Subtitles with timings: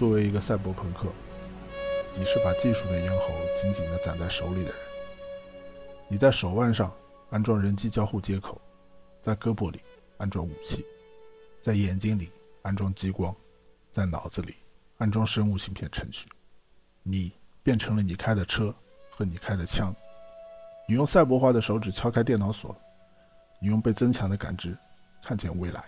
[0.00, 1.08] 作为一个赛博朋克，
[2.16, 4.74] 你是把技术的咽喉紧紧地攒在手里的人。
[6.08, 6.90] 你在手腕上
[7.28, 8.58] 安装人机交互接口，
[9.20, 9.78] 在胳膊里
[10.16, 10.86] 安装武器，
[11.60, 12.32] 在眼睛里
[12.62, 13.36] 安装激光，
[13.92, 14.54] 在脑子里
[14.96, 16.26] 安装生物芯片程序。
[17.02, 17.30] 你
[17.62, 18.74] 变成了你开的车
[19.10, 19.94] 和你开的枪。
[20.88, 22.74] 你用赛博化的手指敲开电脑锁，
[23.60, 24.74] 你用被增强的感知
[25.22, 25.84] 看见未来。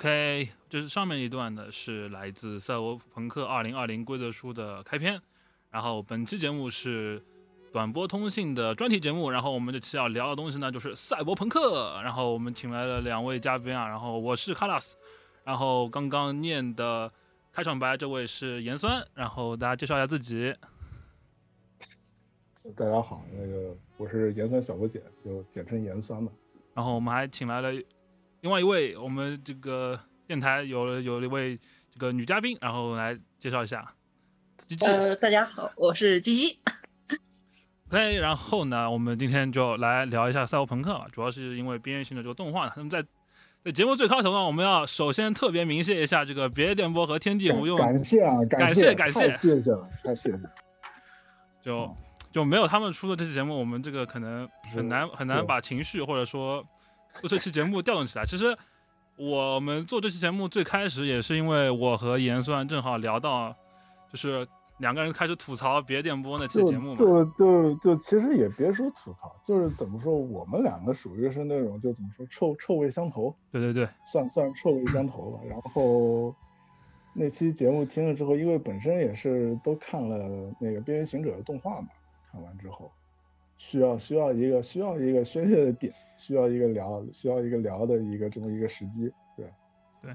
[0.00, 5.20] OK，就是上面一段呢是来自《赛博朋克2020》规则书的开篇，
[5.68, 7.22] 然后本期节目是
[7.70, 14.96] 短波通信的专题节目，然后我们这期要聊的东西呢就是赛博朋克，然后我们请来了两位嘉宾啊，然后我是卡拉斯，
[15.44, 17.12] 然后刚刚念的
[17.52, 20.56] 开场白这位是盐酸，然后大家介绍一下自己。
[22.74, 26.32] 大家好，那个我是盐酸小不姐，就简称盐酸吧。
[26.72, 27.70] 然后我们还请来了。
[28.42, 31.58] 另外一位，我们这个电台有有一位
[31.92, 33.92] 这个女嘉宾，然后来介绍一下。
[34.80, 36.58] 呃，大家好，我是鸡鸡。
[37.88, 42.72] OK，然后呢，我们今天就来聊一下赛博朋克，主要是因为边缘性的这个动画。
[42.76, 43.04] 那么在
[43.62, 50.38] 在节目最开头呢，我们要首先特别鸣谢一下这个别电波和天地无用，感谢啊，感谢感谢，谢谢了，太谢谢。
[51.62, 51.94] 就
[52.32, 56.64] 就没有他们出的这期节目，我们这个可能很难很难把情绪或者说。
[57.14, 58.56] 做这期节目调动起来，其实
[59.16, 63.54] 我们做这期节目最开始也是因为我和盐酸正好聊到，
[64.10, 64.46] 就是
[64.78, 66.96] 两个人开始吐槽别电波那期节目嘛。
[66.96, 73.34] 就就就其实也别说吐槽，就是怎么说，我们两个属于是那种就怎么说臭臭味相投。
[73.52, 75.40] 对对对，算算臭味相投吧。
[75.46, 76.34] 然后
[77.12, 80.16] 那期节目听了之后，因为本身也是都看了
[80.58, 81.88] 那个《边缘行者》的动画嘛，
[82.32, 82.90] 看完之后。
[83.60, 89.44] 需要需要一个需要一个宣泄的点，需要一个聊需要一个聊的一个这么一个时机，对
[90.00, 90.10] 对。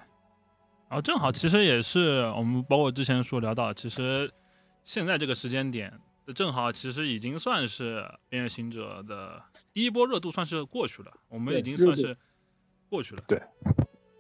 [0.90, 4.30] 然后正好其实也是我们包括之前说聊到，其实
[4.84, 5.94] 现在这个时间点
[6.34, 9.40] 正好其实已经算是边缘行者的
[9.72, 12.18] 第一波热度算是过去了，我们已经算是
[12.90, 13.40] 过去了，对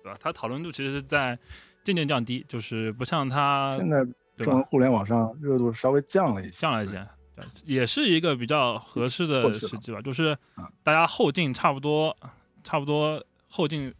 [0.03, 0.15] 对吧？
[0.21, 1.37] 它讨论度其实是在
[1.83, 4.05] 渐渐降低，就是不像它现在
[4.37, 7.05] 中文互联网上热度稍微降了一些，降了一些。
[7.65, 10.37] 也是一个比较合适的时机吧，就是
[10.83, 12.15] 大家后劲差不多，
[12.63, 13.93] 差不多后劲，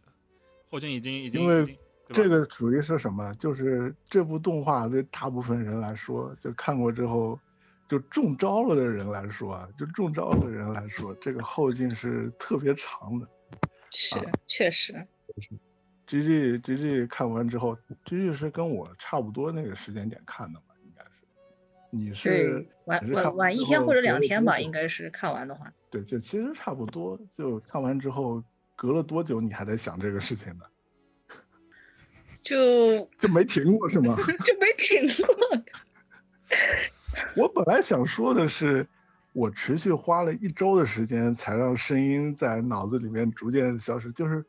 [0.69, 1.41] 后劲已经已经。
[1.41, 1.77] 因为
[2.09, 3.33] 这个属于是什么？
[3.35, 7.39] 就是这部动画对大部分人来说，就看过之后
[7.89, 13.27] 就中招了的人来说啊，就中招的人来说，这个后劲是特别长的。
[13.91, 14.15] 是，
[14.47, 14.93] 确实。
[16.05, 17.75] G G G G 看完之后
[18.05, 20.74] ，G G 是跟我差不多那个时间点看的嘛。
[21.89, 25.71] 你是晚晚晚一天或者两天吧，应该是看完的话。
[25.89, 27.19] 对，就其实差不多。
[27.31, 28.43] 就看完之后，
[28.75, 30.65] 隔了多久你还在想这个事情呢？
[32.43, 34.15] 就就没停过是吗？
[34.45, 35.63] 就没停过。
[37.37, 38.87] 我本来想说的是，
[39.33, 44.45] 我持续花了一周的时间才让声音在脑子里面逐渐消失，就是。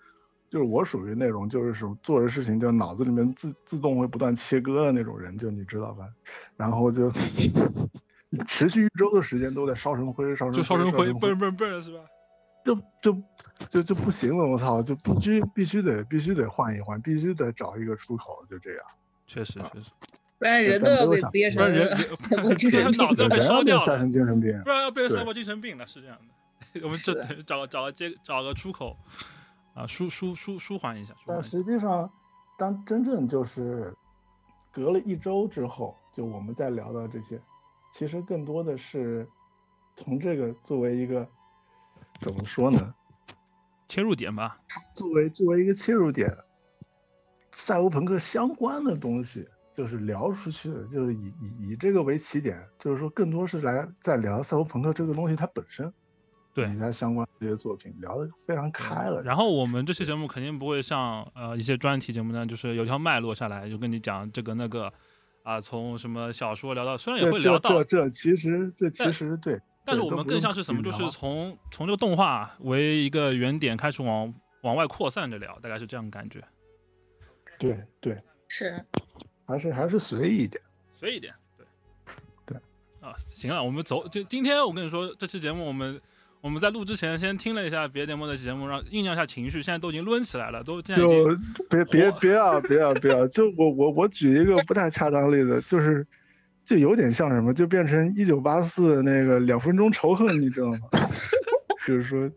[0.57, 6.09] 就是我属于那种，就是说做的事情就脑子里面自自动会不断切割的那种人，就你知道吧？
[6.57, 7.13] 然后就
[8.49, 12.01] 持续一周的时间都在烧成灰，烧成就烧成灰，嘣嘣嘣是吧？
[12.65, 13.23] 就就
[13.69, 14.81] 就就不行了，我操！
[14.81, 18.81] 就必须必须得必须得换一换，必须得找一个出口，就这样。
[19.27, 19.91] 确实确实，
[20.39, 21.63] 不然人都 要被憋成
[22.15, 26.81] 赛博精神病，脑子被烧掉了，精神病，不然要变成赛博精神病了，是这样的。
[26.83, 27.13] 我们这
[27.43, 28.97] 找个找个接找个出口。
[29.77, 31.15] 啊，舒舒舒舒缓一下。
[31.27, 32.11] 但实际上，
[32.59, 33.95] 当真正就是
[34.73, 37.39] 隔了一周之后，就我们再聊到这些，
[37.93, 39.29] 其实更多的是
[39.95, 41.29] 从这个作为一个
[42.21, 42.95] 怎么说呢？
[43.87, 44.59] 切入点吧。
[44.95, 46.35] 作为作为一个切入点，
[47.53, 55.93] 赛博朋克相关的东西就是聊出去的，就是以以以这个为起点，就是说更多是来在聊赛博朋克这个东西它本身。
[56.57, 59.23] 对，其他相关这些作品聊得非常开了。
[59.23, 64.91] 然后我们这期节目肯定不会像呃一些专题节目那样，就是有条脉络下来，就跟你讲这个那个，
[65.43, 67.85] 啊，从什么小说聊到，虽然也会聊到。
[67.85, 69.61] 这这其实这其实对。
[69.85, 70.83] 但是我们更像是什么？
[70.83, 74.33] 就是从从这个动画为一个原点开始往
[74.63, 76.43] 往外扩散着聊，大概是这样的感觉。
[77.59, 78.19] 对对。
[78.49, 78.83] 是。
[79.47, 80.63] 还是还是随意一点。
[80.95, 81.35] 随意一点。
[81.59, 81.67] 对。
[82.47, 82.59] 对。
[83.07, 84.09] 啊，行了，我们走。
[84.09, 86.01] 就今天我跟你说，这期节目我们。
[86.47, 89.61] 我们在录之前先听了一下别节目的节目，让酝酿一下情绪。
[89.61, 90.95] 现在都已经抡起来了，都就
[91.69, 93.27] 别别 别啊，别啊，别啊！
[93.27, 96.07] 就我我我举一个不太恰当例子，就是
[96.65, 100.79] 就有点像什么，就变成一九八四那个两分钟仇恨，你知道吗？
[101.85, 102.31] 就是说，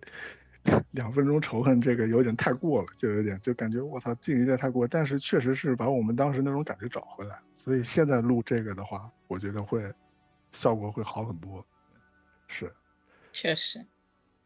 [0.90, 4.88] 两分钟仇恨这个有点太过了，就有点就感觉我操，这有点太过。
[4.88, 9.84] 但是确实是把我们当时那种感觉找回来，所以现在录这个的话，我觉得会
[10.52, 11.64] 效果会好很多。
[12.48, 12.74] 是，
[13.32, 13.86] 确实，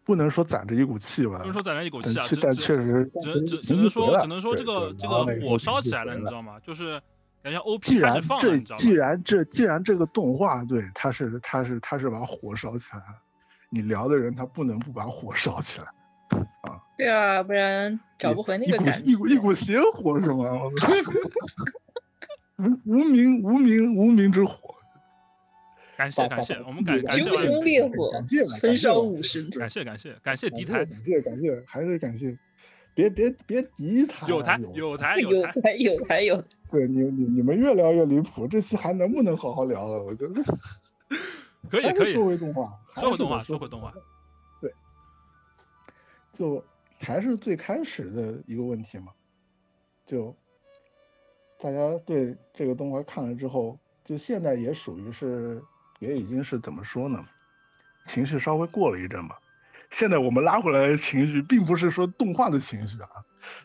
[0.06, 6.60] 不能说攒着一股气吧，不能说攒着一股气啊，但确实只只只能说只能说这个这个火烧起来了，你知道吗？
[6.60, 7.02] 就是
[7.42, 13.06] 感觉 O P 开始放了，既然这既然这个动画对它是它是它是把火烧起来了，
[13.70, 15.88] 你聊的人他不能不把火烧起来。
[16.64, 19.12] 啊，对啊，不然找不回那个感觉。
[19.12, 20.48] 一股一股邪火是吗？
[22.58, 24.73] 无无名无名无名之火。
[26.04, 29.42] 感谢感谢，我们感感谢熊熊烈火，感谢焚烧五十。
[29.58, 32.38] 感谢感谢感谢敌台，感谢感谢，还是感谢。
[32.94, 36.44] 别别别敌 台，有台有 台有台有台有。
[36.70, 40.04] 对你你你们越聊越离谱，这期还能不能好好聊了？
[40.04, 40.44] 我觉得
[41.70, 42.14] 可 以可以。
[42.14, 43.94] 说回动画，说回动画，说回动画。
[44.60, 44.72] 对
[46.34, 46.64] 就
[47.00, 49.14] 还是最开始的一个问题嘛，
[50.06, 50.36] 就
[51.62, 55.64] 大家对这个动画看了之后，就现在也属于是
[56.04, 57.26] 也已经是怎么说呢？
[58.06, 59.40] 情绪稍微过了一阵吧。
[59.90, 63.10] 现在我们拉回来的情绪，并不是说动画的情绪啊，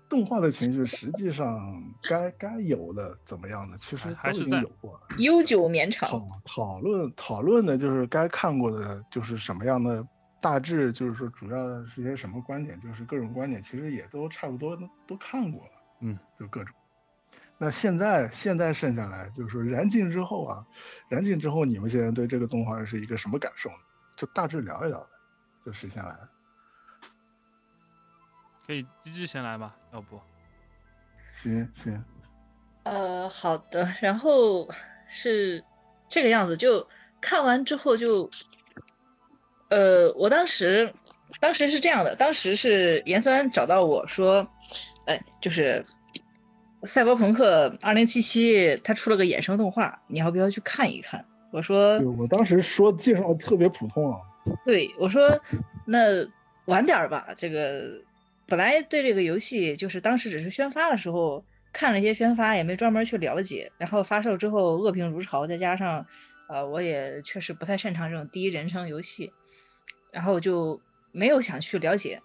[0.08, 6.08] 动画的情绪实际上该该有的怎么样的，其实都已经有过了，悠久绵长。
[6.10, 10.06] 讨讨论讨论的就是该看过的，就是什么样的。
[10.40, 15.70] 大致就是说，主要是些什么观点，就是各种观点，其实也都差不多都都看过了，
[16.00, 16.72] 嗯，就各种。
[17.58, 20.64] 那现在现在剩下来就是说，燃尽之后啊，
[21.08, 23.76] 燃尽之后，你们现在对这个动画是一个什么感受呢？
[24.16, 25.06] 就大致聊一聊呗，
[25.66, 26.16] 就实现来。
[28.66, 30.20] 可以，鸡鸡先来吧，要不？
[31.30, 32.04] 行行。
[32.84, 33.92] 呃，好的。
[34.00, 34.68] 然后
[35.08, 35.64] 是
[36.08, 36.86] 这个样子，就
[37.20, 38.30] 看完之后就。
[39.70, 40.90] 呃，我当时，
[41.40, 44.48] 当时是这样的，当时是盐酸找到我说，
[45.04, 45.84] 哎，就是
[46.84, 51.24] 《赛博朋克2077》，它出了个衍生动画，你要不要去看一看？
[51.50, 54.18] 我说，我当时说介绍特别普通啊。
[54.64, 55.40] 对，我说
[55.86, 56.26] 那
[56.66, 57.28] 晚点吧。
[57.36, 58.00] 这个
[58.46, 63.72] 本来对这个游戏，就是当时只是宣发的时候看了一些宣发，也没专门去了解。
[63.78, 66.06] 然后发售之后恶评如潮，再加上，
[66.48, 69.32] 呃，我也确实不太擅长这种第一人称游戏。
[70.10, 70.80] 然后就
[71.12, 72.22] 没有想去了解，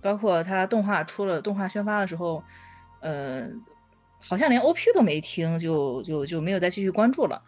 [0.00, 2.42] 包括它动画出了动画宣发的时候，
[3.00, 3.48] 呃，
[4.28, 7.42] 好像连 OP 都没听，就就就没有再继续关注了。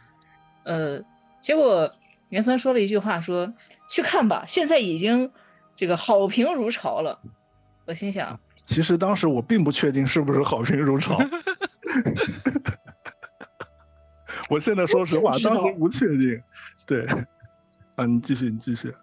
[0.64, 1.02] 呃，
[1.40, 1.94] 结果
[2.28, 3.54] 元酸说了一句话，说
[3.88, 5.30] 去看吧，现在已经
[5.76, 7.20] 这个好评如潮了。
[7.86, 11.18] 我心想，其实当时我并不确定是不是好评如潮。
[14.50, 16.42] 我现在说实话，当时不确定。
[16.86, 17.06] 对，
[17.94, 18.94] 啊，你继续，你继续。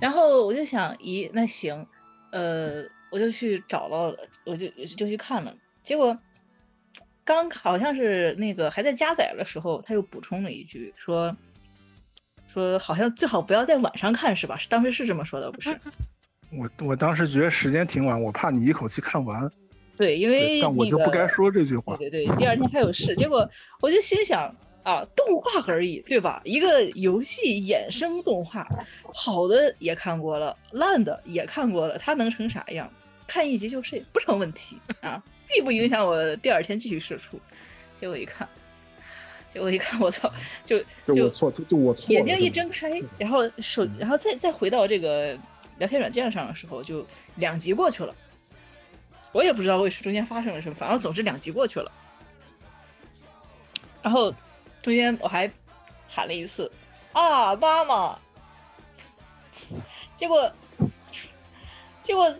[0.00, 1.86] 然后我就想，咦，那行，
[2.30, 5.54] 呃，我就去找了，我就就去看了。
[5.86, 6.18] 结果
[7.24, 11.36] 刚好像是那个还在加载的时候，他又补充了一句，说
[12.52, 14.58] 说好像最好不要在晚上看，是吧？
[14.68, 15.80] 当时是这么说的，不是？
[16.50, 19.48] 我我当时觉得时间挺晚，我怕你一口气看完。
[19.96, 21.96] 对，因为但我就不该说这句话。
[21.96, 23.14] 对对对，第二天还有事。
[23.14, 23.48] 结果
[23.80, 24.54] 我就心想。
[24.82, 26.40] 啊，动画而已，对吧？
[26.44, 28.68] 一个游戏衍生动画，
[29.12, 32.88] 好的也看过了，烂的也看过了，它能成啥样？
[33.26, 37.40] 看一集就睡不成问题啊，并不影响我第二天继续射出。
[38.00, 38.48] 结果一看，
[39.52, 40.32] 结果一看，我操，
[40.64, 40.78] 就
[41.14, 42.12] 就错，就我错。
[42.12, 45.38] 眼睛一睁开，然后手，然后再再回到这个
[45.78, 48.14] 聊天软件上的时候，就两集过去了。
[49.32, 51.92] 我也不知道为什么中间发生了什么，反正总之两集过去了，
[54.02, 54.34] 然后。
[54.82, 55.50] 中间我还
[56.08, 56.70] 喊了一次
[57.10, 58.16] 啊妈妈，
[60.14, 60.52] 结果
[62.02, 62.32] 结果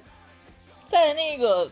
[0.85, 1.69] 在那个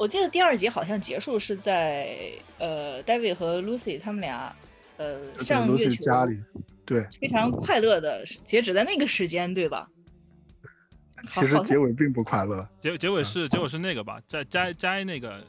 [0.00, 2.16] 我记得第二集好像结束是在
[2.56, 4.56] 呃 David 和 Lucy 他们俩
[4.96, 6.40] 呃上月球家里
[6.86, 9.90] 对非常快乐的截止在那个时间对吧？
[11.28, 15.44] 其实结尾并不快乐，结结尾是结尾是那个吧，摘摘摘那个。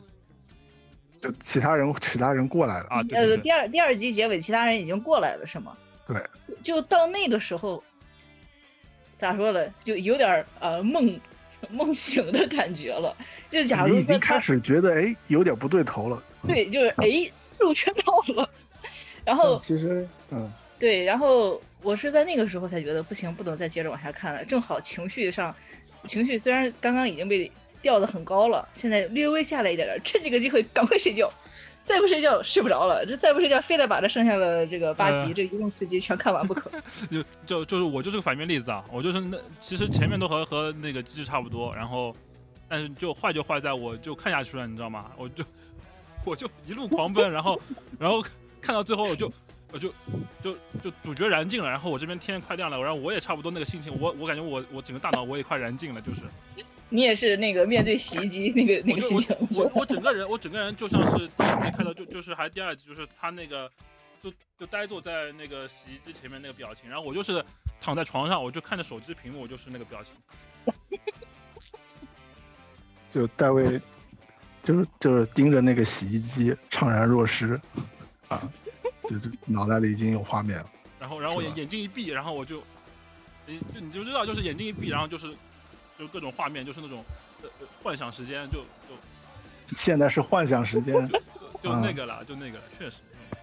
[1.15, 3.01] 就其他人，其他人过来了啊！
[3.11, 5.77] 呃，第二第二集结尾，其他人已经过来了，是吗？
[6.05, 6.21] 对，
[6.61, 7.81] 就到那个时候，
[9.17, 9.73] 咋说呢？
[9.79, 11.17] 就有点呃梦
[11.69, 13.15] 梦醒的感觉了。
[13.49, 16.21] 就假如已经开始觉得哎有点不对头了。
[16.47, 18.49] 对，就是哎入圈套了。
[19.25, 24.43] 然后其实嗯，对，然后我是在那个时候才觉得不行，不能再接着往下看了。
[24.45, 25.55] 正好情绪上，
[26.05, 27.51] 情绪虽然刚刚已经被。
[27.81, 31.33] 吊的很高了，现在略微下来一点点，趁这个机会赶快睡觉。
[31.91, 36.71] 再不睡觉睡不着了，这再不睡觉非得把这剩下的这个八集，呃这一共四集全看完不可。
[37.11, 42.15] 就就就是我就是个反面例子啊，我就是那其实前面都和和那个机制差不多，然后
[42.69, 45.11] 但是就坏就坏在我就看下去了，你知道吗？
[45.17, 45.43] 我就
[46.25, 47.61] 我就一路狂奔，然后
[47.99, 48.23] 然后
[48.61, 49.29] 看到最后我就
[49.73, 49.93] 我就
[50.41, 56.21] 就就主角燃尽了，然后我这边天快亮了，然后我也差不多那个心情，我我感觉我我整个大脑我也快燃尽了，就是
[56.91, 63.71] 你也是那个面对洗衣机那个那个心情，我我我整个人我整个人就像是第一集看到就就是还第二集就是他那个
[64.21, 67.43] 就就呆坐在那个洗衣机前面那个表情，然后我就是
[67.79, 70.13] 躺在床上，我就看着手机屏幕，我就是那个表情。
[73.13, 73.81] 就大卫，
[74.63, 77.59] 就是就是盯着那个洗衣机怅然若失，
[78.27, 78.51] 啊，
[79.05, 80.69] 就就脑袋里已经有画面了。
[80.99, 82.61] 然后，然后我眼眼睛一闭，然后我就，
[83.45, 85.33] 你就你就知道，就是眼睛一闭，然后就是
[86.01, 87.05] 就各种画面，就是那种
[87.43, 88.95] 呃呃幻想时间，就就
[89.77, 91.07] 现在是幻想时间，
[91.61, 92.97] 就那个了，就那个了，确实。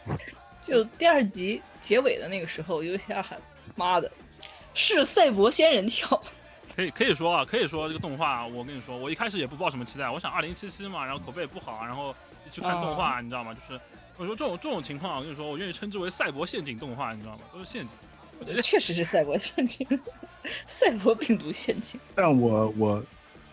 [0.09, 0.19] 嗯
[0.61, 3.41] 就第二集结尾的那个时候，有一下喊
[3.77, 4.11] 妈的，
[4.75, 6.21] 是赛博仙人跳。
[6.75, 12.13] 可以可以说啊，可以说这个动画，我跟你说，我一开始也不抱什么期待，我想二零七七嘛，然后口碑也不好，然后
[12.45, 13.55] 一去看动画，你知道吗？
[13.55, 13.81] 就是
[14.17, 17.41] 我说这种这种情况，我跟你说，我愿意称之为赛博陷阱动画，你知道吗？
[17.53, 17.91] 都是陷阱。
[18.39, 19.87] 我觉得确实是赛博陷阱，
[20.67, 22.01] 赛博病毒陷阱。
[22.15, 23.05] 但我我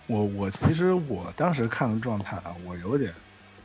[0.08, 3.14] 我我其实我当时看的状态啊，我有点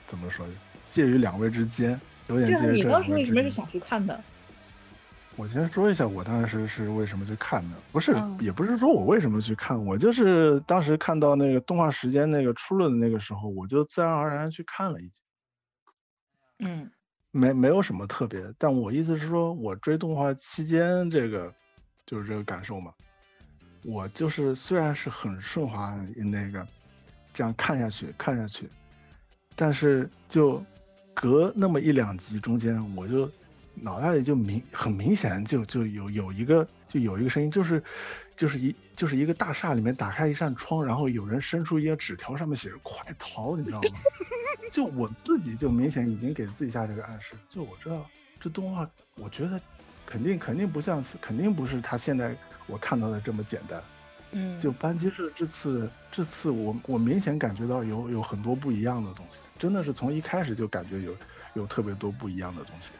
[0.07, 0.47] 怎么说，
[0.85, 3.25] 介于两位之间，有点对啊，你介于这当时为。
[3.25, 4.23] 什么是想去看的？
[5.37, 15.21] 我先说一下，我当时是为什么去看的，不是，嗯也不是说我为什么去看，我就是当时看到那个动画时间那个出了的那个时候，我就自然而然去看了一集，
[16.59, 16.91] 嗯
[17.31, 18.43] 没没有什么特别。
[18.59, 21.53] 但我意思是说，我追动画期间这个
[22.07, 22.93] 就是这个感受嘛，
[23.85, 26.67] 我就是虽然是很顺滑那个
[27.33, 28.69] 这样看下去看下去，
[29.55, 30.63] 但是就
[31.15, 33.31] 隔那么一两集中间，我就
[33.75, 37.83] 脑袋里就明很明显就就有有一个就有一个声音，就是
[38.37, 43.89] 就是一就是一个大厦里面打开一扇窗，然后有人伸出一个纸条，上面写着“快逃”，你知道吗？
[44.73, 48.05] 就我自己就明显已经给自己下这个暗示，就我知道
[48.41, 49.61] 这动画，我觉得
[50.05, 53.83] 肯定肯定不像是肯定不是他现在我看到的这么简单。
[54.33, 61.17] 嗯，就班级社这次这次我我明显感觉到有有很多不一样的东西，真的是从一开始就感觉有
[61.55, 62.93] 有特别多不一样的东西，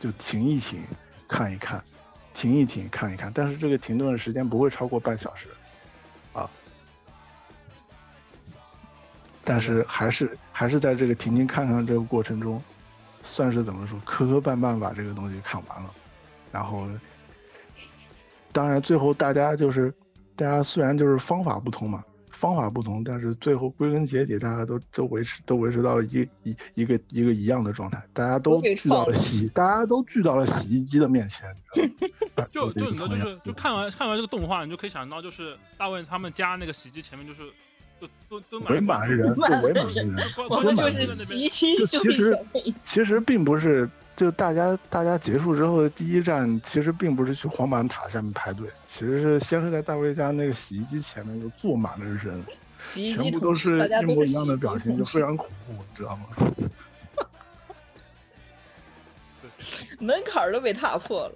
[0.00, 0.82] 就停一停，
[1.28, 1.84] 看一看，
[2.34, 5.48] 停一停，看一看，但是这个停顿的时间不会超过半小时，
[6.34, 6.50] 啊，
[9.42, 12.62] 但是还是还是在这个停停看看这个过程中，
[13.22, 15.90] 算是怎么说磕磕绊绊把这个东西看完了，
[16.52, 16.88] 然后，
[18.52, 19.94] 当然最后大家就是
[20.36, 31.48] 大家虽然就是方法不同嘛，方法不同，但是最后归根结底，大家都都维持都维持到了一一一个一个一样的状态，大家都聚到了了洗，大家都聚到了洗衣机的面前，
[32.52, 37.42] 就就你知道，就是就看完看完这个动画，你就可以想到，就是大卫他们家那个洗衣机前面就是
[38.00, 40.14] 就蹲蹲围满人，就围满人
[40.50, 42.38] 我们就是洗衣机就其实。
[42.82, 52.44] 其实并不是，就大家大家结束之后的第一站，其实并不是去黄板塔下面排队，其实是先是在大卫家那个洗衣机前面就坐满了人，
[52.84, 56.26] 洗衣全机同事，部都是一模一样的表情，就非常恐怖，你知道吗？
[59.98, 61.34] 门槛都被踏破了。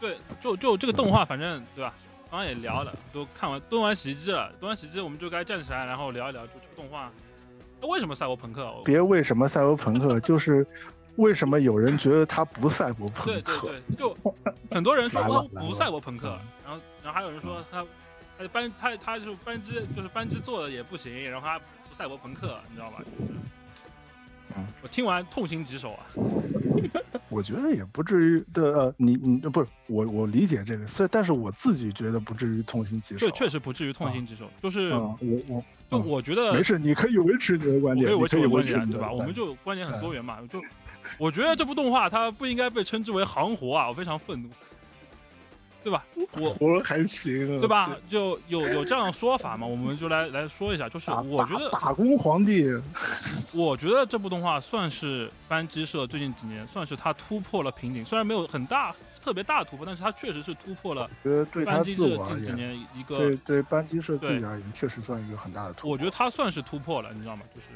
[0.00, 1.92] 对，就就这个动画，反正对吧？
[2.30, 7.10] 刚刚也聊了，都看完蹲完洗衣机了，蹲完洗衣机我们就该站起来，然后聊一聊就这个动画。
[7.80, 8.72] 那为什么赛博朋克？
[8.84, 10.66] 别为什么赛博朋克，就是
[11.16, 13.68] 为什么有人觉得他不赛博朋克对对克？
[13.68, 14.16] 对，就
[14.70, 17.84] 很多人说来了哦不赛博朋克，然后然后还有人说他
[18.38, 22.98] 他班他他就是班机就是班机做的也不行，然后他不赛博朋克，你知道吧？
[23.18, 23.32] 就是
[24.56, 26.06] 嗯，我听完痛心疾首啊。
[27.28, 33.18] 我觉得也不至于的，呃，你你不是我我理解这个，所以但是我自己觉得不至于痛心疾首。
[33.18, 39.10] 对，确实不至于痛心疾首，就是嗯，我我就嗯我觉得没事，你可以维持你的观点，我可以维持我的观点，对吧？
[39.10, 40.62] 我们就观点很多元嘛，就
[41.18, 44.48] 我觉得这部动画它不应该被称之为行活啊，我非常愤怒，
[45.82, 46.04] 对吧？
[46.32, 47.96] 我我还行，对吧？
[48.10, 52.66] 就有有这样的说法嘛，我们就来来说一下，就是我觉得打打工皇帝，
[53.54, 65.90] 我觉得这部动画算是班机社最近几年算是它突破了瓶颈，虽然没有很大特别大的突破，但是它确实是突破了觉得对他班机自社近几年一个对，对班机社自己对而言，确实算一个很大的突破。
[65.90, 67.42] 我觉得它算是突破了，你知道吗？
[67.54, 67.66] 就是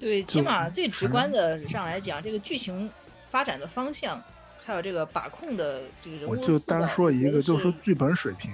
[0.00, 2.90] 对，起码最直观的上来讲，这个剧情
[3.28, 4.20] 发展的方向，
[4.64, 8.50] 还有这个把控的这个人物我就单说一个，就是说剧本水平，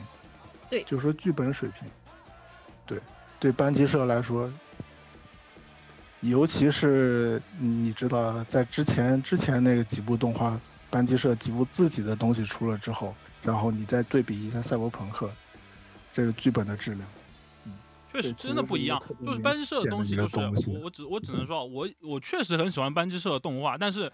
[0.69, 0.83] 对。
[0.83, 1.89] 就说剧本水平，
[2.85, 2.99] 对，
[3.39, 4.53] 对班级社来说，
[6.21, 10.61] 尤其是你知道，在之前之前那个几部动画，
[10.91, 15.31] 班级社几部自己的东西出了之后，然后你再对比一下赛博朋克，
[16.13, 17.09] 这个剧本的质量，
[18.17, 19.03] 确实真的不一样。
[19.25, 24.11] 就是班级社的东西，就是我我只我只能说，我我确实很喜欢班级社的动画，但是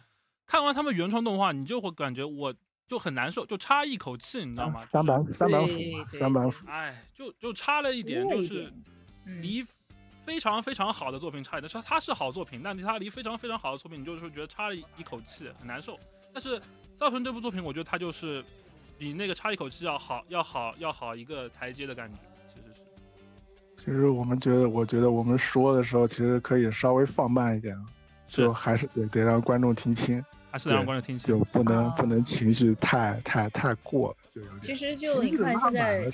[0.47, 2.53] 看完他们原创动画，你就会感觉我
[2.89, 4.85] 就很难受，就差一口气，你知道吗？
[4.91, 8.73] 三就是板三板斧三板斧，哎，就就差了一点，就是
[9.41, 9.65] 离
[10.25, 11.71] 非常非常好的作品差一点。
[11.73, 15.99] 它它是好作品，但是它离非常非常好的作品，你就是觉得差了一一口气，很难受。
[16.33, 16.59] 但是
[16.97, 18.45] 《造成》这部作品，我觉得它就是
[18.99, 22.19] 比那个差一口气要好，要好，要好一个台阶的感觉。
[23.85, 27.83] 其实我们觉得，我觉得我们说的时候，其实可以稍微放慢一点，啊
[28.29, 31.27] 就还是得得让观众听清，还是得让观众听清。
[31.37, 34.61] 就不能啊不能情绪太太太过了，就有点。
[34.61, 36.09] 其实就你看现在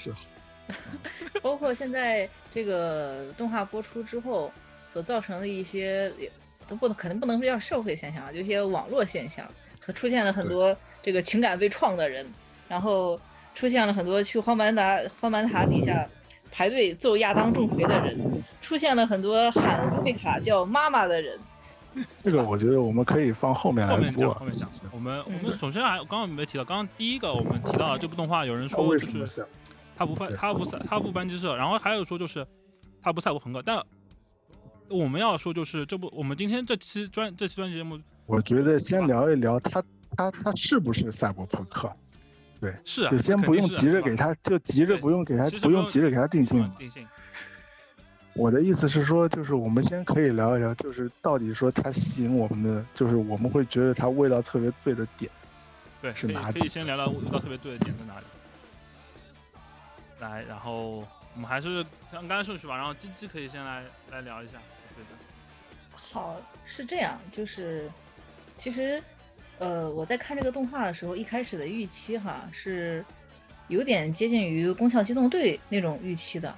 [1.42, 4.50] 包括现在这个动画播出之后
[4.86, 6.32] 所造成的一些，也
[6.66, 9.46] 都不能肯定不能说叫社会现象，就一些网络现象，
[9.78, 12.26] 和出现了很多这个情感被创的人，
[12.66, 13.20] 然后
[13.54, 16.08] 出现了很多去荒蛮达荒蛮塔底下
[16.50, 18.18] 排队揍亚当重锤的人，
[18.60, 21.38] 出现了很多喊贝卡叫妈妈的人。
[22.18, 24.44] 这个，我觉得我们可以放后面来后面讲，后。
[24.44, 24.70] 面讲。
[24.92, 29.46] 我们我嗯们首先还刚刚没提到，刚刚第一个我们提到了这部动画，有人说就是？
[29.96, 32.46] 他不对他不赛他不班机社，然后还有说就是
[33.02, 33.82] 他不赛博朋克，但
[34.88, 39.82] 我们要说就是这部我们今天这期专这期专辑节目我觉得先聊一聊他
[40.16, 41.92] 他他是不是赛博朋克，
[42.84, 46.74] 是啊，就先不用急着给他，就急着不用给他，不用急着给他定性嗯。
[46.78, 47.06] 定性，
[48.34, 55.30] 我的意思是说，就是我们先可以聊一聊，就是到底说它吸引我们的，就是我们会觉得它味道特别对的点。
[56.00, 58.26] 对，是哪里可以先聊聊味道特别对的点在哪里。
[60.20, 60.98] 来，然后
[61.34, 64.52] 我们还是按刚才顺序吧，然后鸡鸡可以先来来聊一下，
[64.94, 65.10] 对的。
[65.90, 67.90] 好，是这样，就是
[68.56, 69.02] 其实，
[69.58, 73.04] 呃，我在看这个动画的时候，一开始的预期哈是
[73.68, 76.54] 有点接近于《宫壳机动队》那种预期的。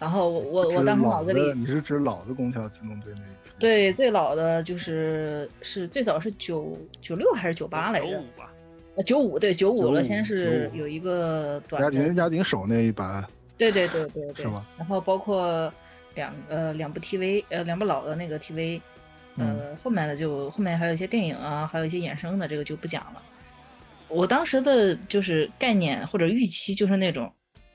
[0.00, 3.50] 然后我我我当时脑子里你是指老的宫壳机动队那一批？
[3.58, 8.24] 对最老的就是是最早是九九六还是九八来着九五？
[8.36, 8.52] 吧，
[8.96, 13.24] 呃，九五对九五了，先是有一个短押的井押井守那一版
[13.56, 14.66] 对对对对对，是吗？
[14.76, 15.72] 然后包括
[16.14, 18.82] 两呃两部 TV 呃两部老的那个 TV，嗯
[19.36, 23.22] 呃后面的就后面还有一些电影啊，还有一些衍生的，这个就不讲了。
[24.08, 27.32] 我当时的就是概念或者预期就是那种，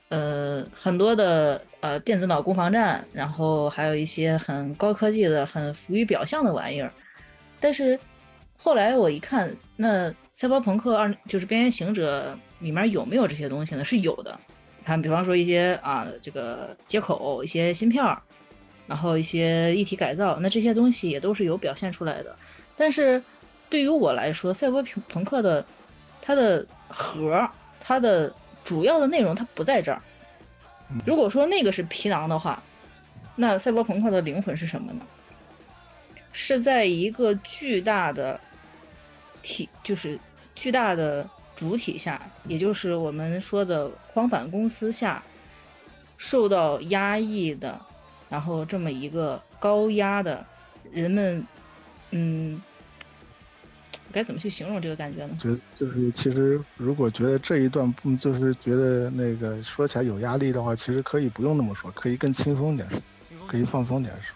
[0.08, 6.92] 呃很多的呃电子脑攻防战，然后还有一些很高科技的、很浮于表象的玩意儿。
[7.58, 7.98] 但是
[8.56, 13.84] 后来我一看，那《赛博朋克二》就是《边缘行者》里面有没有这些东西呢？
[13.84, 14.38] 是有的。
[14.82, 18.22] 看，比方说一些啊，这个接口、一些芯片儿，
[18.90, 22.34] 然后一些一体改造，那这些东西也都是有表现出来的。
[22.76, 23.22] 但是
[23.68, 25.64] 对于我来说，赛博朋朋克的
[26.20, 27.48] 它的核，
[27.78, 30.02] 它的主要的内容它不在这儿
[30.90, 31.00] 嗯。
[31.06, 32.60] 如果说那个是皮囊的话，
[33.36, 35.06] 那赛博朋克的灵魂是什么呢？
[36.32, 38.40] 是在一个巨大的
[39.40, 40.18] 体，就是
[40.56, 45.22] 巨大的主体下，也就是我们说的荒反公司下，
[46.18, 47.80] 受到压抑的，
[48.30, 50.46] 然后这么一个高压的，
[50.90, 51.46] 人们，
[52.12, 52.62] 嗯，
[54.10, 55.36] 该怎么去形容这个感觉呢？
[55.38, 62.98] 觉得就是其实如果觉得这一段嗯就是觉得那个说起来有压力的话，其实可以不用那么说，可以更轻松点说，
[63.46, 64.34] 可以放松点说。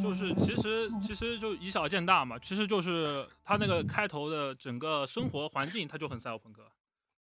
[0.00, 6.62] 就是其实其实就以小见大嘛，其实就是他那个开头的整个生活环境，他就很赛博朋克，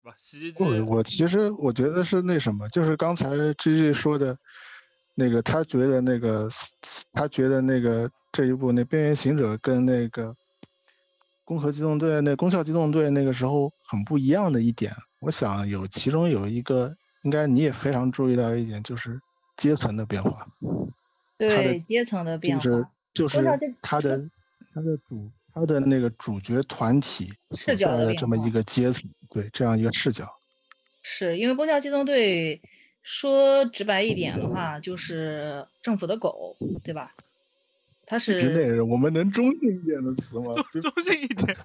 [0.03, 0.15] 对吧？
[0.19, 4.37] 洗衣机，不，我其实我觉得是那什么，就是刚才 G G 说的，
[5.15, 6.49] 那个他觉得那个
[7.11, 10.35] 他觉得那个这一部那边缘行者跟那个
[11.45, 19.19] 攻壳机动队那攻壳机动队那个时候很不一样的一点，我想有其中有一个，应该你也非常注意到一点，就是
[19.57, 20.47] 阶层的变化，
[21.37, 23.43] 对阶层的变化，就是就是
[23.81, 24.29] 他的
[24.73, 30.27] 他的主他的那个主角团体所视角的这么一个阶层，对这样一个视角。
[31.03, 32.61] 是因为攻壳机动队
[33.03, 37.13] 说直白一点的话，就是政府的狗，对吧？
[38.05, 40.55] 它是人，我们能中性一点的词吗？
[40.71, 41.55] 中性一点，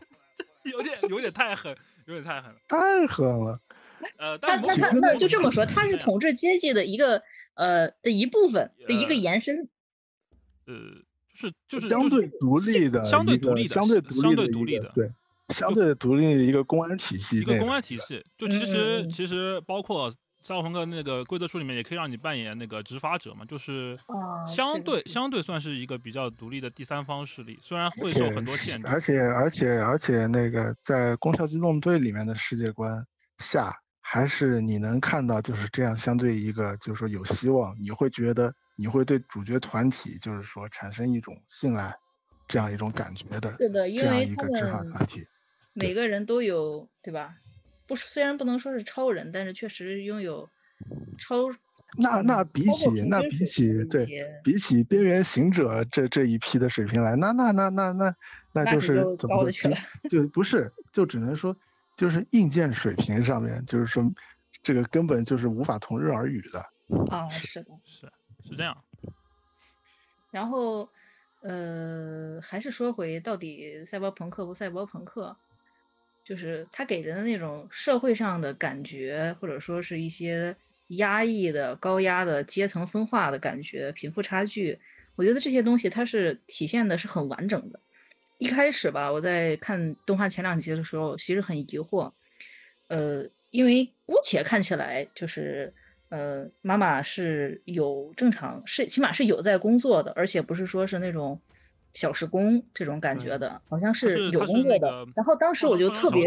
[0.65, 1.75] 有点有点太狠，
[2.07, 2.59] 有点太狠了。
[2.69, 3.61] 太狠了。
[4.17, 7.23] 呃，那那他但某种那就这么说，它是统治阶级的一个
[7.55, 9.69] 呃的一部分的一个呃延伸。
[10.67, 10.75] 呃，
[11.35, 15.11] 就是就是相对独立的，相对独立的相对独立相对的独立的对，
[15.49, 20.13] 相对独立的一个公安体系一个公安体系，就其实其实包括
[20.49, 28.87] 赛博朋克那个规则书里面也可以让你扮演那个执法者嘛，就是啊相对相对算是一个比较独立的第三方势力，虽然会受很多限制。
[28.87, 33.05] 而且而且而且那个在《攻壳机动队》里面的世界观
[33.37, 41.95] 下，还是你能看到就是这样相对一个就是说有希望，你会觉得你会对主角团体就是说产生一种信赖，
[42.47, 45.27] 这样一种感觉的是的，因这样为他一个执法们团体。
[45.75, 47.35] 每个人都有，对吧？
[47.89, 50.49] 不是，虽然不能说是超人，但是确实拥有
[51.19, 51.51] 超。
[51.97, 54.07] 那那比起那比起对
[54.45, 58.15] 比起边缘行者这这一批的水平来，那那那那那那
[58.53, 61.57] 那就是就怎么说经高了去了就不是就只能说
[61.97, 64.05] 就是硬件水平上面，就是说
[64.63, 66.61] 这个根本就是无法同日而语的。
[67.11, 67.71] 啊，是的。
[67.85, 68.11] 是
[68.49, 68.77] 是这样，
[70.31, 70.89] 然后，
[71.41, 75.37] 呃，还是说回到底赛博朋克不赛博朋克，
[76.29, 80.55] 就是他给人的那种社会上的感觉，或者说是一些
[80.89, 84.79] 压抑的、高压的阶层分化的感觉、贫富差距，
[85.17, 87.81] 我觉得这些东西它是体现的是很完整的。
[88.37, 92.13] 一开始吧，我在看动画前两集的时候，其实很疑惑，
[92.89, 95.73] 呃，因为姑且看起来就是，
[96.11, 101.41] 呃，妈妈是有正常，是起码是有在工作的，而且不是说是那种
[101.99, 105.05] 小时工这种感觉的，好像是有工作的。
[105.17, 106.25] 然后当时我就特别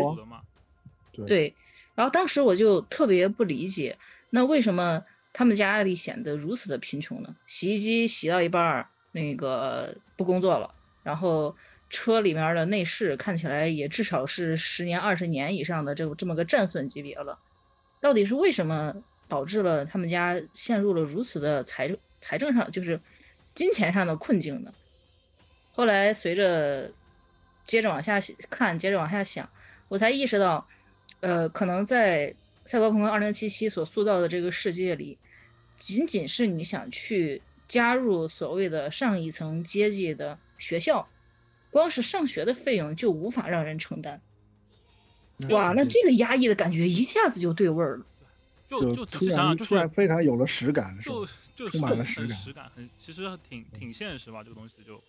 [1.13, 1.55] 对对，
[1.95, 3.97] 然后当时我就特别不理解，
[4.31, 7.37] 那为什么他们家里显得如此的贫穷呢？
[7.47, 11.55] 洗衣机洗到一半儿，那个不工作了，然后
[11.89, 17.39] 车里面的内饰看起来也至少是十年、二十年以上的这这么个战损级别了，
[18.01, 18.93] 到底是为什么
[19.29, 22.99] 导致了他们家陷入了如此的财政财政上就是
[23.55, 24.73] 金钱上的困境呢？
[25.73, 26.91] 后来随着
[27.65, 29.49] 接着往下看，接着往下想，
[29.87, 30.67] 我才意识到，
[31.21, 32.31] 呃，可能在
[32.65, 35.17] 《赛博朋克2077》所塑造的这个世界里，
[35.77, 41.07] 仅仅是你想去加入所谓的上一层阶级的学校，
[41.71, 44.21] 光是上学的费用就无法让人承担。
[45.49, 48.05] 哇，那这个压抑的感觉一下子就对味儿了。
[48.69, 51.15] 就就突然突然非常有了实感，是吧
[51.55, 55.01] 就就充满了实感实感，很其实挺挺现实吧，这个东西就。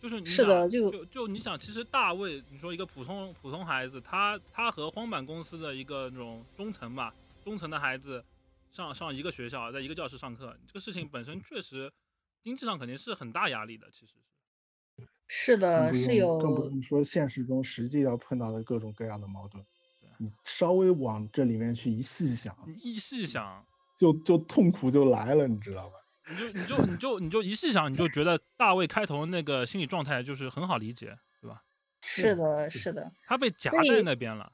[0.00, 0.02] 对。
[0.02, 8.24] 就是你是的想就就就你想，其实大卫，你说一个普通普通孩子，他他和荒坂公司的一个那种中层吧，中层的孩子
[8.70, 11.92] 上上一个学校，在一个教室上课，这个事情本身确实
[12.42, 15.08] 经济上肯定是很大压力的，其实是。
[15.26, 19.62] 是的，是有更不有用说现实中实际要碰到的各种各样的矛盾
[20.00, 20.08] 对。
[20.18, 23.62] 你稍微往这里面去一细想，你一细想，
[23.96, 25.96] 就就痛苦就来了，你知道吧？
[26.30, 31.62] 你就你就你就你就一细想，你就觉得大卫开头那个心理状态就是很好理解，对吧？
[32.00, 34.52] 是的，是的，他被夹在那边了。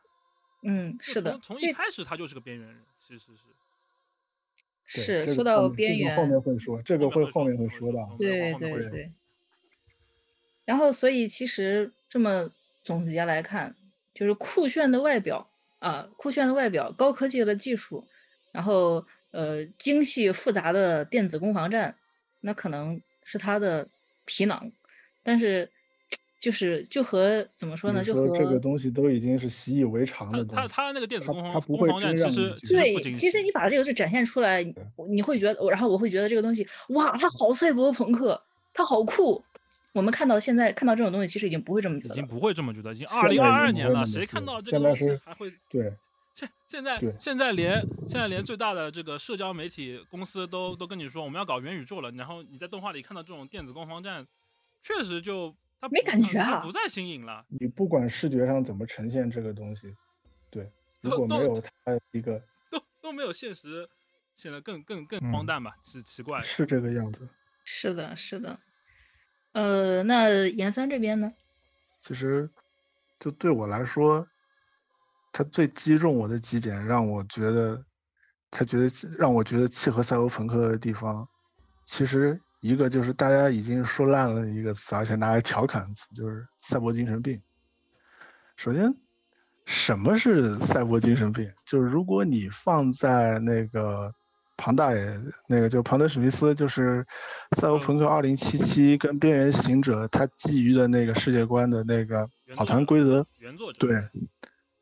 [0.62, 3.42] 嗯，是的从，一开始他就是个边缘人，其实是。
[4.86, 8.16] 是说到边缘，后面会说，这个会会后面会说到后。
[8.18, 9.12] 面对后面会说对对。
[10.66, 12.50] 然后，所以其实这么
[12.82, 13.76] 总结来看，
[14.12, 18.06] 就是酷炫的外表啊，酷炫的外表，高科技的技术，
[18.52, 21.96] 然后呃精细复杂的电子攻防战，
[22.40, 23.88] 那可能是他的
[24.24, 24.70] 皮囊，
[25.22, 25.70] 但是
[26.40, 34.62] 就是就和怎么说呢，就和这个东西都已经是习以为常的东西，他他那个电子他攻防他不会真其实让你对，其实你把这个就展现出来，
[35.08, 38.42] 你会觉得，然后我会觉得这个东西，哇，他好赛博朋克，
[38.72, 39.44] 他好酷。
[39.92, 42.14] 我们看到现在看到这种东西，其实已经不会这么觉得。
[42.14, 45.52] 已经不会这么觉得，已经二零二二年了，谁看到得现在这个东西是还会？
[45.68, 45.92] 对，
[46.34, 54.26] 现现在现在连现在连最大的这个社交媒体公司都都跟你说我们要搞元宇宙了，然后你在动画里看到这种电子攻防战，
[54.82, 57.44] 确实就它没感觉啊不再新颖了。
[57.48, 59.94] 你不管视觉上怎么呈现这个东西，
[60.50, 61.70] 对，如都没有它
[62.10, 63.88] 一个都都没有现实
[64.34, 66.40] 显得更更更嗯荒诞吧，奇奇怪。
[66.42, 67.28] 是这个样子，
[67.62, 68.58] 是的，是的。
[69.52, 71.32] 呃，那盐酸这边呢？
[72.00, 72.50] 其实
[73.20, 74.26] 就对我来说，
[75.36, 77.84] 它最击中我的几点，让我觉得，
[78.52, 81.28] 他觉得让我觉得契合赛博朋克的地方，
[81.84, 87.42] 其实一个就是大家已经说烂了一个词，而且拿来调侃词，就是赛博精神病。
[88.56, 88.94] 首先，
[89.64, 91.52] 什么是赛博精神病？
[91.66, 94.14] 就是如果你放在那个
[94.56, 97.04] 庞大爷，那个就庞德史密斯，就是
[97.60, 98.36] 《赛博朋克2077》
[99.00, 103.96] 跟《边缘行者》他基于的那个世界观的那个跑团规则，原作者对，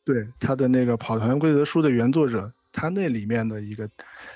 [0.05, 3.89] 对，他的那个跑团规则书的原作者，他那里面的一个，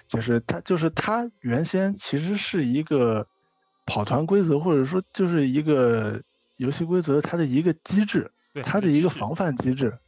[0.06, 3.26] 就是他就是他原先其实是一个
[3.84, 6.22] 跑团规则，或者说就是一个
[6.56, 9.98] 游戏规则它的一个机制，对它的一个防范机制，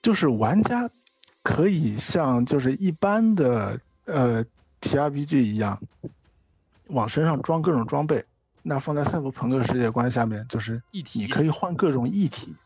[0.00, 0.90] 就是玩家
[1.42, 4.44] 可以像就是一般的呃
[4.80, 5.80] TRPG 一样，
[6.88, 8.24] 往身上装各种装备。
[8.62, 12.56] 那放在赛博朋克世界观下面，就是一体你可以换各种异体，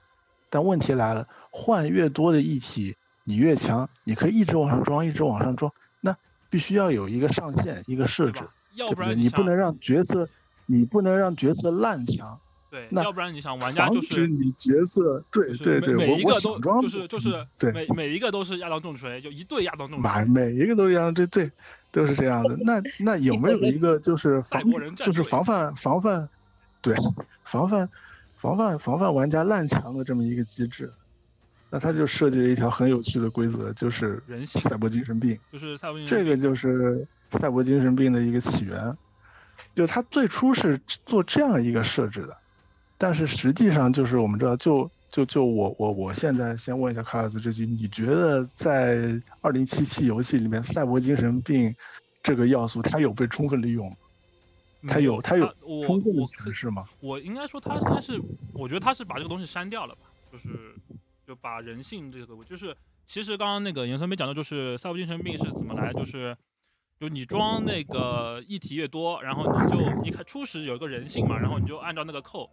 [0.50, 6.14] 但问题来了，换越多的异体，你越强，你可以一直往上装，一直往上装，那
[6.50, 8.42] 必须要有一个上限，一个设置？
[8.74, 9.14] 要不对不对？
[9.14, 10.28] 你不能让角色，
[10.66, 12.38] 你不能让角色烂强，
[12.70, 20.24] 对，那要不然你想玩家防就是止你角色，对对对，每每一个我我想都装就是就是对每每一个都是亚当重锤，就一对亚当重每锤。
[20.24, 21.50] 每一个都一样，这这
[21.90, 22.56] 都是这样的。
[22.60, 24.62] 那那有没有一个就是 防
[24.96, 26.28] 就是防范防范，
[26.80, 26.94] 对
[27.44, 27.88] 防范
[28.40, 30.90] 防范防范玩家烂强的这么一个机制？
[31.68, 35.38] 那他就设计了一条很有趣的规则，就是人性赛博精神病。
[35.52, 38.96] 就是赛博精神这个就是赛博精神病的一个起源，
[39.74, 42.36] 就他最初是做这样一个设置的，
[42.96, 51.72] 但是实际上就是我们知道，就就就我我我现在先问一下卡尔斯这句，你觉得在二零七七游戏里面，赛博精神病
[52.22, 53.96] 这个要素它有被充分利用吗？
[54.86, 56.84] 它没有他有我充分的我诠释吗？
[57.00, 58.20] 我应该说他应该是，
[58.54, 60.74] 我觉得他是把这个东西删掉了吧，就是
[61.26, 66.36] 就把人性这个，就是其实刚刚那个严森没讲到，就是赛博精神病是怎么来，就是
[66.98, 72.48] 就你装那个议题越多，然后你就你看初始有一个人性嘛，然后你就按照那个扣，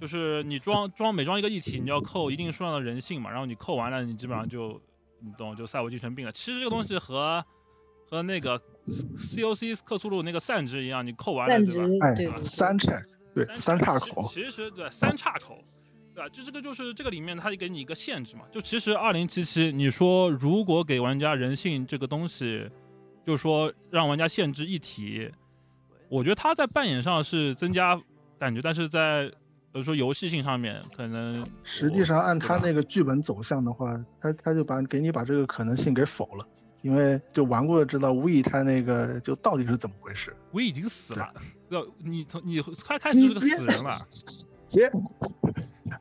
[0.00, 4.80] 就是你装装每装一个议题，你要扣一定数量的人性嘛，然后你扣完了，你基本上就
[5.20, 6.32] 你懂就赛博精神病了。
[6.32, 7.44] 其实这个东西和
[8.08, 8.60] 和那个
[9.16, 12.10] COC 克苏鲁那个散值一样，你扣完了对吧？
[12.12, 13.02] 值哎三 check
[13.34, 15.58] 对三叉口，其实对三叉口，
[16.14, 16.28] 对吧？
[16.28, 18.44] 就这个就是这个里面它给你一个限制嘛。
[18.52, 22.70] 就其实二零七七，你说如果给玩家人性这个东西，
[23.26, 25.30] 就是说让玩家限制一体，
[26.08, 28.00] 我觉得它在扮演上是增加
[28.38, 29.26] 感觉，但是在
[29.72, 36.46] 比如说游戏性上面，可能实际上按他那个剧本走向的话，他他就把给你把这个可能性给否了，
[36.84, 40.36] 因为就玩过的知道 We 他那个就到底是怎么回事。
[40.50, 41.32] 我已经死了，
[41.96, 44.06] 你从你开开始你是个死人了，
[44.70, 44.92] 别，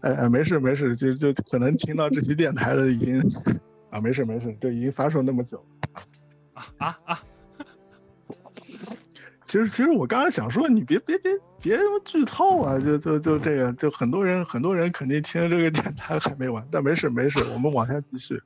[0.01, 3.17] 哎哎，没事没事，就就可能听到这期电台的已经
[3.91, 5.65] 啊，没事没事，这已经发售那么久。
[6.53, 7.23] 啊啊啊！
[9.45, 18.37] 其实其实我刚才想说，你别别别别剧透啊，就就就这个，就很多人很多人肯定听这个电台还没完，但没事没事，我们往下继续。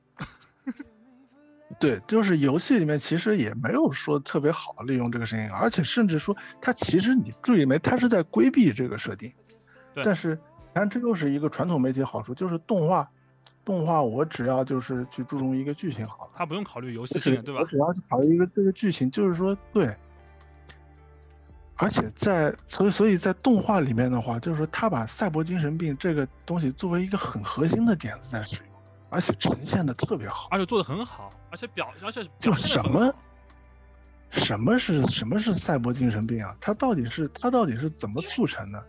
[1.80, 9.32] 对，就是游戏里面其实也没有说特别好利用这个声音，而且甚至说它其实你注意没，它是在规避这个设定。
[9.94, 10.40] 对但是
[10.74, 13.10] 你看这又是一个传统媒体好处，就是动画，
[13.66, 16.32] 动画我只要就是去注重一个剧情好了。
[16.36, 17.66] 它不用考虑游戏就是性，对吧我？
[17.66, 19.94] 主要是考虑一个这个剧情，就是说对，
[21.76, 28.67] 而且在所以所以在动画里面的话，就是说他把赛博精神病这个东西作为一个很核心的点子在使用，
[29.10, 30.48] 而且呈现的特别好。
[30.52, 33.14] 而且做的很好，而且表而且就什么
[34.30, 36.56] 什么是什么是赛博精神病啊？
[36.60, 38.84] 它到底是它到底是怎么促成的？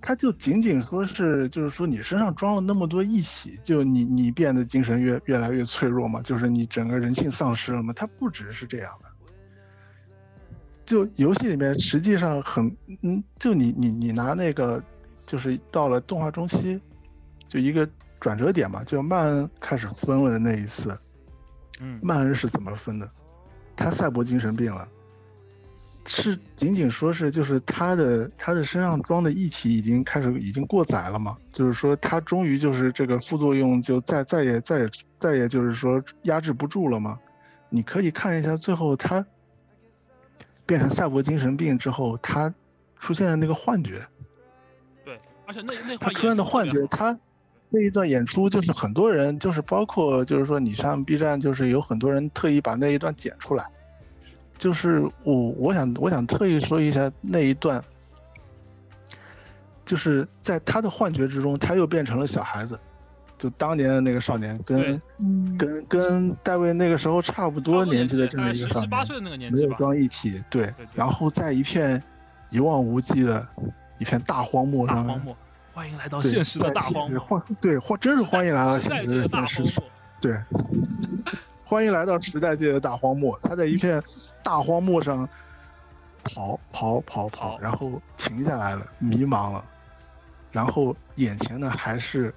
[0.00, 6.22] 他就仅仅说是就是说你身上装了那么多一体，就你你变得精神越越来越脆弱嘛？
[6.22, 7.92] 就是你整个人性丧失了嘛？
[7.92, 9.08] 它不只是这样的。
[10.84, 14.80] 就游戏里面实际上很嗯，就你你你拿那个
[15.26, 16.80] 就是到了动画中期，
[17.48, 17.86] 就一个
[18.20, 20.96] 转折点嘛，就曼恩开始分了的那一次，
[21.80, 23.08] 嗯，曼恩是怎么分的？
[23.76, 24.88] 他赛博精神病了，
[26.06, 31.36] 是仅仅说是就是他的他的身上装的异体已经开始已经过载了嘛？
[31.52, 37.18] 就是说他终于就是这个副作用就再再也再也再也就是说压制不住了吗？
[37.68, 39.24] 你可以看一下最后他
[40.66, 42.52] 变成赛博精神病之后，他
[42.96, 44.04] 出现的那个幻觉，
[45.04, 47.16] 对，而且那那他块出现的幻觉，他
[47.70, 53.66] 那一段演出就是很多人，就是包括就是说你上 B 站，就是有很多人特意把那一段剪出来，
[54.56, 57.82] 就是我我想我想特意说一下那一段，
[59.84, 62.78] 就是在他的幻觉之中，他又变成了小孩子，
[63.36, 65.00] 就当年的那个少年，跟
[65.58, 72.02] 跟跟戴维那个时候差不多年纪的这么一个少年，十八岁的那个年没有，装一体，对对，然后在一片
[72.50, 73.46] 一望无际的
[73.98, 75.36] 一片大荒漠上，大荒漠，
[75.78, 79.84] 欢迎来到，现实的大荒漠，欢对欢真是欢迎来到现实的大荒漠，
[80.20, 80.36] 对，
[81.64, 83.38] 欢迎来到时代界的大荒漠。
[83.44, 84.02] 他在一片
[84.42, 85.28] 大荒漠上
[86.24, 89.64] 跑跑跑跑，跑然后停下来了，迷茫了，
[90.50, 92.34] 然后眼前呢还是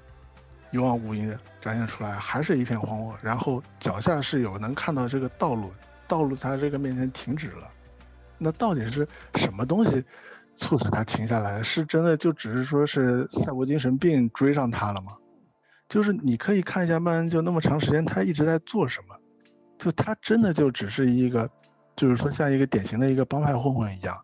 [0.69, 5.73] 一望无垠的展现出来，还是一片荒漠，然后脚下是有能看到这个道路，
[6.07, 7.67] 道路在这个面前停止了。
[8.37, 10.03] 那到底是什么东西
[10.55, 11.61] 促使他停下来？
[11.61, 15.13] 是真的就只是说是赛博精神病追上他了吗？
[15.87, 19.15] 就是你可以看一下曼恩，就那么长时间他一直在做什么，
[19.77, 21.49] 就他真的就只是一个，
[21.95, 24.17] 就是说像一个典型的一个帮派混混一样，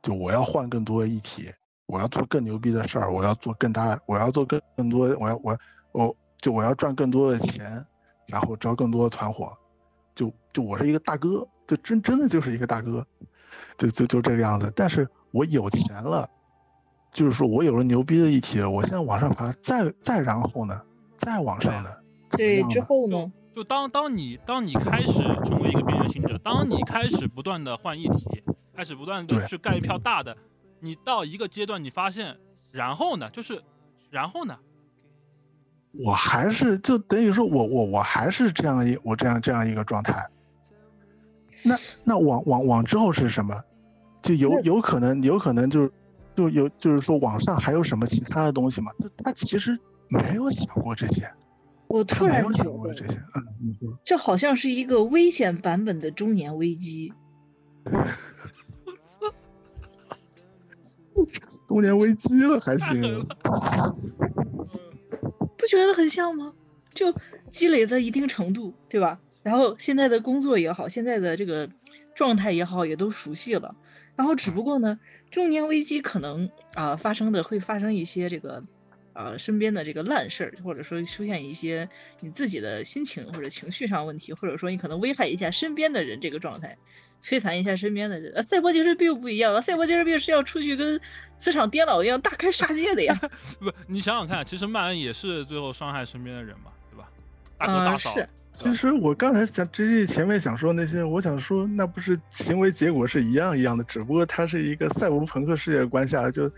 [0.00, 1.50] 就我要换更多的议题，
[1.86, 5.58] 我要做更牛逼的事儿，我要做更大，我要做更更多，我要我
[5.90, 7.84] 我就我要赚更多的钱，
[8.26, 9.52] 然后招更多的团伙，
[10.14, 13.04] 就就我是一个大哥，就真真的就是一个大哥，
[13.76, 14.72] 就就就这个样子。
[14.76, 16.28] 但是我有钱了，
[17.12, 20.82] 就是说我有了牛逼的议题了，我现在往上爬，再再然后呢，
[21.16, 21.90] 再往上呢，
[22.30, 23.30] 对，之后呢？
[23.54, 28.42] 就当当你当你开始成为一个边缘行者，当你开始不断的换议题，
[28.74, 30.36] 开始不断的对去盖一票大的，
[30.80, 32.36] 你到一个阶段，你发现，
[32.72, 33.62] 然后呢，就是，
[34.10, 34.58] 然后呢，
[35.92, 40.26] 我还是就等于说我我我还是这样一我这样这样一个状态。
[41.64, 43.62] 那那往往往之后是什么？
[44.28, 45.90] 就有有可能有可能就是
[46.36, 48.92] 就有就是说网上还有什么其他的东西吗？
[49.00, 51.32] 就他其实没有想过这些，
[51.86, 53.14] 我突然觉得想过这些。
[53.34, 57.10] 嗯，你说这好像是一个危险版本的中年危机。
[61.66, 63.00] 中年危机了还行？
[65.56, 66.52] 不觉得很像吗？
[66.92, 67.14] 就
[67.50, 69.18] 积累到一定程度，对吧？
[69.42, 71.70] 然后现在的工作也好，现在的这个
[72.14, 73.74] 状态也好，也都熟悉了。
[74.18, 74.98] 然后只不过呢，
[75.30, 78.62] 中年危机可能啊、发生的会发生一些这个
[79.14, 81.88] 啊、身边的这个烂事儿，或者说出现一些
[82.20, 86.76] 你自己的心情或者情绪上问题，或者说你可能危害一下身边的人这个状态。
[87.20, 89.60] 摧残一下身边的人，啊，赛博精神病不一样啊！
[89.60, 91.00] 赛博精神病是要出去跟
[91.34, 93.12] 磁场颠倒一样大开杀戒的呀。
[93.58, 97.10] 不，你想想看，其实曼恩也是最后伤害身边的人嘛，对吧？
[97.58, 106.50] 大哥大啊，嫂，是，其实我刚才想，这是前面想说那些，我想说那不是行为结果是一样一样的，只不过它是一个赛博朋克世界观下就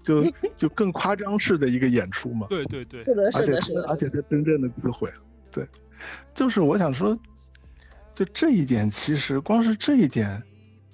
[0.00, 2.46] 就 就更夸张式的一个演出嘛。
[2.48, 5.16] 对对对，是的，而且是的，是的，而且他真正的自毁了。
[5.50, 5.66] 对，
[6.32, 7.18] 就是我想说，
[8.14, 10.40] 就这一点，其实光是这一点，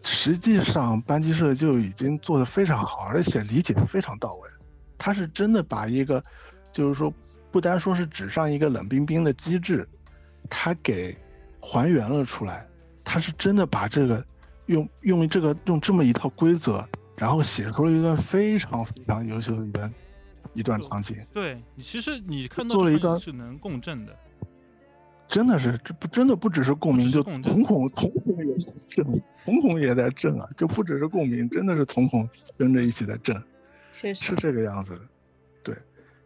[0.03, 4.49] 实际上班级社就已经做得非常好，而且理解的非常到位。
[4.97, 6.25] 他是真的把一个，
[6.73, 7.13] 就是说，
[7.51, 9.87] 不单说是纸上一个冷冰冰的机制，
[10.49, 11.17] 他给
[11.61, 12.67] 还原了出来。
[13.03, 14.25] 他是真的把这个
[14.67, 16.83] 用用这个用这么一套规则，
[17.17, 19.95] 然后写出了一段非常非常优秀的一段
[20.55, 21.17] 一段场景。
[21.33, 24.17] 对你其实你看到做了一这场个是能共振的，
[25.29, 30.49] 真的是，这不真的不只是共鸣，就瞳孔瞳孔也在震，瞳孔也在震啊！
[30.57, 32.27] 就不只是共鸣，真的是瞳孔
[32.57, 33.37] 跟着一起在震，
[33.93, 35.01] 确实是这个样子的。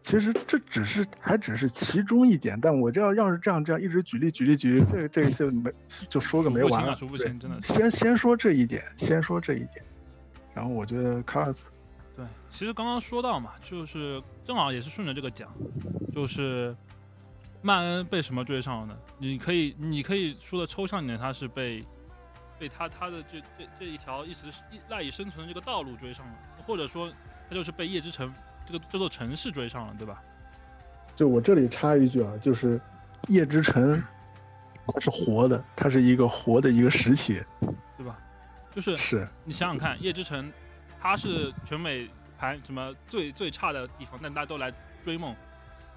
[0.08, 5.70] 对，其实这只是还只是其中一点，但我这要要是这样这样一直举例举例举例，这个这个就没
[6.08, 6.96] 就说个没完了。
[6.96, 7.60] 说不对清，真的。
[7.62, 9.84] 先先说这一点，先说这一点，
[10.54, 11.66] 然后我觉得卡尔斯
[12.16, 15.52] 对，其实刚刚说到嘛，就是正好也是顺着这个讲，
[16.12, 16.74] 就是
[17.62, 18.96] 曼恩被什么追上了呢？
[19.18, 21.84] 你可以，你可以说的抽象一点，他是被
[22.58, 26.34] 被他他的这这这一条一直一赖以生存的这个道路追上了，
[26.66, 27.12] 或者说
[27.48, 28.32] 他就是被夜之城
[28.68, 30.22] 这个这座城市追上了，对吧？
[31.16, 32.78] 就我这里插一句啊，就是
[33.28, 34.00] 夜之城，
[34.86, 37.40] 它是活的，它是一个活的一个实体，
[37.96, 38.18] 对吧？
[38.74, 40.52] 就是是你想想看，夜之城，
[41.00, 42.06] 它是全美
[42.38, 44.70] 排什么最最差的地方，但大家都来
[45.02, 45.34] 追梦，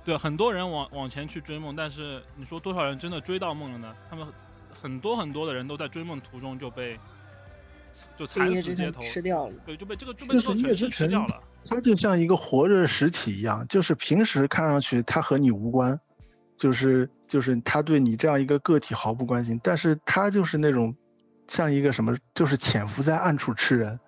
[0.05, 3.93] 对，很多人往往前去追梦，但是你说多少人真的追到梦了呢？
[4.09, 4.25] 他们
[4.81, 6.97] 很多很多的人都在追梦途中就被
[8.17, 9.53] 就惨死街头，吃掉了。
[9.65, 11.43] 对，就被这个就被就是这座城市吃掉了。
[11.65, 15.99] 它就像一个活着的实体一样，就是平时看上去它和你无关，
[16.57, 20.93] 就是就是它对你这样一个个体毫不关心，但是它就是那种
[21.47, 23.99] 像一个什么，就是潜伏在暗处吃人，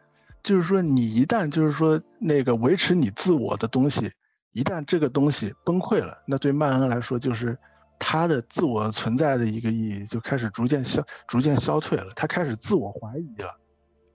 [0.41, 4.11] 就是说你一旦就是说那个维持你自我的东西，
[4.51, 7.57] 一旦这个东西崩溃了，那对曼恩来说就是
[7.99, 13.55] 他的自我存在的一个意义就开始逐渐消逐渐消退了，他开始自我怀疑了，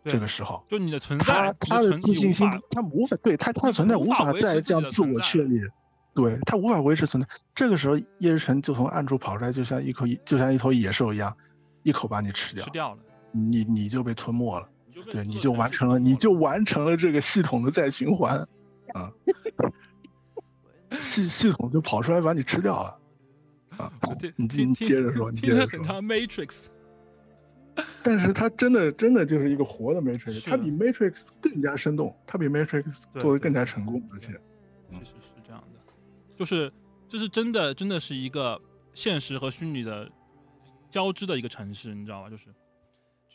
[0.09, 0.64] 这个时候。
[0.68, 5.61] 就你的存他他的自信心，他无法对他他的存在无无法再这样自我确立，
[6.14, 7.28] 对他无法维持存在。
[7.55, 11.37] 这个时候，叶之城就从暗处跑出来，就像一口就像一头野兽一样，
[11.82, 12.99] 一口把你吃掉吃，掉了，
[13.32, 14.68] 你你就被吞没了，
[15.11, 18.39] 对，你就完成了，你就完成了这个系统的再循环，
[18.95, 19.12] 啊，
[20.99, 22.99] 系系统就跑出来把你吃掉了，
[23.78, 23.93] 啊，
[24.37, 26.66] 你听听你接着说你接着说很像 Matrix。
[28.03, 34.33] 但是它真的真的就是一个活的 Matrix，是它比 Matrix 更加生动，它比 Matrix 做的更加成功，而且。
[34.91, 35.93] 其实是这样的，
[36.35, 36.72] 就是
[37.07, 38.59] 这是真的，真的是一个
[38.95, 40.11] 现实和虚拟的
[40.89, 42.31] 交织的一个城市，你知道吧？
[42.31, 42.47] 就是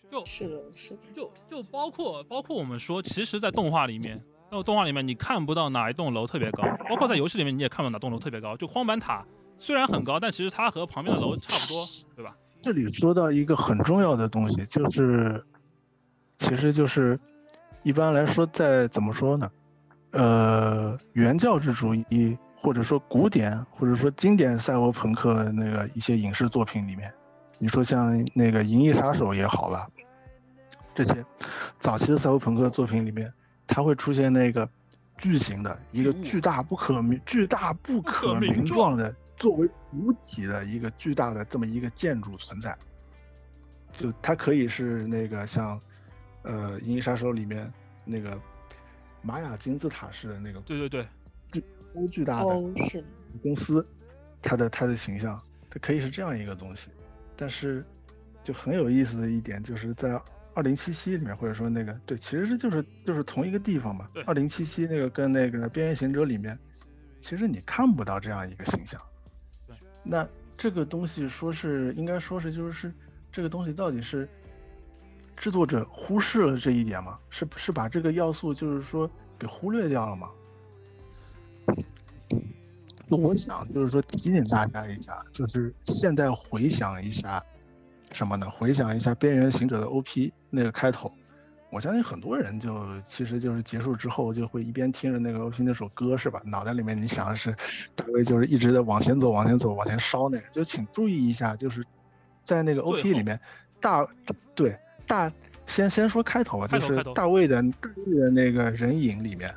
[0.09, 0.99] 就是的，是的。
[1.15, 4.19] 就就包括包括我们说，其实，在动画里面，
[4.49, 8.57] 那个动画里面你看不到哪一栋楼特别高，包括在游戏里面你也看不到哪栋楼特别高。
[8.57, 9.23] 就荒坂塔
[9.59, 12.35] 虽然很高，但其实它和旁边的楼差不多，对吧？
[12.63, 15.43] 这里说到一个很重要的东西，就是，
[16.37, 17.19] 其实就是，
[17.83, 19.51] 一般来说，在怎么说呢？
[20.11, 27.13] 呃，原教旨主义或者说古典或者说经典赛博朋克那个一些影视作品里面，
[27.59, 29.85] 你说像那个《银翼杀手》也好了，
[30.95, 31.13] 这些
[31.79, 33.29] 早期的赛博朋克作品里面，
[33.67, 34.69] 它会出现那个
[35.17, 42.77] 巨型的一个巨大不可名、巨大不可可名状的作为主体的一个巨大的这么一个建筑存在。
[43.91, 45.79] 就它可以是那个像，
[46.41, 47.71] 呃，《银翼杀手》里面
[48.03, 48.39] 那个
[49.21, 51.07] 玛雅金字塔式的那个对对
[51.51, 51.61] 对，
[51.93, 52.45] 超巨大的
[53.41, 53.85] 公司，
[54.41, 56.89] 它的它的形象，它可以是这样一个东西。
[57.35, 57.85] 但是，
[58.43, 60.19] 就很有意思的一点，就是在
[60.55, 64.23] 二零七七里面，或者说那个对，其实是就是就是同一个地方嘛对。
[64.23, 66.57] 二零七七那个跟那个边缘行者里面，
[67.21, 68.99] 其实你看不到这样一个形象。
[70.03, 70.27] 那
[70.57, 72.93] 这个东西说是应该说是就是
[73.31, 74.27] 这个东西到底是
[75.35, 77.17] 制作者忽视了这一点吗？
[77.29, 80.29] 是是把这个要素就是说给忽略掉了吗？
[83.05, 87.43] 就我想就是说提醒大家一下，就是现在回想一下
[88.11, 88.49] 什么呢？
[88.49, 91.11] 回想一下《边缘行者》的 OP 那个开头，
[91.73, 96.39] 我相信很多人就其实就是结束之后就会一边听着那个 OP 那首歌是吧？
[96.45, 97.53] 脑袋里面你想的是
[97.95, 101.83] 大卫就是一直在往前走、往前走、往前烧那个，就请注意一下，就是
[102.43, 103.39] 在那个 OP 里面
[103.81, 104.07] 大
[104.53, 105.31] 对大
[105.65, 109.53] 先先说开头吧，就是大卫的大卫的那个人影里面，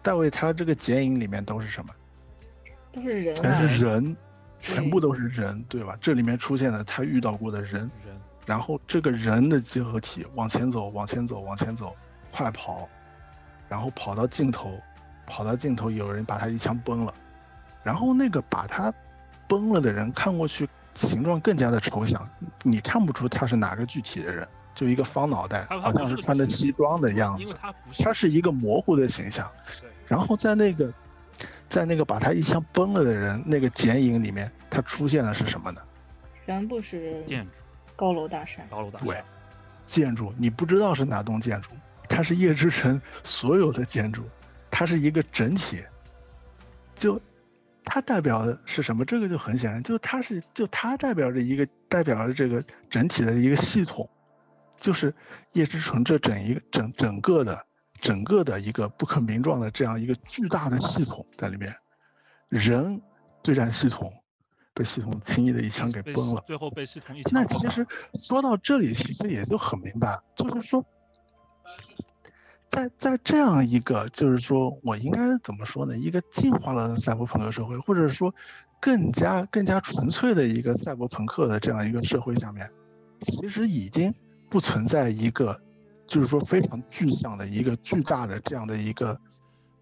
[0.00, 1.92] 大卫他这个剪影里面都是什么？
[2.92, 4.16] 都是人全啊，是人，
[4.58, 5.96] 全部都是人，对吧？
[6.00, 11.94] 这里面出现的他遇到过的人，人然后这个人的结合体往前走，往前走，往前走，
[12.32, 12.88] 快跑，
[13.68, 14.78] 然后跑到尽头，
[15.26, 17.14] 跑到尽头，有人把他一枪崩了，
[17.82, 18.92] 然后那个把他
[19.46, 22.28] 崩了的人看过去形状更加的抽象，
[22.62, 27.58] 你看不出他是哪个具体的人，就一个方脑袋，好像是穿着西装的样因为子，
[27.98, 29.50] 他是一个模糊的形象。
[29.80, 30.92] 对然后在那个，
[31.68, 35.80] 在那个把他一枪崩了的人那个剪影里面，他出现的是什么呢？
[36.44, 37.58] 全部是建筑
[37.96, 38.62] 高楼大厦。
[38.70, 39.22] 高楼大厦对，
[39.86, 41.70] 建筑，你不知道是哪栋建筑，
[42.08, 44.22] 它是夜之城所有的建筑，
[44.70, 45.82] 它是一个整体。
[46.94, 47.20] 就
[47.84, 49.04] 它代表的是什么？
[49.04, 54.08] 这个就很显然，就它是就它代表着一个代表着这个整体的一个系统，
[54.76, 55.12] 就是
[55.52, 57.66] 夜之城这整一个整整个的
[58.00, 61.74] 整个的一个不可名状的这样一个巨大的系统在里面，
[62.48, 63.02] 人
[63.42, 64.12] 对战系统
[64.74, 66.42] 被系统轻易的一枪给崩了。
[66.46, 70.84] 最后被系统一枪那其实说到这里，其实也就很明白，就是说，
[72.68, 75.96] 在在这样一个，就是说我应该怎么说呢？
[75.96, 78.34] 一个进化了的赛博朋克社会，或者说
[78.80, 82.70] 更加更加纯粹的一个赛博朋克的这样一个社会下面，
[83.20, 84.12] 其实已经
[84.48, 85.60] 不存在一个，
[86.06, 89.20] 就是说非常具象的一个巨大的这样的一个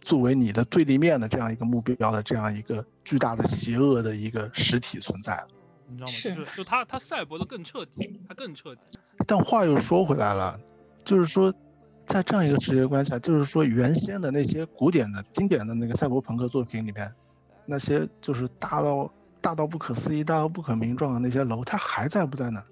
[0.00, 5.46] 作为你的对立面的这样一个目标的这样一个巨大的邪恶的一个实体存在了。
[5.86, 6.12] 你知道吗？
[6.12, 8.80] 是就是就他他赛博的更彻底，他更彻底。
[9.26, 10.58] 但话又说回来了，
[11.04, 11.52] 就是说，
[12.06, 17.12] 在这样一个世界观下，就是说原先的那些古典的、经典的那个赛博朋克作品里面，
[17.66, 22.62] 那些就是大到大到不可思议、大到不可名状的那些楼，它还在不在呢？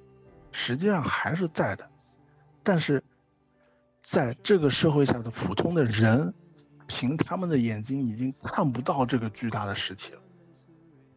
[0.51, 1.87] 实际上还是在的，
[2.63, 3.03] 但是
[4.03, 6.33] 在这个社会下的普通的人，
[6.89, 10.19] 凭他们的眼睛已经看不到这个巨大的实体了，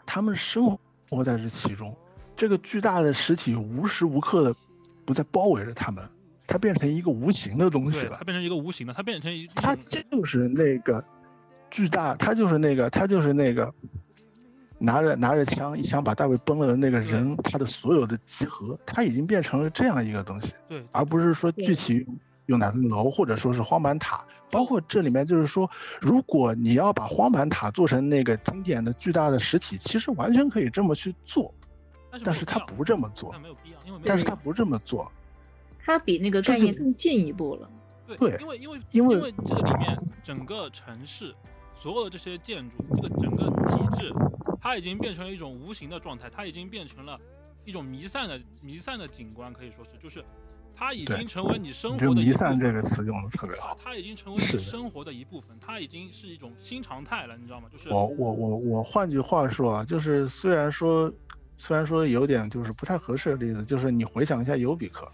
[0.05, 0.77] 他们生
[1.09, 1.95] 活在这其中，
[2.35, 4.55] 这个巨大的实体无时无刻的
[5.05, 6.07] 不在包围着他们，
[6.45, 8.25] 它变成一个无形的东西，了它。
[8.25, 11.03] 变成一个无形的，它变成一它就是那个
[11.69, 13.73] 巨大，它就是那个，它就是那个
[14.77, 22.05] 拿着拿着枪一枪把大卫崩了的那个人，他的所有的集合，他已经变成了这样一个东西，对而不是说具体
[22.47, 24.25] 用哪栋楼或者说是荒坂塔。
[24.51, 31.53] 包括这里面就是说，如果你要把荒坂塔做成那个经典的巨大的实体，其实完全可以这么去做，
[32.11, 35.11] 但是但是他没有必要不这么做但，没有必要，因为但是他不这么做。
[35.83, 37.69] 它比那个概念更进一步了。
[38.19, 41.33] 对，因为因为因为为这个里面整个城市
[41.73, 44.13] 所有的这些建筑，这个整个体制，
[44.61, 47.19] 它已经变成了一种无形的状态，它已经变成了
[47.65, 50.23] 一种弥散的弥散的景观，可以说是就是
[50.81, 53.77] 它已经成为你生你这“活的一弥散”这个词用的特别好。
[53.83, 57.67] 它已经成为你生活的一部分，它已经是一种新常态了，你知道吗？
[57.71, 61.13] 就是我我我我换句话说啊，就是虽然说
[61.55, 65.07] 虽然说有点就是不太合适的例子，就是你回想一下尤比克，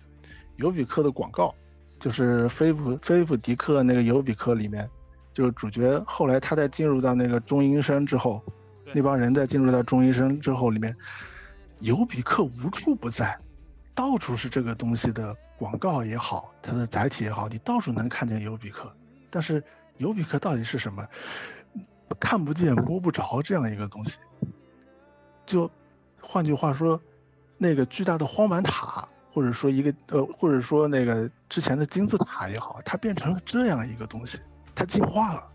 [0.55, 1.53] 尤比克的广告，
[1.99, 4.89] 就是菲普菲利普迪克那个尤比克里面，
[5.33, 8.41] 就是主角后来他在进入到那个中阴身之后，
[8.93, 10.95] 那帮人在进入到中阴身之后，里面
[11.81, 13.37] 尤比克无处不在，
[13.97, 18.93] 到处是这个东西的广告也好，它的载体也好，你到处能看见尤比克。
[19.31, 19.63] 但是
[19.97, 21.03] 尤比克到底是什么？
[22.19, 24.19] 看不见摸不着这样一个东西。
[25.47, 25.69] 就
[26.21, 27.01] 换句话说，
[27.57, 34.39] 那个巨大的荒蛮塔，或者说一个呃，或者说那个之前的金字塔也好，它变成了这样一个东西，
[34.75, 35.49] 它进化了，完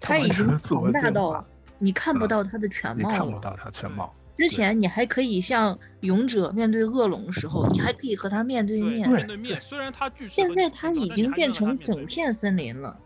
[0.00, 1.46] 它已经自我大进化到
[1.78, 3.16] 你看不嗯到它的全你貌了。
[3.16, 4.12] 看不到它全貌。
[4.40, 9.06] 之前你还可以像勇者面对恶龙的时候，你还可以和他面对对面。
[9.10, 12.98] 面对面，虽然他现在你碰到它已经变成整片森林了。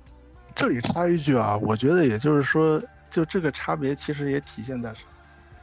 [0.54, 2.80] 这里插一句啊，我觉得也就是说，
[3.10, 5.10] 就这个差别其实也体现在什么？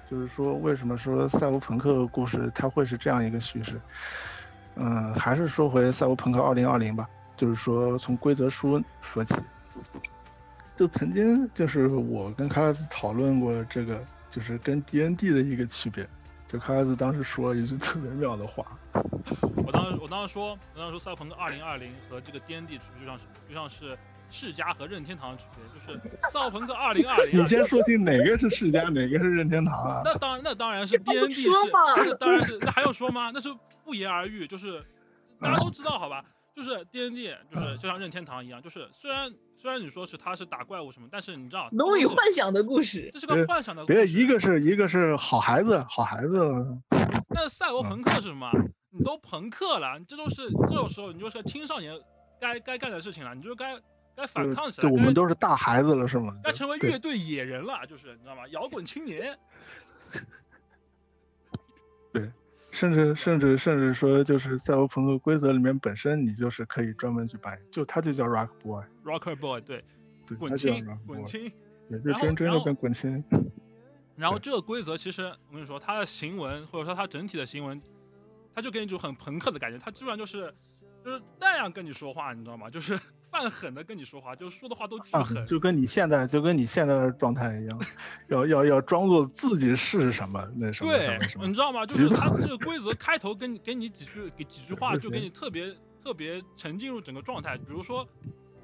[0.10, 3.80] 就是说，为什么说赛博朋克故事它会是这样一个叙事？
[4.76, 7.08] 嗯，还是说回赛博朋克二零二零吧，
[7.38, 9.36] 就是说从规则书说起。
[10.76, 16.08] 就曾经就是我跟卡拉斯讨论过这个，就是跟 D N D 的一个区别。
[16.48, 18.78] 就卡拉斯当时说了一句特别妙的话，
[19.66, 23.98] 我当时我当时说，我当时说赛博朋克二零二零和这个 D N D 就像是就像是
[24.30, 27.40] 世嘉和任天堂的区别，就是赛博朋克二零二零。
[27.40, 30.02] 你先说清哪个是世嘉，哪个是任天堂啊？
[30.04, 33.32] 那当然，那当然是 D N D 是说嘛，那当然是，那还用说吗？
[33.34, 33.48] 那是
[33.86, 34.84] 不言而喻，就是
[35.40, 36.22] 大家都知道，好吧？
[36.54, 46.42] 就是 D N D，就是就像任天堂一样，就是虽然虽然你说是他是打怪物什么，但是你知道，龙与幻想的故事，这是个幻想的故事别，一个是一个是好孩子，好孩子，
[47.30, 48.50] 那赛博朋克是什么？
[48.90, 51.96] 你都朋克了，你这都是这种时候，你就是青少年
[52.40, 53.80] 该该干的事情了，你就该
[54.16, 56.34] 该反抗起来，对我们都是大孩子了，是吗？
[56.44, 58.48] 该成为乐队野人了，就是你知道吗？
[58.48, 59.38] 摇滚青年。
[62.72, 69.84] 甚至甚至甚至说，就是赛博朋克规则里面本身你就是可以专门去扮演，就它就叫 Rock Boy，Rocker Boy，对，
[70.26, 71.52] 对，滚它就叫青 Rock，滚 Boy，青。
[71.90, 73.22] 也，就真真的跟滚青，
[74.16, 77.82] 然后这个规则其实我跟你说，它的行文或者说它整体的行文，
[78.56, 80.54] 它就给你一种很朋克的感觉，它基本上就是
[81.04, 82.70] 就是那样跟你说话，你知道吗？
[82.70, 82.98] 就是
[83.32, 85.46] 犯狠的跟你说话，就是说的话都巨啊狠。
[85.46, 87.82] 就跟你现在就跟你现在的状态一样，
[88.28, 91.86] 要要要装作自己是什么那什么什对么什，么你，知道吗？
[91.88, 95.74] 就是他 这个规则开头跟你给你几句给几句话，就给你特别
[96.04, 97.58] 特别沉浸入整个状态。
[97.58, 98.06] 比如说，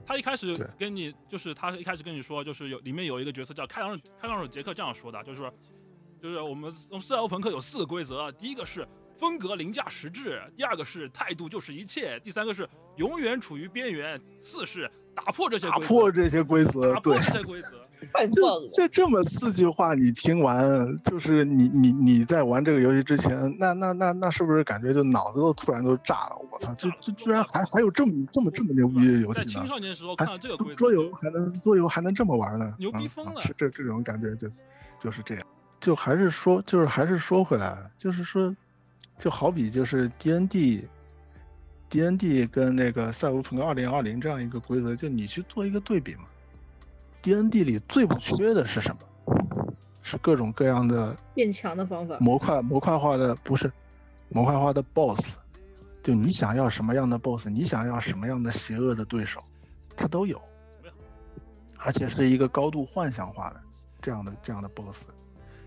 [0.05, 5.53] 他一开始跟你就是他一开始跟你说，就是有里面有一个角色叫开膛开膛手杰克这样说的，就是说
[6.22, 8.86] 就是我们赛欧朋克有四个规则，第一个是
[9.18, 17.15] 风格凌驾实质，第二个是态度就是一切，第三个是永远处于边缘，四是打破这些打规则，破这些规则打，破。
[17.15, 17.69] 这些规则。
[18.31, 18.69] 就。
[18.69, 26.37] 就这么四句话，你听完，就是你你你在玩这个游戏之前，那那那那是不是感觉就脑子都突然都炸了？
[26.51, 29.45] 我操，这这居然还还有这么这么这么牛逼的游戏呢？
[29.45, 32.71] 青少年时候看到这个规则，桌游还能桌游还能这么玩呢？
[32.77, 34.47] 牛逼啊啊疯了是这这种感觉就
[34.99, 35.43] 就是这样。
[35.79, 38.55] 就还是说，就是还是说回来，就是说，
[39.17, 40.87] 就好比就是 D N D。
[41.89, 46.25] D N D 跟那个赛博朋克二零二零这样一个规则，就你去做一个对比嘛。
[47.21, 49.01] D N D 里最不缺的是什么？
[50.03, 53.69] 是各种各样的变强的方法，模块模块化的，不是
[54.29, 55.35] 模块化的 BOSS。
[56.01, 59.43] 就你想要什么样的 BOSS，你想要什么样的邪恶的对手，
[59.97, 60.41] 它都有，
[61.77, 63.59] 而且是一个高度幻想化的
[63.99, 65.03] 这样的这样的 BOSS。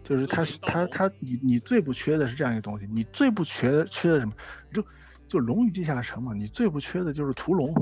[0.02, 4.32] 就是它是它它你你最不缺的是这样一个东西，你最不缺缺的什么？
[4.72, 4.82] 就
[5.30, 7.72] 就龙与地下城嘛，你最不缺的就是屠龙，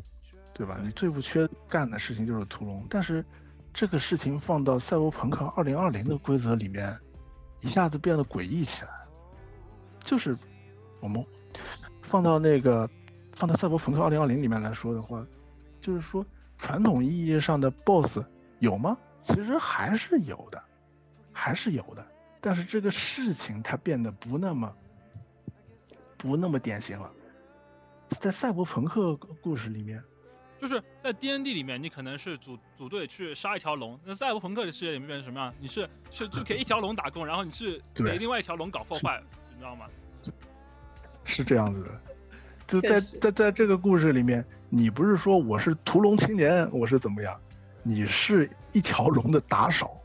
[0.53, 0.79] 对吧？
[0.83, 3.25] 你最不缺干的事情就是屠龙，但是
[3.73, 6.95] 这个事情放到赛博朋克二零二零的规则里面，
[7.63, 8.91] 一下子变得诡异起来。
[10.05, 10.37] 就是
[11.01, 11.25] 我们
[12.03, 12.87] 放到那个
[13.33, 15.27] 放到赛博朋克二零二零里面来说的话，
[15.81, 16.25] 就是说
[16.59, 18.21] 传统意义上的 BOSS
[18.59, 18.99] 有吗？
[19.23, 20.63] 其实还是有的，
[21.33, 22.07] 还是有的。
[22.43, 24.71] 但是这个事情它变得不那么
[26.19, 27.11] 不那么典型了。
[28.09, 30.03] 在赛博朋克故事里面，
[30.61, 35.55] 就是在 D N D 里面，你可能是组组队去杀一条龙，那赛博朋克的世界里面变成什么样？
[35.61, 39.87] 你是是就给一条龙打工，然后你是给另外一条龙搞破坏，你知道吗？
[41.25, 42.01] 是这样子的，
[42.67, 47.39] 就在在在这个故事里面，你不是说我是屠龙青年，我是怎么样？
[47.83, 49.97] 你是一条龙的打手，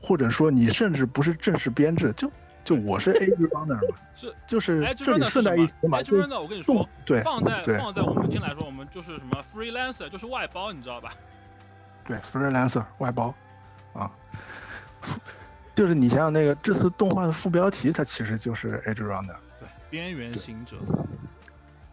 [0.00, 2.30] 或者说你甚至不是正式编制，就
[2.64, 11.12] 就我是 A runner 嘛，是就是哎，这里顺带一提嘛就 Runner，我跟你说，对放在放在我们听来说，我们就是什么 freelancer，就是外包，你知道吧？
[12.08, 13.34] 对 freelancer 外包
[13.92, 14.10] 啊，
[15.74, 19.36] 就是你想想那个这次动画的副标题，它其实就是 Edge runner。
[19.60, 20.76] 对，边缘行者，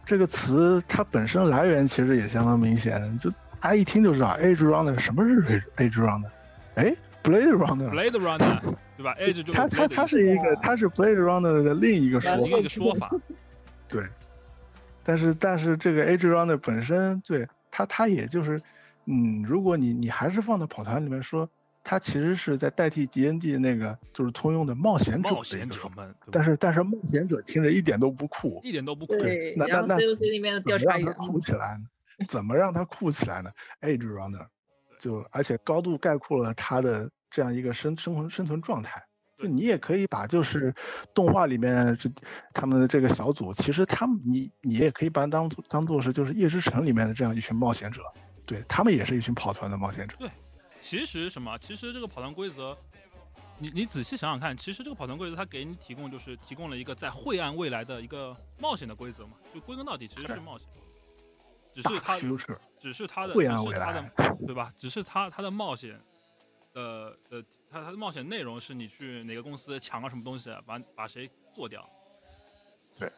[0.05, 6.29] 这个词它本身来源其实也相当明显，就大家一听就知道 Age Runner 什么是 Age Age Runner？
[6.75, 8.59] 哎，Blade Runner，Blade Runner，
[9.01, 13.11] 对吧？Edge 就是他他他是一个他是 Blade Runner 的另一个说法另一，个说法，
[13.89, 14.05] 对。
[15.03, 18.61] 但是但是这个 Age Runner 本身，对他他也就是，
[19.05, 21.49] 嗯，如果你你还是放到跑团里面说，
[21.83, 29.17] 它其实是在代替 D N D 那个就是通用的冒险者冒的一个说法，险者们，但是但是冒险者听着一点都不酷，一点都不酷。
[29.17, 31.83] 对，那然后那 COC 里面的怎么调查员，让它酷起来呢？
[32.27, 33.49] 怎么让它酷起来呢
[33.81, 34.45] ？Age Runner，
[34.99, 39.03] 就而且高度概括了它的这样一个生生存生存状态。
[39.39, 40.71] 就你也可以把就是
[41.15, 42.07] 动画里面这
[42.53, 48.03] 他们的这个小组，其实他们你你也可以把它当做当做是就是夜之城里面的这样一群冒险者，
[48.45, 50.15] 对他们也是一群跑团的冒险者。
[50.19, 50.29] 对
[50.79, 51.57] 其实什么？
[51.57, 52.77] 其实这个跑团规则，
[53.57, 60.67] 你你仔细想想看，其实这个跑团规则它给你提供就是提供了一个在晦暗未来的一个冒险的规则嘛，就归根到底其实是是冒险，
[61.73, 62.19] 只是它
[62.79, 64.11] 只是它的只是它的来，
[64.45, 64.71] 对吧？
[64.77, 65.99] 只是它它的冒险
[66.73, 71.87] 的呃，它它的冒险内容是你去哪个公司抢了什么东西，把把谁做掉，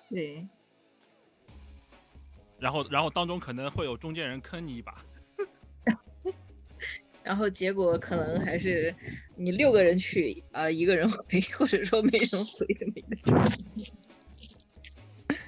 [0.09, 0.47] 对，
[2.59, 4.95] 然后然后当中可能会有中间人坑你一把，
[7.23, 8.95] 然后结果可能还是
[9.35, 13.51] 你六个人去啊、一个人回， 或者说没人回的那个。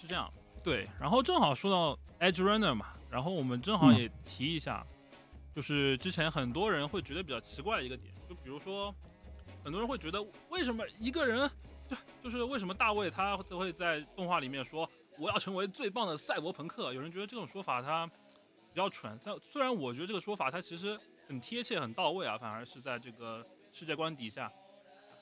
[0.00, 0.32] 是这样，
[0.62, 0.88] 对。
[1.00, 3.98] 然后正好说到 Edge Runner 嘛，然后我们正好嗯。
[4.00, 4.84] 也提一下，
[5.54, 8.94] 就是之前很多人会觉得比较奇怪的一个点，就比如说，
[9.64, 11.50] 很多人会觉得为什么一个人，
[11.88, 14.88] 对，就是为什么大卫他都会在动画里面说
[15.18, 16.92] 我要成为最棒的赛博朋克？
[16.94, 20.98] 有人觉得这种说法他比较蠢，但虽然我觉得这个说法他其实
[21.28, 24.50] 很贴切、很到位啊，反而是在这个世界观底下，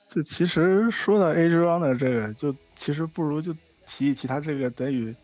[0.07, 3.55] 就其实说到 Age Runner 这个，就其实不如就
[3.87, 5.14] 提一提他这个等于，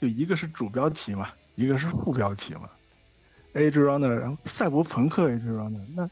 [0.00, 2.70] 就一个是主标题嘛，一个是副标题嘛。
[3.54, 6.08] Age Runner，然后赛博朋克 Age Runner，那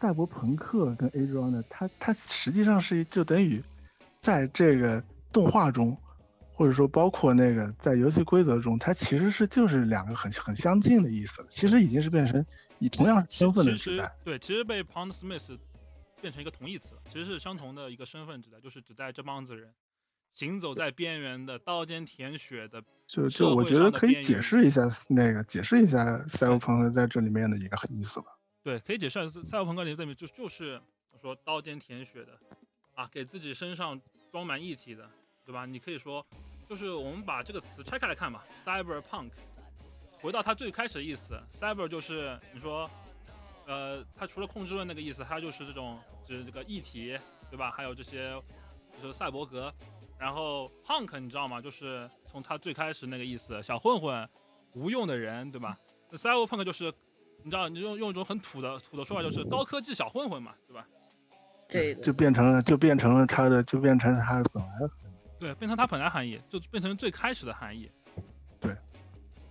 [0.00, 3.62] 赛博朋克跟 Age Runner，它它实际上是就等于
[4.18, 5.02] 在这个
[5.32, 5.96] 动画中，
[6.54, 11.48] 或者说包括那个在游戏规则中，它其实是就是两个很很相近的意思了。
[11.50, 12.44] 其实已经是变成
[12.78, 14.12] 以同样身份的其实指代。
[14.24, 15.58] 对，其实被 Pound Smith
[16.20, 19.72] 变成一个同义词，其实是相同的一个身份指代，就是指代这帮子人
[20.32, 28.26] 行走在边缘的刀尖舔血的，就就我觉得可以解释一下那个解释一下赛博朋克在这里面的一个意思吧。
[28.62, 30.80] 对，可以解释一下赛博朋克里面就就是
[31.20, 32.38] 说刀尖舔血的
[32.94, 33.98] 啊，给自己身上
[34.30, 35.08] 装满液体的，
[35.44, 35.64] 对吧？
[35.64, 36.24] 你可以说，
[36.68, 39.30] 就是我们把这个词拆开来看嘛，cyberpunk，
[40.20, 42.90] 回到它最开始的意思，cyber 就是你说，
[43.66, 47.18] 呃，它除了控制论那个意思，它就是这种就是这个液体，
[47.50, 47.70] 对吧？
[47.70, 48.38] 还有这些
[49.00, 49.72] 就是赛博格，
[50.18, 51.60] 然后 punk 你知道吗？
[51.60, 54.28] 就是从他最开始那个意思，小混混，
[54.72, 55.78] 无用的人，对吧？
[56.10, 56.92] 那 cyberpunk 就是
[57.42, 60.86] 你知道，你用用一种很土的土的说法，就是高科技小混混嘛，对吧？
[61.68, 64.90] 对，就变成了就变成了他的就变成了它的本来的
[65.38, 67.90] 对，变成他本来含义，就变成最开始的含义。
[68.60, 68.74] 对，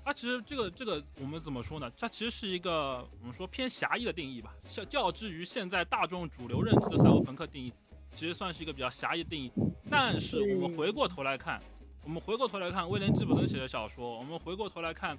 [0.03, 1.91] 它其实这个这个我们怎么说呢？
[1.99, 7.71] 它其实是一个我们说偏狭义的定义吧，较较之于现在大众主流认知的赛博朋克定义，
[8.15, 9.51] 其实算是一个比较狭义的定义。
[9.89, 11.61] 但是我们回过头来看，
[12.03, 15.17] 我们回过头来看威廉·吉普森写的小说，我们回过头来看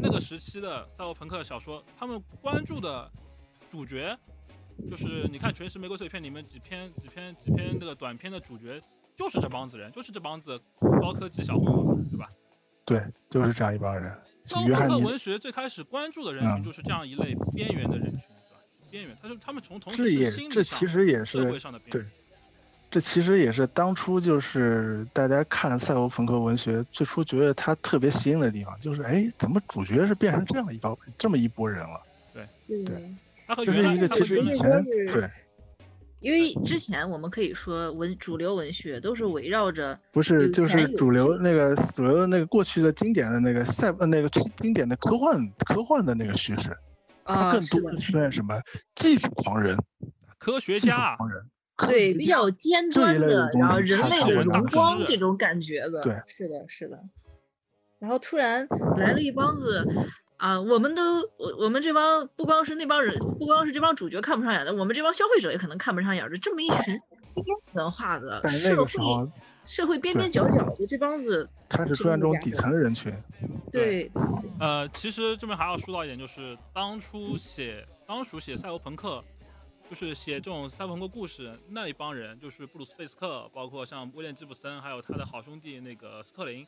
[0.00, 3.10] 那个时期的赛博朋克小说，他们关注的
[3.70, 4.16] 主角，
[4.90, 8.80] 就是你看《全是玫瑰碎片》里面几篇几篇几篇那个短片的主角，
[9.16, 10.60] 就是这帮子人，就是这帮子
[11.00, 12.28] 高科技小混混嘛，对吧？
[12.84, 14.12] 对，就是这样一帮人。
[14.44, 18.60] 赛博朋克文学最开始关注的人群嗯就是这样一类边缘的人群，对吧？
[18.90, 22.10] 边缘，他是他们从同时是心理上、这其实也社会上的边对缘。
[22.94, 32.00] 这其实也是当初就是大家看赛博朋克文学最初觉得它特别吸引的地方，就是哎，怎么主角是变成这样一帮这么一拨人了？
[32.32, 33.12] 对对
[33.48, 35.28] 他和这原来他和是一个其实以前对
[36.20, 46.70] 因为之前我们可以说文主流文学都是围绕着不是就是主流那个主流的那个过去的经典的那个赛呃那个经典的科幻科幻的那个叙事，
[47.24, 48.54] 它啊，更多的，是什么
[48.94, 49.76] 技术狂人、
[50.38, 56.98] 科学技术家，狂人，科对，比较尖端的，然后人类的荣光这种感觉的，对是的，是的。
[57.98, 58.66] 然后突然
[58.96, 59.86] 来了一帮子
[60.36, 67.00] 啊，我们都我我们这帮不光是那帮人，不光是这帮主角看不上眼的，我们这帮消费者也可能看不上眼的，这么一群
[67.34, 68.92] 边缘化的社会
[69.64, 73.12] 社会边边角角的这帮子，开始出现这种底层人群。
[73.72, 74.12] 对
[74.60, 79.24] 呃，其实这边还要说到一点，就是当初写当初写赛博朋克，
[79.88, 86.66] 就是写这种赛博朋克故事那一帮人，就是布鲁斯贝斯克，包括像威廉吉普森，还有他的好兄弟那个斯特林，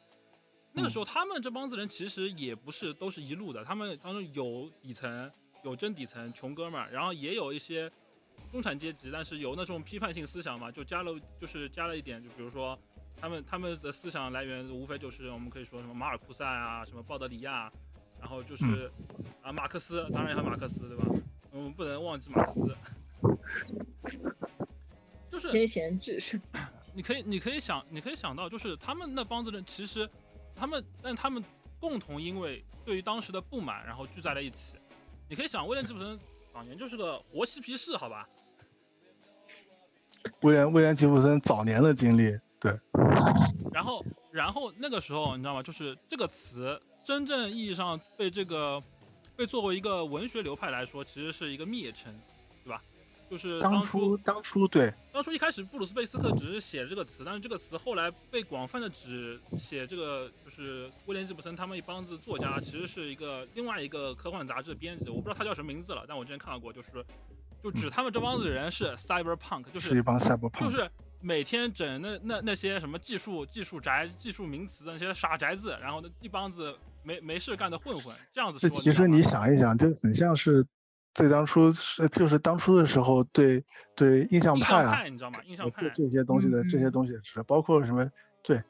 [0.72, 5.30] 那个时候他们这帮子人其实也不是都是一路的，他们当中有底层，
[5.64, 7.90] 有真底层穷哥们儿，然后也有一些
[8.52, 12.78] 中产阶级，但是有那种批判性思想嘛，就加了就是加了一点，就比如说
[13.18, 17.72] 他们他们的思想来源无非就是我们可以说什么马尔库塞啊，什么鲍德里亚，
[18.20, 18.90] 然后就是、
[19.42, 21.06] 啊马克思，当然还有马克思对吧？
[21.50, 22.76] 我们不能忘记马克思，
[25.30, 26.40] 就是偏闲置是
[26.94, 30.08] 你可以，你可以想，你可以想到，就是他们那帮子人，其实
[30.54, 31.42] 他们，但他们
[31.78, 34.76] 共同因为对于当时的不满，然后聚在了一起。
[35.28, 36.18] 你可以想，威廉吉普森
[36.52, 38.26] 早年就是个活嬉皮士，好吧？
[40.40, 42.72] 威廉威廉吉布森早年的经历，对，
[43.72, 45.62] 然后，然后那个时候，你知道吗？
[45.62, 48.82] 就是这个词真正意义上被这个
[49.36, 52.12] 被作为一个文学流派来说，其实是一个蔑称？
[53.28, 54.92] 就是当初初当初对。
[55.12, 66.90] 当初一开始布鲁斯贝斯特只是写这个词，但是这个词后来被广泛的指写这个就是威廉吉普森他们一帮子作家，其实是一个另外一个科幻杂志的编辑，我不知道他叫什么名字了，但我之前看到过，就是
[67.62, 70.88] 就指他们这帮子人是 cyberpunk，就是是一帮 cyberpunk，，就是
[71.20, 78.68] 每天整那那那些什么技术技术宅、技术名词的那些傻宅子，然后那一帮子没没事干的混混，这样子说。
[78.68, 80.64] 这其实你想一想，就很像是
[81.16, 83.64] 最当初是就是当初的时候对
[83.96, 85.38] 对印象派啊，象派，你知道吗？
[85.46, 88.06] 印象派这这些东西的这些嗯东西的指，包括什么
[88.42, 88.62] 对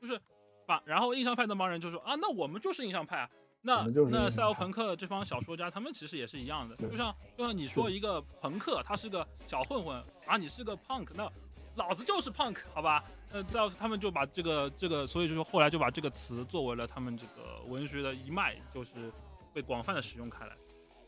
[0.00, 0.18] 就是
[0.66, 3.28] 把，然后印象派那帮人就说啊，那我们就是印象派啊。
[3.60, 11.30] 那那赛欧朋克这帮小说家，他们其实也是一样的，就像就像你说一个朋克，他是个小混混，啊，你是个 punk，那
[11.74, 13.04] 老子就是 punk，好吧？
[13.30, 19.12] 呃，再他们就把这个这个，所以就是后来就把这个词作为了他们这个文学的一脉，就是
[19.52, 20.52] 被广泛的使用开来。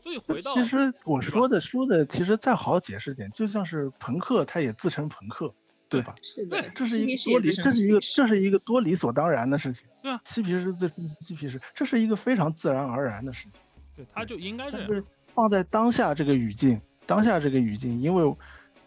[0.03, 5.51] 所以回到其实我说的说的，其实再好解释点，就像是朋克，他也自称朋克，
[5.89, 6.15] 对对吧？
[6.21, 9.87] 是对的，这是一个多理，这是一个这是一个多理所当然的事情。
[10.03, 13.61] 对啊，嬉皮士自称嬉皮士，这是一个非常自然而然的事情。
[13.95, 14.87] 对，他就应该这样。
[14.87, 18.35] 但是放在当下这个语境，当下这个语境，因为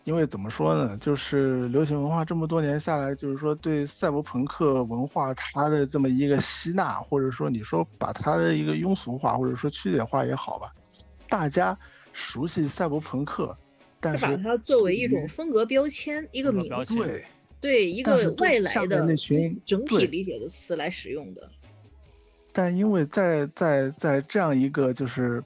[0.09, 10.73] 因为怎么说呢，就是流行文化这么多年下来，就是说对赛博朋克文化它的这么一个吸纳，或者说你说把它的一个庸俗化，或者说曲解化也好吧，
[11.29, 11.79] 大家
[12.15, 13.55] 熟悉赛博朋克，
[14.01, 17.25] 但是是把它作为一种风格标签，一个名词，对。
[17.61, 21.51] 对一个外来的那群整体理解的词来使用的。
[22.53, 25.43] 但因为在在在这样一个就是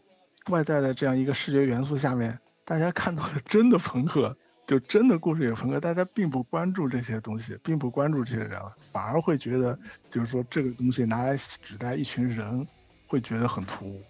[0.50, 4.36] 外在的这样一个视觉元素下面，大家看到的真的朋克，
[4.66, 8.60] 就真的故事也朋克，大家并不关注这些东西，并不关注这些人，
[8.92, 9.78] 反而会觉得
[10.10, 12.66] 就是说这个东西拿来指代一群人，
[13.06, 14.02] 会觉得很突兀。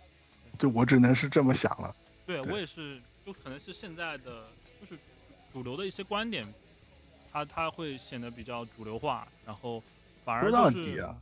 [0.59, 1.94] 就我只能是这么想了。
[2.26, 4.44] 对对我也是，就可能是现在的
[4.80, 4.96] 就是
[5.53, 6.46] 主流的一些观点，
[7.32, 9.82] 它它会显得比较主流化，然后
[10.24, 11.16] 反而说到底啊，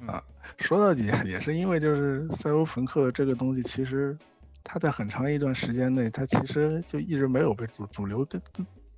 [0.00, 0.22] 嗯啊
[0.58, 4.16] 说到底也是因为就是赛欧朋克这个东西，其实
[4.64, 8.40] 它在很长一段时间内，他其实就一直没有被主主流的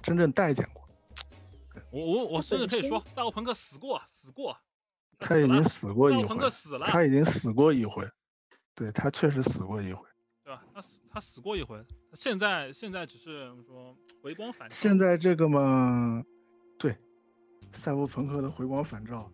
[0.01, 0.83] 真正待见过。
[1.91, 4.57] 我我我甚至可以说，赛博朋克死过，死过，
[5.19, 8.09] 他已经死过一回赛博朋克，死了，他已经死过一回，
[8.75, 10.07] 对他确实死过一回。
[10.45, 10.63] 对吧？
[10.73, 14.75] 他死他死过一回，现在现在只是说回光返照。
[14.75, 16.23] 现在这个嘛，
[16.79, 16.97] 对，
[17.73, 19.29] 赛博朋克的回光返照。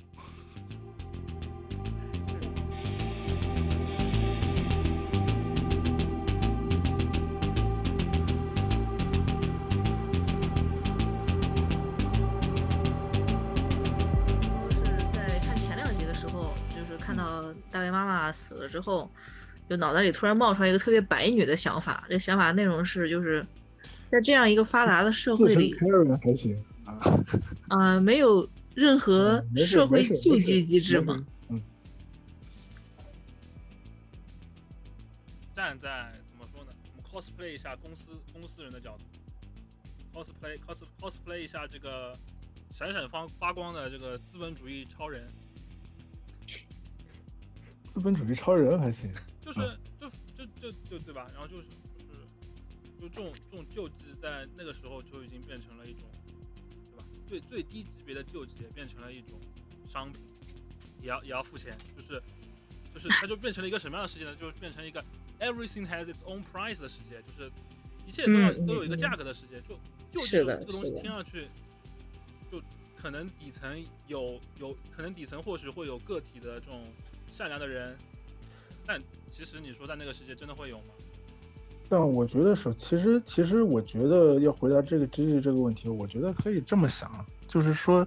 [17.73, 19.11] 大卫妈妈死了之后，
[19.69, 22.05] 就脑袋里突然冒出来一个特别白女的想法。
[22.09, 23.45] 这想法内容是，就是
[24.11, 25.75] 在这样一个发达的社会里
[26.23, 27.01] 还行啊，
[27.69, 31.25] 啊、没有任何社会救济机制吗？
[31.49, 31.61] 嗯，
[35.57, 36.71] 站在怎么说呢？
[36.85, 39.05] 我们 cosplay 一下公司公司人的角度
[40.13, 42.15] ，cosplay cos cosplay 一下这个
[42.73, 45.29] 闪闪发发光的这个资本主义超人，
[47.93, 49.13] 资本主义超人还行。
[49.45, 51.29] 就是嗯就就就就对吧？
[51.33, 51.65] 然后就是
[51.99, 52.21] 就是
[53.01, 56.03] 就这种这种救济在那个时候就已经变成了一种，
[56.91, 57.05] 对吧？
[57.29, 59.39] 最最低级别的救济也变成了一种
[59.87, 60.21] 商品，
[61.03, 62.23] 也要也要付钱，就是
[62.95, 64.35] 就是它就变成了一个什么样的世界呢？
[64.37, 65.05] 就是变成一个
[65.39, 67.51] everything has its own price 的世界，就是
[68.07, 69.61] 一切都要、都有一个嗯价格的世界。
[69.63, 69.79] 就
[70.11, 71.47] 救济是这个东西听上去，
[72.51, 72.61] 就
[72.97, 76.85] 可能底层有有可能底层或许会有个体的这种
[77.33, 77.97] 善良的人，
[78.87, 80.95] 但其实你说在那个世界真的会有吗？
[81.89, 87.11] 但我觉得是，其实其实我觉得要回答这个 G G 这个问题，我觉得可以这么想，
[87.47, 88.07] 就是说，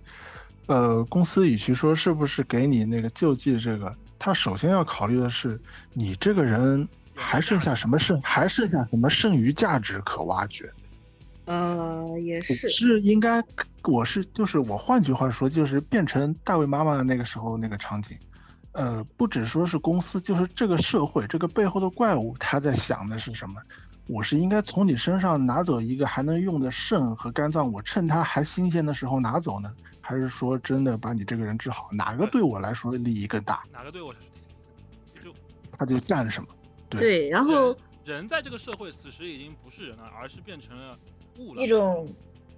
[0.68, 5.60] 呃，公司与其说是不是给你那个救济这个，他首先要考虑的是
[5.94, 10.72] 你这个人还剩下什么剩，还剩下什么剩余价值可挖掘。
[11.46, 13.44] 呃，也是，是应该，
[13.84, 18.18] 我是就是我换句话说，就是变成大卫妈妈的那个时候那个场景，
[18.76, 23.62] 呃，不只说是公司，就是这个社会这个背后的怪物，他在想的是什么？
[24.08, 31.88] 我是应该从你身上拿走一个还能用的肾和肝脏，我趁它还新鲜的时候拿走呢，还是说真的把你这个人治好？
[31.92, 33.64] 哪个对我来说利益更大？
[33.72, 35.36] 哪个对我来说，就
[35.78, 36.50] 他就干什么？
[36.90, 40.96] 对，然后人在这个社会此时已经不是人了，而是变成了
[41.40, 41.64] 物了。
[41.64, 42.08] 一种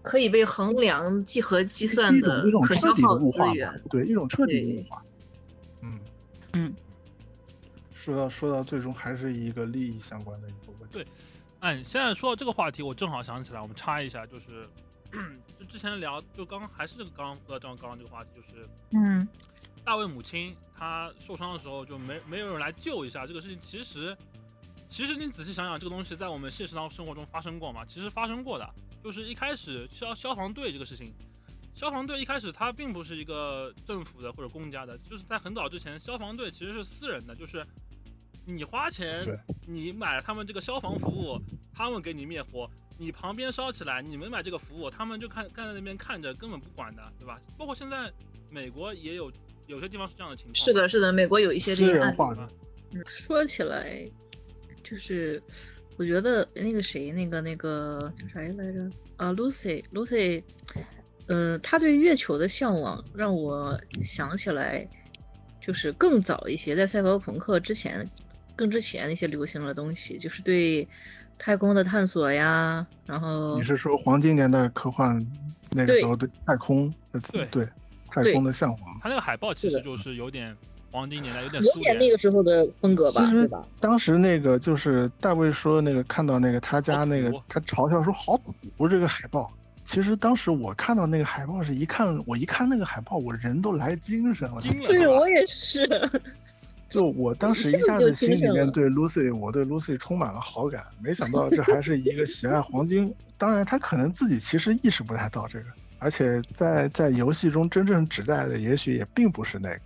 [0.02, 5.02] 可以被衡量、计和计算的可消耗资源，对一种彻底的物化。
[6.58, 6.76] 嗯嗯，
[7.94, 10.94] 说到说到最终还是一个利益相关的一个问题。
[10.94, 11.08] 对，
[11.60, 14.70] 哎，现在说到这个话题，我正好想起来，我们插一下，就是
[15.60, 19.28] 就之前聊，就刚刚还是这个刚刚说到刚刚这个话题，就是嗯，
[19.84, 24.18] 大卫母亲她受伤的时候就没没有人来救一下这个事情，其实。
[24.90, 27.84] 其实你仔细想想，这个东西在我们现实当生活中发生过吗？
[27.84, 28.66] 其实发生过的，
[29.04, 31.14] 就是一开始消消防队这个事情，
[31.78, 37.64] 消防队一开始它并不是一个政府的或者公家的，就是在很早之前，消防队其实是私人的，就是
[38.46, 39.24] 你花钱，
[39.68, 41.40] 你买了他们这个消防服务，
[41.72, 42.68] 他们给你灭火，
[42.98, 47.40] 你旁边烧起来，你没买这个服务，他们就看站在那边看着，根本不管的，对吧？
[47.60, 48.12] 包括现在
[48.50, 49.32] 美国也有
[49.68, 50.56] 有些地方是这样的情况。
[50.56, 52.18] 是的，是的，美国有一些这个案例。
[52.94, 54.10] 嗯，说起来。
[54.84, 55.44] 就是
[55.98, 58.90] 我觉得那个谁，那个那个叫啥来着？
[59.18, 60.42] 啊，Lucy，Lucy，
[61.28, 64.88] 嗯，他对月球的向往让我想起来，
[65.60, 68.10] 就是更早一些，在赛博朋克之前，
[68.56, 70.88] 更之前那些流行的东西，就是对
[71.38, 72.86] 太空的探索呀。
[73.06, 75.26] 然后你是说黄金年代科幻
[75.72, 77.68] 那个时候对太空的对对
[78.10, 79.00] 太空的向往？
[79.02, 80.56] 他那个海报其实就是有点。
[80.90, 83.48] 黄金年代有点有点那个时候的风格吧，其实
[83.78, 88.40] 当时那个就是大卫说那个看到那个他家那个他嘲笑说好
[88.78, 89.52] 土这个海报，
[89.88, 95.88] 其实当时我看到那个海报是一看我一看那个海报我人都来精神了，对我也是，
[96.90, 105.66] 就我当时一下子心里面对 Lucy 我对 Lucy 充满了好感，没想到这还是一个喜爱黄金，当然他可能自己其实意识不太到这个，
[106.00, 109.80] 而且在在游戏中真正指代的也许也并不是那个。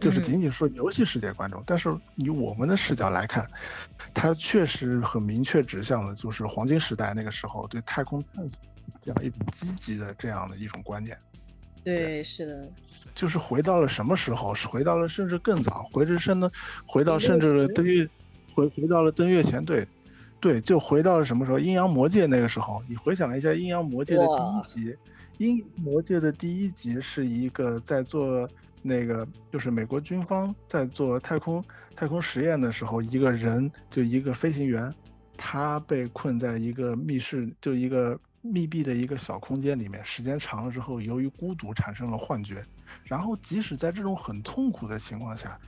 [0.00, 3.46] 就是仅仅说游戏世界观众，但是以我们的视角来看，
[4.12, 8.58] 他确实很明确指向了就是黄金时代那个时候对太空探索
[9.02, 11.16] 这样一种积极的这样的一种观念。
[11.82, 12.68] 对，是的，
[13.14, 14.54] 就是回到了什么时候？
[14.54, 16.50] 是回到了甚至更早，回至甚至
[16.86, 18.08] 回到甚至登月，
[18.54, 19.86] 回回到了登月前，对，
[20.40, 21.58] 对，就回到了什么时候？
[21.58, 24.96] 阴阳魔界那个时候，你回想一下阴阳魔界的第一集，
[25.38, 28.48] 阴魔界的第一集是一个在做。
[28.86, 31.64] 那个就是美国军方在做太空
[31.96, 34.94] 太空实验的时候，一个人就一个飞行员，
[35.38, 42.64] 他被困在一个密室，就一个密闭的一个小空间里面，时间长了之后，由于孤独产生了幻觉，
[43.04, 45.58] 然后即使在这种很痛苦的情况下，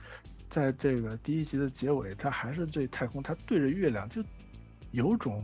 [0.47, 4.23] 在这个第一集的结尾，他还是对太空，他对着月亮就
[4.91, 5.43] 有种。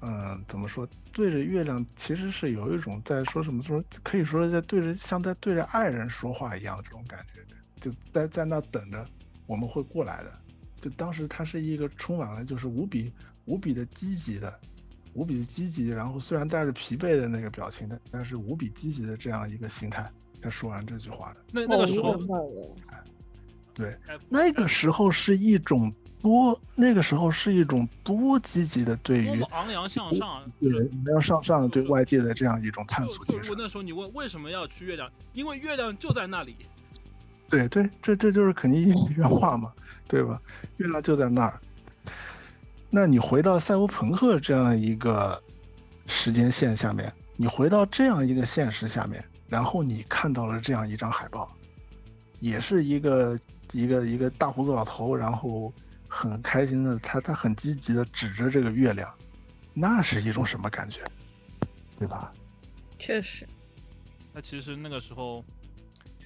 [0.00, 0.88] 嗯，怎么说？
[1.12, 7.40] 对着月亮，其实是有一种在说什么，说可以说在对着，像在对着爱人说话一样这种感觉，
[7.80, 9.04] 就在在那等着
[9.46, 10.32] 我们会过来的。
[10.80, 13.12] 就当时他是一个充满了就是无比
[13.46, 14.60] 无比的积极的，
[15.18, 20.08] 无比积极，然后虽然带着疲惫的那个表情但，但是无比积极的这样一个心态。
[20.40, 22.16] 他说完这句话的那那个时候，
[23.74, 23.98] 对，
[24.28, 25.92] 那个时候是一种。
[26.20, 33.54] 多那个时候是一种多积极的对于昂扬向上，对昂扬向上对外界的这样一种探索精神。
[33.56, 35.08] 那时候你问为什么要去月亮？
[35.32, 36.56] 因为月亮就在那里。
[37.48, 39.72] 对对，这这就是肯尼迪原话嘛，
[40.08, 40.42] 对吧？
[40.78, 41.60] 月亮就在那儿。
[42.90, 45.42] 那你回到赛博朋克这样一个
[46.06, 51.50] 时间线下面，你回到这样一个现实下面，然后你看到了这样一张海报，
[52.40, 53.38] 也是一个
[53.72, 55.72] 一个一个大胡子老头，然后。
[56.10, 59.14] 很开心的，他他很积极的指着这个月亮，
[59.74, 61.04] 那是一种什么感觉，
[61.98, 62.32] 对吧？
[62.98, 63.46] 确实。
[64.32, 65.44] 那其实那个时候，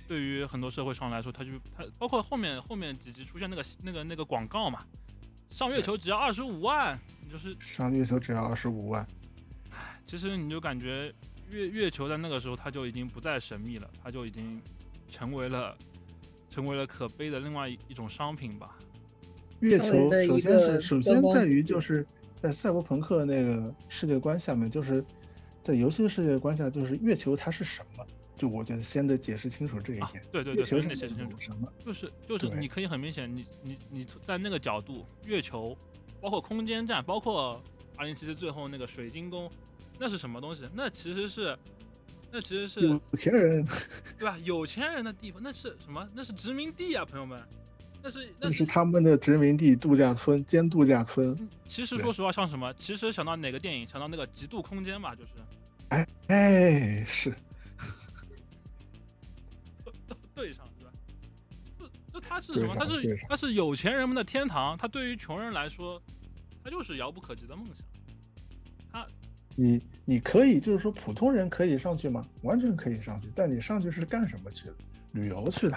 [0.07, 4.85] 对于很多社会上来说，他就他包括后面后面几集出现那个那个那个广告嘛，
[5.53, 6.99] 上月球只要二十五万，
[7.31, 9.07] 就是上月球只要二十五万。
[10.07, 11.13] 其实你就感觉
[11.51, 14.61] 月月球在那个时候，它就已经不再神秘了，它就已经
[15.11, 15.77] 成为了
[16.49, 18.79] 成为了可悲的另外一种商品吧。
[19.61, 22.05] 月球首先是首先在于就是
[22.41, 25.05] 在赛博朋克那个世界观下面，就是
[25.63, 28.05] 在游戏世界观下，就是月球它是什么？
[28.43, 31.73] 就我觉得先得解释清楚这一啊点。，对对对，先得解释清楚，什么？
[31.87, 35.79] 就是就是你可以很明显，你你你在那个角度，月球，
[36.21, 37.63] 包括空间站，包括
[37.97, 39.49] 二零七七最后那个水晶宫，
[39.97, 40.69] 那是什么东西？
[40.75, 41.57] 那其实是，
[42.33, 43.65] 那其实是有钱人，
[44.19, 44.37] 对吧？
[44.43, 46.05] 有钱人的地方，那是什么？
[46.13, 47.41] 那是殖民地啊，朋友们，
[48.03, 51.29] 那是那是是他们的殖民地度假村兼度假村。
[51.39, 52.75] 嗯其实说实话，像什么？
[52.75, 53.87] 其实想到哪个电影？
[53.87, 55.31] 想到那个《极度空间》吧，就是
[55.91, 57.33] 哎哎，是
[60.35, 60.93] 对上，对吧？
[61.79, 62.75] 就就它是什么？
[62.75, 66.01] 对它是上对上它是有钱人们的天堂，它对于穷人来说，
[66.63, 67.77] 它就是遥不可及的梦想。
[68.91, 69.07] 它
[69.55, 72.27] 你你可以就是说普通人可以上去吗？
[72.43, 74.75] 完全可以上去，但你上去是干什么去的？
[75.13, 75.77] 旅游去的，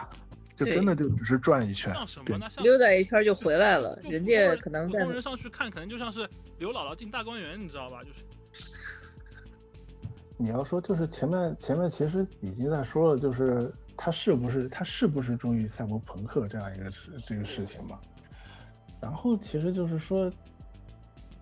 [0.56, 2.24] 就真的就只是转一圈像什。
[2.24, 2.50] 么呢？
[2.50, 8.02] 像溜达一圈就回来了，人家可能在普通人上去看，可能就像是刘姥姥进大观园，你知道吧？
[8.04, 8.20] 就是
[10.38, 18.00] 你要说就是前面前面其实已经在说了，就是他是不是他是不是忠于赛博朋克这样一个事这个事情嘛？
[19.02, 20.32] 然后其实就是说，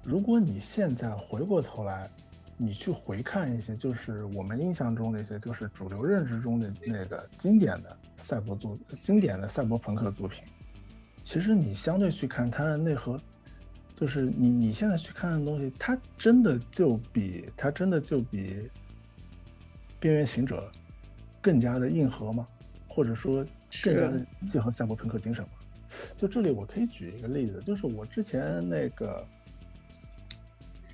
[0.03, 2.09] 如果你现在回过头来，
[2.57, 10.43] 你去回看一些就是我们印象中的一些就是主流认知中的那个经典的赛博作经典的赛博朋克作品，
[11.23, 13.19] 其实你相对去看它的内核，
[13.95, 18.69] 就是你你现在去看的东西，它真的就比它真的就比
[19.99, 20.71] 边缘行者
[21.43, 22.47] 更加的硬核嘛？
[22.87, 23.45] 或者说
[23.83, 25.51] 更加的结合赛博朋克精神吗？
[26.17, 29.23] 就这里我可以举一个例子，就是我之前那个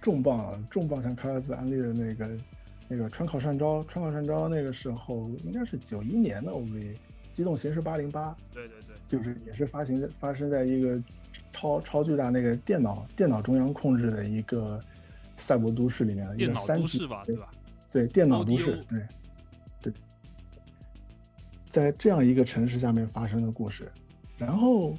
[0.01, 2.29] 重磅重磅向卡拉兹安利的那个
[2.87, 6.95] 那个川考善招，川考善招那个时候应该是九一年的 OV，
[7.31, 11.01] 机动形式八零八，对对对，就是也是发行在发生在一个
[11.53, 14.81] 超超巨大那个电脑电脑中央控制的一个
[15.37, 17.51] 赛博都市里面的一个三 D 吧，对吧？
[17.91, 18.99] 对电脑都市对，
[21.69, 23.91] 在这样一个城市下面发生的故事，
[24.37, 24.97] 然后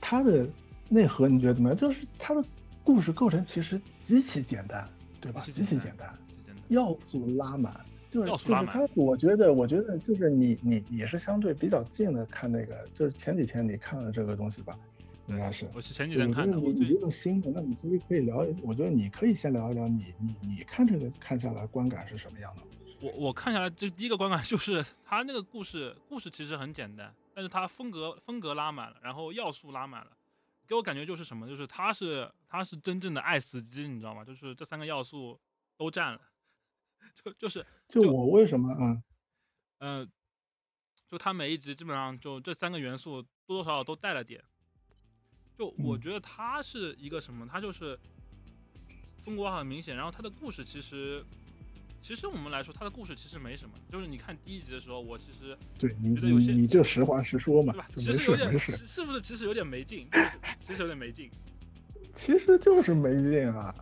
[0.00, 0.46] 它的
[0.88, 1.76] 内核你觉得怎么样？
[1.76, 2.44] 就是它的
[2.84, 4.88] 故事构成其实极其简单，
[5.20, 5.40] 对吧？
[5.40, 6.14] 极其简单。
[6.68, 7.80] 要素拉满，
[8.10, 14.78] 就是就是开始，我觉得我觉得就是你你你是相对比较近的看那个，就是前几天你看了这个东西吧，
[15.28, 15.66] 应该是。
[15.74, 22.62] 我是前几天看的，我觉得你你的，那你其实可以聊一，我觉得你可以先聊一聊你你你看这个看下来观感是什么样的？
[23.00, 30.10] 我我看下来，这第一个观感就是他那个故事，故事其实很简单，但是他风格风格拉满了，然后要素拉满了，
[30.66, 34.24] 给我感觉就是什么，就是他是他是真正的爱死机，你知道吗？
[34.24, 35.38] 就是这三个要素
[35.76, 36.20] 都占了，
[37.14, 39.02] 就就是就我为什么嗯
[39.78, 40.08] 呃，
[41.06, 44.42] 就他每一集基本上就这三个元素多多少少都带了点。
[45.56, 47.46] 就我嗯觉得他是一个什么？
[47.46, 47.98] 他就是
[49.24, 51.24] 风格很明显，然后他的故事其实，
[52.00, 53.74] 其实我们来说，他的故事其实没什么。
[53.90, 60.06] 就是你看第一集的时候，我其实对你觉得有些你你就实话实说嘛对吧，，其实有点是不是其实有点没劲？
[60.60, 61.30] 其实有点没劲。
[62.14, 63.74] 其实就是没劲啊。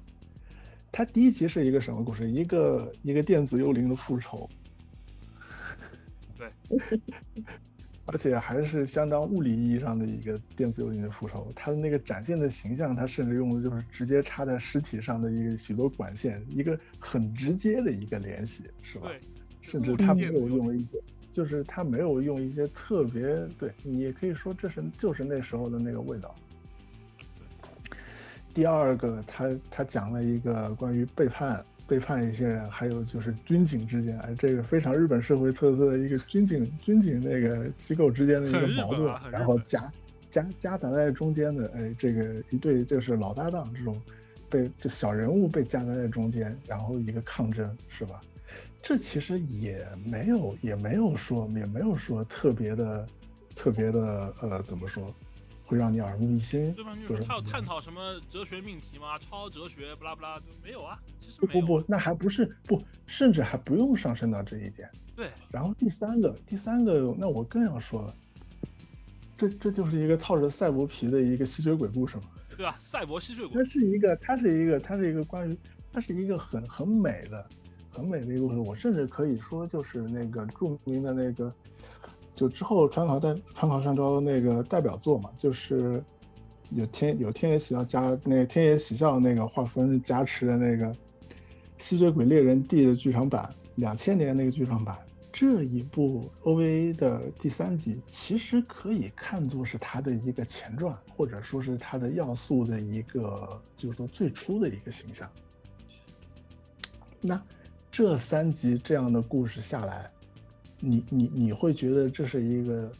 [0.93, 2.31] 他第一集是一个什么故事？
[2.31, 4.49] 一个一个电子幽灵的复仇，
[6.37, 6.51] 对，
[8.07, 11.53] 而且还是相当物理意义上的一个电子幽灵的复仇。
[11.57, 19.09] 他的那个展现的形象，他甚至用的就是直接插在尸体上的一个许多管线，一个很直接的一个联系，是吧？
[19.09, 19.21] 对，
[19.61, 21.01] 甚至他没有用一些，
[21.33, 23.23] 就是他没有用一些特别，
[23.59, 26.35] 对你也可以说这是就是那时候的那个味道。
[28.55, 39.93] 第二个，他他讲了一个关于背叛背叛一些人，还有就是军警之间，哎，这个非常日本社会特色的一个军警军警那个机构之间的一个矛盾啊，然后夹
[40.29, 44.01] 夹夹杂在中间的，哎，这个一对就是老搭档这种
[44.51, 48.21] 被就小人物被夹杂在中间，然后一个抗争，是吧？
[48.83, 53.07] 这其实也没有也没有说也没有说特别的
[53.55, 55.13] 特别的呃怎么说，
[55.67, 56.97] 会让你耳目一新，对吧
[57.27, 59.19] 他有探讨什么哲学命题吗？
[59.19, 61.67] 超哲学，不拉不拉，没有啊，其实不没有。
[61.67, 64.89] 不不，那还不是不，甚至还不用上升到这一点。
[65.17, 68.15] 对，然后第三个，第三个，那我更要说了，
[69.37, 72.23] 这这就是一个套着赛博皮的一个吸血鬼故事嘛。
[72.57, 72.75] 对吧？
[72.79, 75.59] 赛博吸血鬼它，是一个，它是一个，它是一个关于，
[75.93, 77.47] 它是一个很很美的、
[77.91, 78.59] 很美的一个故事。
[78.61, 81.53] 我甚至可以说，就是那个著名的那个，
[82.37, 86.01] 就之后川考代川考上招那个代表作嘛，就是
[86.71, 90.87] 有天有天野喜孝加那个天野喜孝那个画风加持的那个
[91.79, 94.97] 《吸血鬼猎人 D》的剧场版，两千年那个剧场版。
[95.33, 105.31] 这一部 OVA 的第三集，其实可以看作是它的一个前传，或者说是它的要素的一个，就是说最初的一个形象。
[107.21, 107.39] 那
[107.93, 110.11] 这三集这样的故事下来，
[110.79, 112.93] 你你你会觉得这是一个，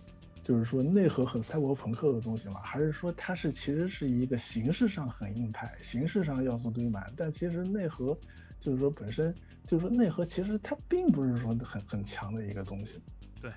[0.43, 2.61] 就是说内核很赛博朋克的东西吗？
[2.63, 8.17] 还是说它是其实是一个形式上很硬派，形式上要素堆满，但其实内核
[8.59, 9.35] 就是说本身
[9.67, 12.99] 就是说内核其实它并不是说很很强的一个东西。
[13.43, 13.53] 对，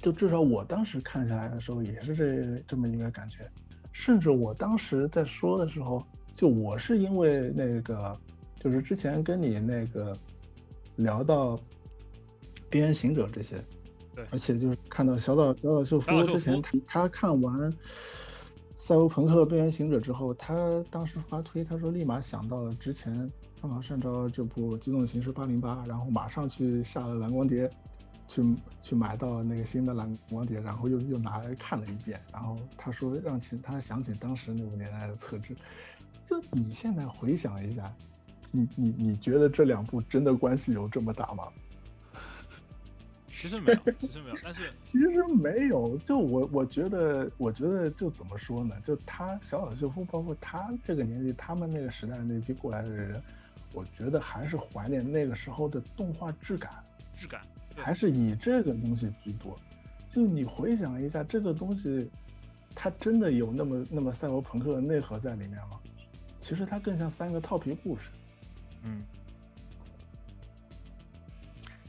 [0.00, 3.46] 就至少我当时看下来的时候也是这这么一个感觉，
[3.92, 6.02] 甚至我当时在说的时候，
[6.32, 8.18] 就我是因为那个
[8.58, 10.16] 就是之前跟你那个。
[10.98, 11.56] 聊到
[12.68, 13.64] 《边缘行者》这些，
[14.14, 17.72] 对，而且就是看到小岛小岛秀夫之前他他看完
[18.78, 23.14] 《赛博朋克：边缘行者》之后，他当时发推，他说立马想到了之前
[23.60, 27.70] 《疯狂上招》这部《机动刑事八零八》，然后马上去下了蓝光碟，
[28.26, 28.42] 去
[28.82, 35.54] 去买到了那个新的蓝光碟，然后又又拿来看了一遍，然后他说让其他想起当时那五年代的测制，
[36.24, 37.94] 就你现在回想一下。
[38.58, 41.44] 你你你觉得这两部真的关系有这么大吗？
[43.30, 45.96] 其实没有，其实没有，但是 其实没有。
[45.98, 48.74] 就我我觉得，我觉得就怎么说呢？
[48.82, 53.22] 就他小岛秀夫，包括他这个年纪，他们那个时代那批过来的人，
[53.72, 56.72] 我觉得还是怀念那个时候的动画质感，
[57.16, 57.42] 质感
[57.76, 59.56] 还是以这个东西居多。
[60.08, 62.10] 就你回想一下，这个东西，
[62.74, 65.78] 它真的有那么那么赛博朋克的内核在里面吗？
[66.40, 68.08] 其实它更像三个套皮故事。
[68.88, 69.02] 嗯，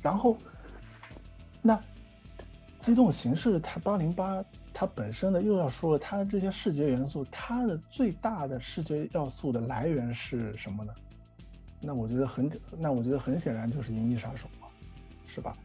[0.01, 0.37] 然后，
[1.61, 1.81] 那
[2.79, 4.43] 机动形式它八零八
[4.73, 10.93] 它本身呢又要说了它的这些视觉元素，它的最大的视觉要素的来源是什么呢？
[11.79, 14.67] 那我觉得很，那我觉得很显然就是《银翼杀手》嘛，
[15.25, 15.55] 是吧？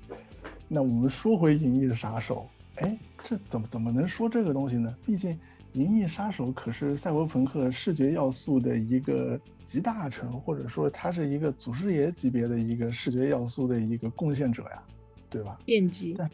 [0.68, 2.48] 那我们说回《银翼杀手》，
[2.84, 4.96] 哎，这怎么怎么能说这个东西呢？
[5.04, 5.38] 毕竟。
[5.76, 14.82] 《银翼杀手》可是赛博朋克视觉要素的一个集大成，或者说他是一个祖师爷级别的一个视觉要素的一个贡献者呀，
[15.28, 15.58] 对吧？
[15.66, 16.14] 奠基。
[16.16, 16.30] 但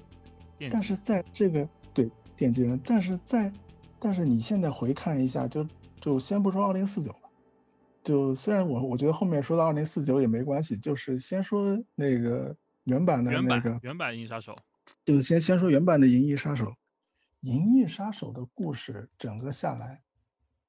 [0.71, 3.53] 但是在这个对奠基人，但是在
[3.99, 5.67] 但是你现在回看一下，就
[6.01, 7.31] 就先不说二零四九了，
[8.05, 14.53] 就虽然我我觉得后面说到二零四九也没关系，就是先说那个原版的那个原版《银翼杀手》，
[15.05, 16.67] 就先先说原版的《银翼杀手》。
[17.41, 20.03] 《银翼杀手》的故事整个下来，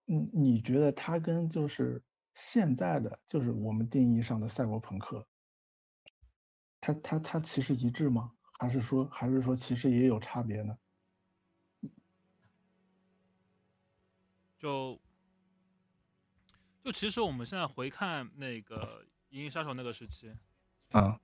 [0.08, 2.02] 嗯，你觉得它跟就是
[2.34, 5.28] 现在的就是我们定义上的赛博朋克，
[6.80, 8.32] 它它它其实一致吗？
[8.60, 10.78] 还是说还是说其实也有差别呢？
[14.60, 15.00] 就
[16.84, 20.32] 就其实我们现在回看那个《银翼杀手》那个时期，
[20.92, 21.20] 啊，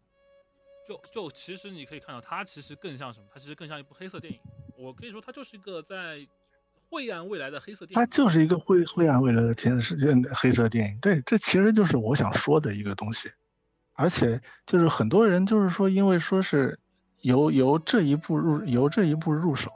[0.87, 3.27] 就就其实你可以看到，它其实更像什么？
[3.31, 4.39] 它其实更像一部黑色电影。
[4.75, 6.27] 我可以说，它就是一个在
[6.89, 7.95] 晦暗未来的黑色电影。
[7.95, 10.99] 它就是一个晦晦暗未来的天世界的黑色电影。
[10.99, 13.29] 对，这其实就是我想说的一个东西。
[13.93, 16.79] 而且就是很多人就是说，因为说是
[17.21, 19.71] 由由这一步入由这一步入手，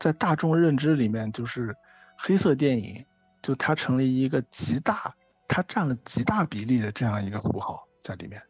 [0.00, 1.72] 在大众认知里面，就是
[2.18, 3.04] 黑色电影
[3.40, 5.14] 就它成了一个极大，
[5.46, 8.42] 它占了极大比例的这样一个符号在里面。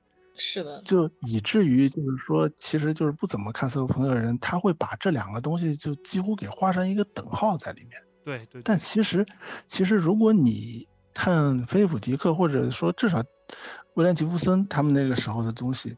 [0.45, 8.03] 是的，就以至于就是说，其实就是不怎么看赛博朋克的人，他会把这两个东西就几乎给画上一个等号在里面。
[8.25, 8.61] 对对。
[8.63, 9.25] 但其实，
[9.69, 13.23] 其实如果你看菲利普迪克，或者说至少
[13.95, 15.97] 威廉吉布森他们那个时候的东西，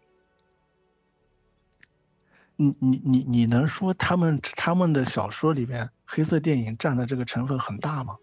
[2.56, 8.19] 你你你你能说他们他们的小说里面黑色电影占的这个成分很大吗？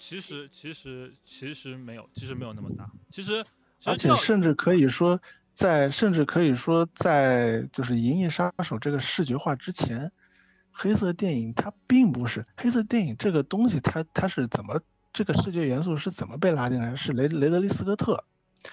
[0.00, 2.90] 其实其实其实没有，其实没有那么大。
[3.12, 3.44] 其实，
[3.84, 5.20] 而且甚至可以说，
[5.52, 10.10] 在甚至可以说，在就是《银翼杀手》这个视觉化之前，
[10.72, 14.80] 黑色电影它并不是黑色电影这个东西，它它是怎么
[15.12, 16.96] 这个视觉元素是怎么被拉进来？
[16.96, 18.24] 是雷雷德利·斯科特，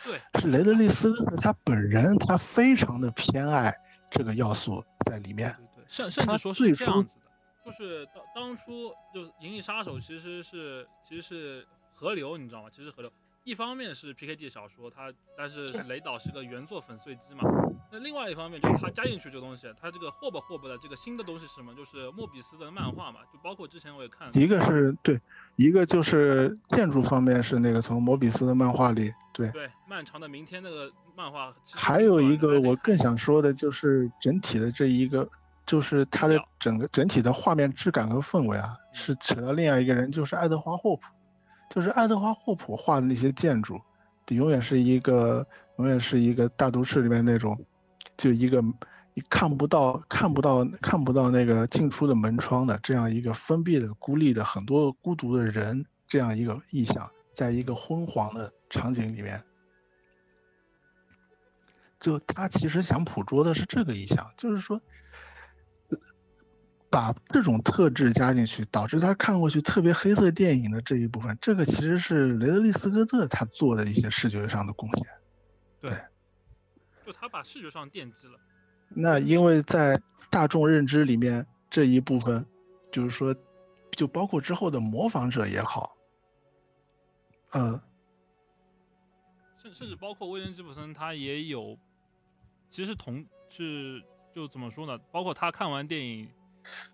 [0.06, 3.76] 对，是雷德利·斯科特他本人，他非常的偏爱
[4.10, 5.54] 这个要素在里面。
[5.76, 7.27] 对对，甚甚至说是这样子的。
[7.68, 12.70] 就是当当初就是《银翼杀手》其实是其实是河流，你知道吗？
[12.72, 13.12] 其实河流
[13.44, 17.44] 一方面是 PKD 小说，它但是雷导是个原作粉碎机嘛。
[17.92, 21.76] 那另外一方面就是他加进去这个东西，他这个霍吧霍吧的这个新的东西是什么？
[21.76, 24.30] 就是莫比斯的漫画嘛，就包括之前我也看。
[24.34, 25.20] 一个是对，
[25.58, 29.50] 一个就是建筑方面是那个从莫比斯的漫画里对。
[29.52, 31.54] 对，漫长的明天那个漫画。
[31.74, 35.30] 还有一个我更想说的就是整体的这一个。
[35.68, 41.04] 就是它的整个整体的画面质感和氛围啊，是扯到另外一个人，就是爱德华霍普，
[41.70, 43.80] 就是爱德华霍普画的那些建筑，
[44.30, 45.46] 永远是一个
[45.78, 47.60] 永远是一个大都市里面那种，
[48.16, 48.62] 就一个
[49.14, 59.44] 你看不到看不到看不到那个进出的门窗的这样一个封闭的孤立的很多孤独的人这样一个意象，在一个昏黄的场景里面。
[62.00, 64.82] 就他其实想捕捉的是这个意象，就是说，呃
[66.90, 75.08] 把这种特质加进去，导致他看过去特别黑色电影的这一部分，这个其实是雷德利·斯科特他做的一些视觉上的贡献。
[75.82, 76.00] 对对，
[77.06, 78.40] 就他把视觉上奠基了。
[78.90, 82.46] 那因为在大众认知里面这一部分，
[82.92, 83.36] 就是说，
[83.92, 85.96] 就包括之后的模仿者也好，
[87.52, 87.82] 呃，
[89.62, 91.78] 甚甚至包括威廉吉普森，他也有，
[92.72, 94.02] 其实同是
[94.34, 94.98] 就怎么说呢？
[95.12, 96.30] 包括他看完电影，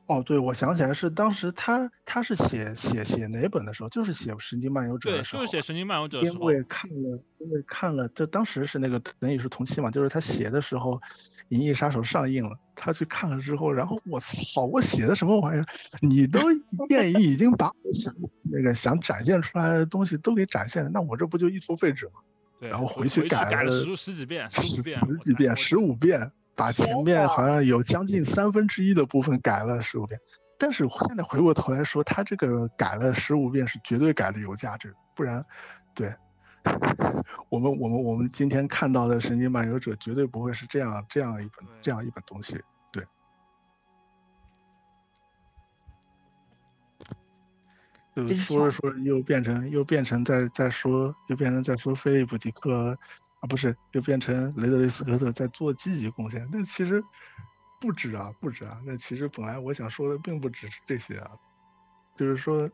[0.05, 10.95] 哦，对，我想起来是当时他他是写写写哪本的时候，就是写《神经漫游者》对，的时候，就是写《神经漫游者》的时候，因为看了，因为看了，就当时是那个等于是同期嘛，就是他写的时候，
[11.49, 15.65] 《银翼杀手》上映了，他去看了之后，然后我操，我写的什么玩意儿？
[16.01, 16.39] 你都
[16.89, 18.13] 电影已经把我想
[18.51, 22.13] 那个想展现出来的东西都给展现了，那我这不就一图废纸吗？
[22.59, 30.19] 对，然后回回去改改了了十十几遍，十十五遍，十几遍，十五遍，把前面好像有将近三分之一的部分改了十五遍。
[30.57, 35.45] 但是现在回过头来说，他这个改了十五遍是绝对改的有价值，不然，
[35.93, 36.13] 对，
[37.49, 42.61] 我们我们我们今天看到的《神经漫游者》绝对不会是这样这样一本这样一本东西。
[42.91, 43.05] 对，
[48.15, 52.97] 就真说着说着又变成又变成在在说又变成在说菲利普迪克
[53.44, 56.48] 啊，不是就变成雷德利斯科特在做积极贡献。
[56.49, 57.03] 但其实
[57.82, 58.82] 不止啊，不止啊。
[58.86, 61.32] 那其实本来我想说的并不只是这些啊，
[62.15, 62.70] 就是说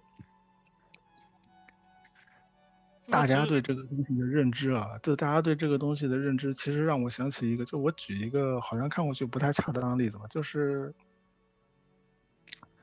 [3.10, 10.94] 大家对这个东西的认知啊，就大家对这个东西的认知，其实让我想起一个，就我举一个好像看过去不太恰当的例子吧，就是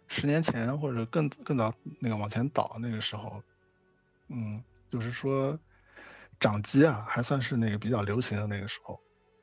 [0.08, 3.40] 十年前或者更更早那个往前倒那个时候，
[4.26, 5.56] 嗯，就是说
[6.38, 8.98] 掌机啊还算是那个比较流行的那个时候。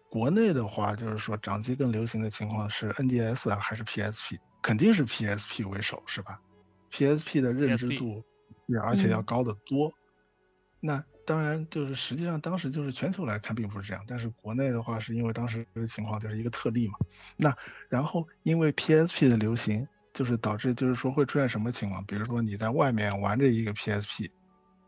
[0.09, 4.37] 国内的话，就是说掌机更流行的情况是 NDS 啊还是 PSP？
[4.61, 6.39] 肯定是 PSP 为首，是吧
[6.91, 8.23] ？PSP 的认知度，
[8.67, 9.91] 也，而且要嗯高得多。
[10.79, 16.93] 那当然就是实际上当时就是全球来看并不是这样，但是国内的话是因为当时的情况就是一个特例嘛。
[17.35, 17.55] 那
[17.89, 22.05] 然后因为 PSP 的流行，就是导致就是说会出现什么情况？
[22.05, 24.29] 比如说你在外面玩着一个 PSP，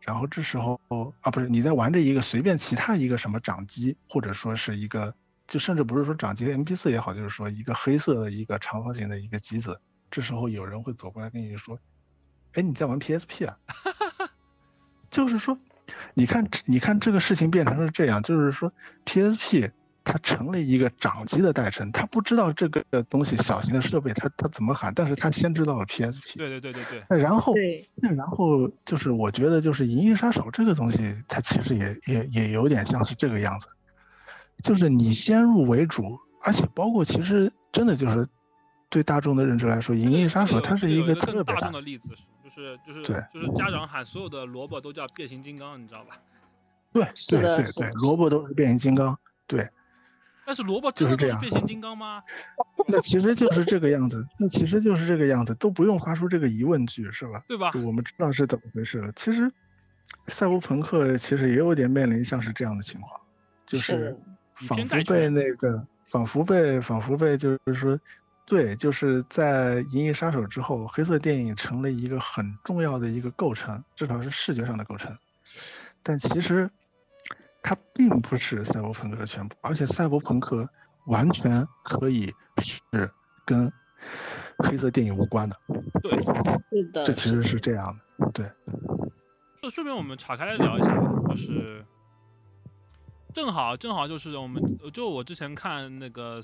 [0.06, 0.80] 然后这时候
[1.20, 5.12] 啊不是你在玩着一个随便其他一个什么掌机，或者说是一个
[5.48, 9.80] 就甚至不是说掌机 MP4 也好，就是说一个黑色的一个长方形的一个机子，
[10.10, 11.78] 这时候有人会走过来跟你说
[12.54, 13.58] ：“哎，你在玩 PSP 啊？”
[15.10, 15.58] 就是说，
[16.14, 18.72] 你看，你看这个事情变成了这样，就是说
[19.04, 19.72] PSP
[20.08, 26.36] 它成了一个掌机的代称，他不知道这个东西小型的设备他他怎么喊，但是他先知道了 PSP。
[26.36, 33.66] 对对对对对，那然后，对，那然后就是我觉得就是《银翼杀手》这个东西，它其实也也也有点像是这个样子，
[34.62, 38.28] 就是你先入为主，而且包括其实真的就是
[38.88, 42.10] 对大众的认知来说，《银翼杀手》它是一个个特别大大众的例子，
[42.44, 46.16] 就是就是对就是家长喊所有的萝卜都叫变形金刚，你知道吧？
[46.92, 49.18] 对对对对萝卜都是变形金刚，
[49.48, 49.68] 对。
[50.46, 52.22] 但是萝卜就是这样真的是变形金刚吗？
[52.86, 57.42] 那其实就是这个样子，那其实就是这个样子，都不用发出这个疑问句，是吧？
[57.48, 57.70] 对吧？
[57.70, 59.10] 就我们知道是怎么回事了。
[59.16, 59.50] 其实，
[60.28, 63.20] 赛博朋克其实也有点面临像是这样的情况，
[63.66, 64.16] 就是
[64.54, 67.98] 仿佛被那个，仿佛被，仿佛被，就是说，
[68.46, 75.16] 对，就是在《银翼杀手》之后，黑色电影成了一个很重要的一个构成，至少是视觉上的构成。
[76.04, 76.70] 但其实，
[77.68, 80.68] 它并不是赛博朋克的全部，而且赛博朋克
[81.06, 82.80] 完全可以是
[83.44, 83.68] 跟
[84.58, 85.56] 黑色电影无关的，
[86.00, 86.12] 对，
[86.70, 88.30] 是的，这其实是这样的。
[88.30, 88.48] 对，
[89.60, 91.84] 就顺便我们岔开来聊一下吧，就是
[93.34, 94.62] 正好正好就是我们
[94.92, 96.40] 就我之前看那个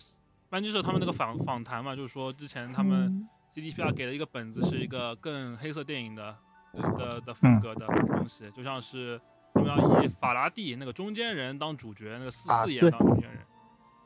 [0.51, 6.37] 班机社他们那个访访谈嘛，就是说之前他们嗯 CDPR 给了一个本子，是一个更黑色电影的
[6.73, 9.21] 呃的的风格的东西，就像是
[9.55, 13.41] 他们要以法拉第那个中间人当主角，那个四啊四眼对当中间人。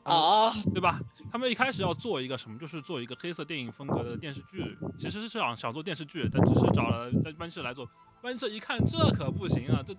[0.03, 1.01] 啊，对吧？
[1.29, 7.85] 他们一开始要做一个什么，就是做一个黑色电影风格的电视剧，其实是想想做电视剧，但只是找了班班社来做。
[8.21, 9.93] 班社一看，这可不行啊，这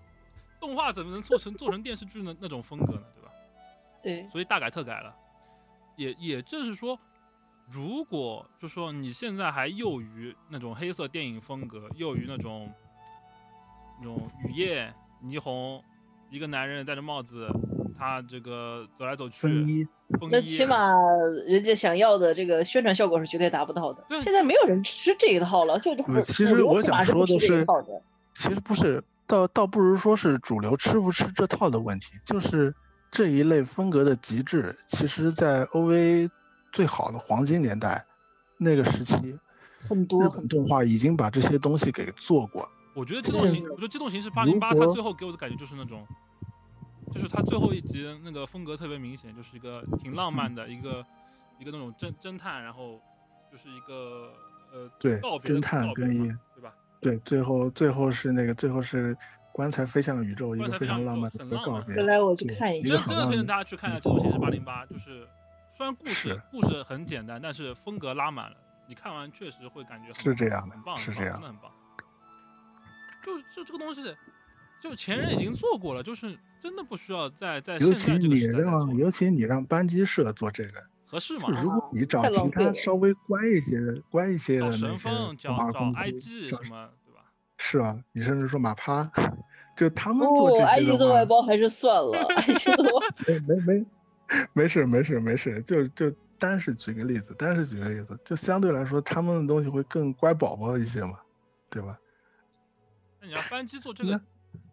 [0.58, 2.34] 动画怎么能做成做成电视剧呢？
[2.40, 3.30] 那种风格呢，对吧？
[4.02, 5.14] 对，所以大改特改了。
[5.96, 6.98] 也也就是说，
[7.70, 12.72] 如果就说你现在还囿于那种黑色电影风格，囿于那种
[13.98, 14.90] 那种雨夜
[15.24, 15.82] 霓虹，
[16.30, 17.48] 一个男人戴着帽子，
[17.98, 19.86] 他这个走来走去，风衣
[20.18, 20.94] 风衣那起码
[21.46, 24.04] 人家想要的这个宣传效果是绝对达不到的。
[24.20, 27.66] 现在没有人吃这一套了，就对其实我想说的是。
[28.34, 32.72] 其实不是，倒倒不如说是主流吃不吃这套的问题，就是
[33.10, 36.30] 这一类风格的极致，其实在 OVA
[36.70, 38.04] 最好的黄金年代
[38.56, 39.36] 那个时期，
[39.80, 42.68] 很多很日本动画已经把这些东西给做过了。
[42.98, 46.04] 我觉得机动现形，我觉得机动形式八零八，它最后给我的感觉就是那种，
[47.14, 51.06] 就是它最后一集那个风格特别明显，就是一个挺浪漫的一个
[51.60, 53.00] 一个那种侦侦探，然后
[53.52, 54.32] 就是一个
[54.72, 56.74] 呃对告别的侦探告别嘛跟一对吧？
[57.00, 59.16] 对，最后最后是那个最后是
[59.52, 61.94] 棺材飞向宇宙，一个非常浪漫的告别。
[61.94, 65.24] 回来我去看一下真真的推荐大家去看一下《机动形式八零八》，就是
[65.76, 68.56] 虽然故事故事很简单，但是风格拉满了，
[68.88, 71.70] 你看完确实会感觉很是这样的很棒，很棒是这样真的很棒。
[73.28, 74.14] 就就这个东西，
[74.80, 81.60] 就前人已经做过了，就是真的不需要在在现尤其你让，尤其你让班机社做这个，合适就吗？
[81.60, 87.20] 如果你找其他稍微乖一些的、乖一些的那些找找，IG 找什么，对吧？
[87.58, 89.10] 是啊，你甚至说马趴，
[89.76, 93.06] 就他们做这些的话外包还是算了，，IG 的外
[93.46, 93.86] 没没没，
[94.54, 101.18] 没事没事没事，就就单是举个例子，单是举个例子，就相对来说他们的东西会更乖宝宝一些嘛，
[101.68, 101.98] 对吧？
[103.20, 104.20] 那你要班机做这个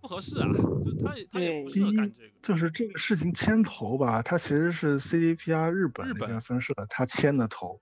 [0.01, 2.29] 不合适啊，就他也他也不对适合干这个。
[2.41, 7.81] 就是这个事情牵头吧，它其实是 CDPR 日本那日本边分社他牵的头，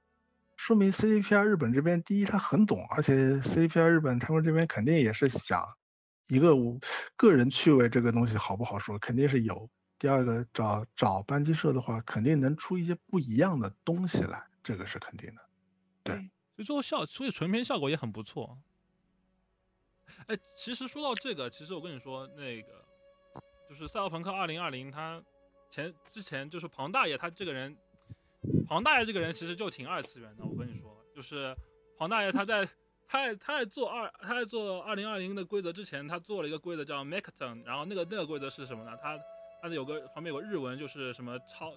[0.56, 5.62] 说明 CDPR 日本这边第一他很懂，而且 CDPR 日本他们这边肯定也是想
[6.28, 6.80] 一个我
[7.18, 9.70] 个人趣味这个东西好不好说，肯定是有。
[10.00, 15.42] 第二个找找班机社的话，肯定能出一些不一样的东西来，这个是肯定的。
[16.04, 16.16] 对
[16.56, 18.58] 所以最后效，所以纯片效果也很不错。
[20.28, 22.86] 哎，其实说到这个，其实我跟你说，那个
[23.70, 25.24] 就是《赛博朋克2020》，他
[25.70, 27.76] 前之前就是庞大爷他这个人，
[28.68, 30.44] 庞大爷这个人其实就挺二次元的。
[30.46, 31.56] 我跟你说，就是
[31.98, 32.66] 庞大爷他在
[33.08, 38.98] 他在他在做二他在做2020的规则之前，他做了一个规则叫 Makaton，然后那个那个规则是什么呢？
[39.02, 39.20] 他
[39.62, 41.74] 它有个旁边有个日文，就是什么超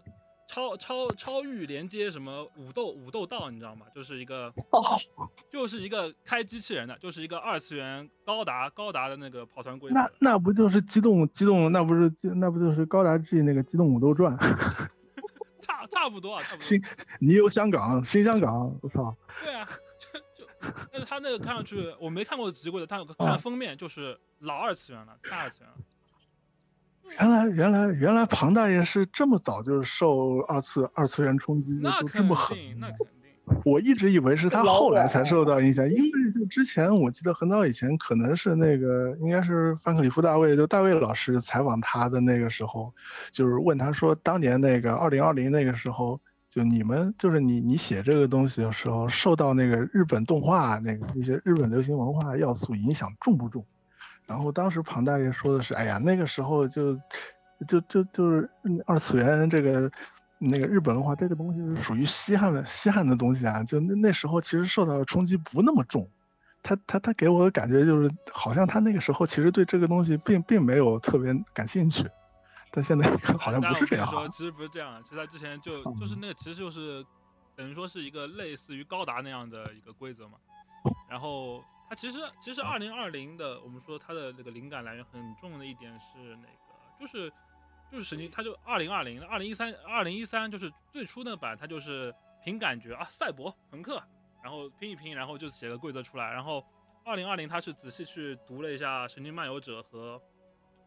[0.48, 3.86] 超超超域连接什么武斗武斗道，你知道吗？
[3.94, 4.52] 就是一个，
[5.51, 9.94] 就是一个开机器人的，就是一个二次元高达高达的那个跑团规则。
[9.94, 11.70] 那那不就是机动机动？
[11.73, 14.36] 那不是那不就是高达 G 那个机动武斗传？
[15.60, 16.81] 差差不多啊，差不多新。
[17.18, 19.14] 你有香港新香港，我操！
[19.43, 19.68] 对啊，
[19.98, 20.51] 就就，
[20.93, 25.77] 但是他那个看上去我没看过极规的，但看封面就是老二次元了，大二次元了。
[27.18, 32.56] 原来原来原来庞大爷是这么早就受二次二次元冲击，就这么狠。
[32.56, 33.06] 定，那肯定。
[33.64, 42.92] 我一直以为是他后来才受到影响，因为就之前我记得很早以前，可能是那个应该是范克里夫大卫，就大卫老师采访他的那个时候，
[43.30, 46.20] 就是问他说，当年那个二零二零那个时候，
[46.50, 53.64] 就你们就是你你写这个东西的时候，受到那个日本动画那个一些日本流行文化要素影响重不重？
[54.27, 56.94] 然后当时庞大爷说的是，哎呀，那个时候就
[57.66, 59.90] 就就就是嗯二次元这个
[60.39, 66.09] 那个日本文化这个东西是属于稀罕的稀罕的东西啊，就那那时候其实受到的冲击不那么重。
[66.62, 72.05] 他他他给我的感觉就是，好像他那个时候其实对这个东西并并没有特别感兴趣，
[72.73, 73.09] 但现在
[73.39, 77.07] 好像不是这样说，其实不是这样，其实他之前就就是那个，其实就是
[77.55, 80.39] 等于说是一个类似于高达那样的一个规则嘛。
[81.09, 87.32] 然后它其实其实二零二零的，我们说它的那个灵感来源很重的一点是那个，就是
[87.90, 92.12] 就是神经，它就二零二零、二零一三、二零一三就是最初那版，它就是
[92.44, 94.02] 凭感觉啊，赛博朋克，
[94.42, 96.32] 然后拼一拼，然后就写个规则出来。
[96.32, 96.64] 然后
[97.04, 100.20] 二零二零它是仔细去读了一下《神经漫游者》和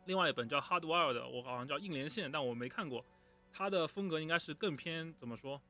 [0.06, 3.06] 另外一本叫《Hardwire》的，我好像叫硬连线，但我没看过。
[3.52, 5.62] 它的风格应该是更偏怎么说？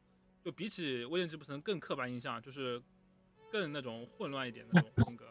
[0.44, 2.82] 就比起威廉吉布森更刻板印象，就是
[3.52, 5.26] 更那种混乱一点的那种风格。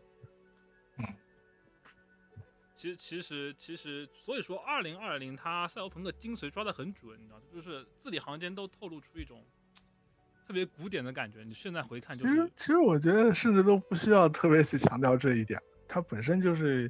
[0.98, 1.04] 嗯
[2.74, 9.44] 其实其实其实，所以说二零二零它赛欧朋克精髓抓得很准，你知道，就是字里行间都透露出一种
[10.46, 11.42] 特别古典的感觉。
[11.42, 16.88] 你现在回看其实就是，其实我觉得甚至都不需要特别去强调这一点，它本身就是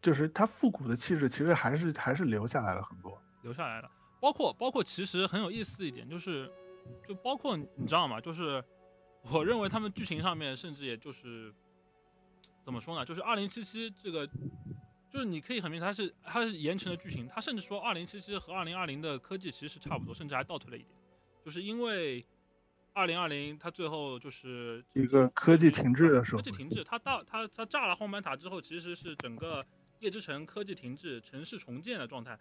[0.00, 3.20] 就是它复古的气质，其实还是还是留下来了很多。
[3.42, 3.90] 留下来了。
[4.20, 6.48] 包括包括，其实很有意思一点就是，
[7.08, 8.20] 就包括你知道吗？
[8.20, 8.62] 就是
[9.32, 11.52] 我认为他们剧情上面，甚至也就是
[12.62, 13.04] 怎么说呢？
[13.04, 14.26] 就是二零七七这个，
[15.10, 17.26] 就是你可以很明显，它是它是延承的剧情。
[17.26, 20.90] 它甚至说二零七七和二零二零的科技其实是差不多，甚至还倒退了一点，
[21.44, 22.24] 就是因为
[22.92, 29.64] 二零二零它最后就是一个科技停滞的时候科技停滞，它到它它炸了荒坂塔之后，其实是整个
[30.00, 32.38] 夜之城科技停滞、城市重建的状态。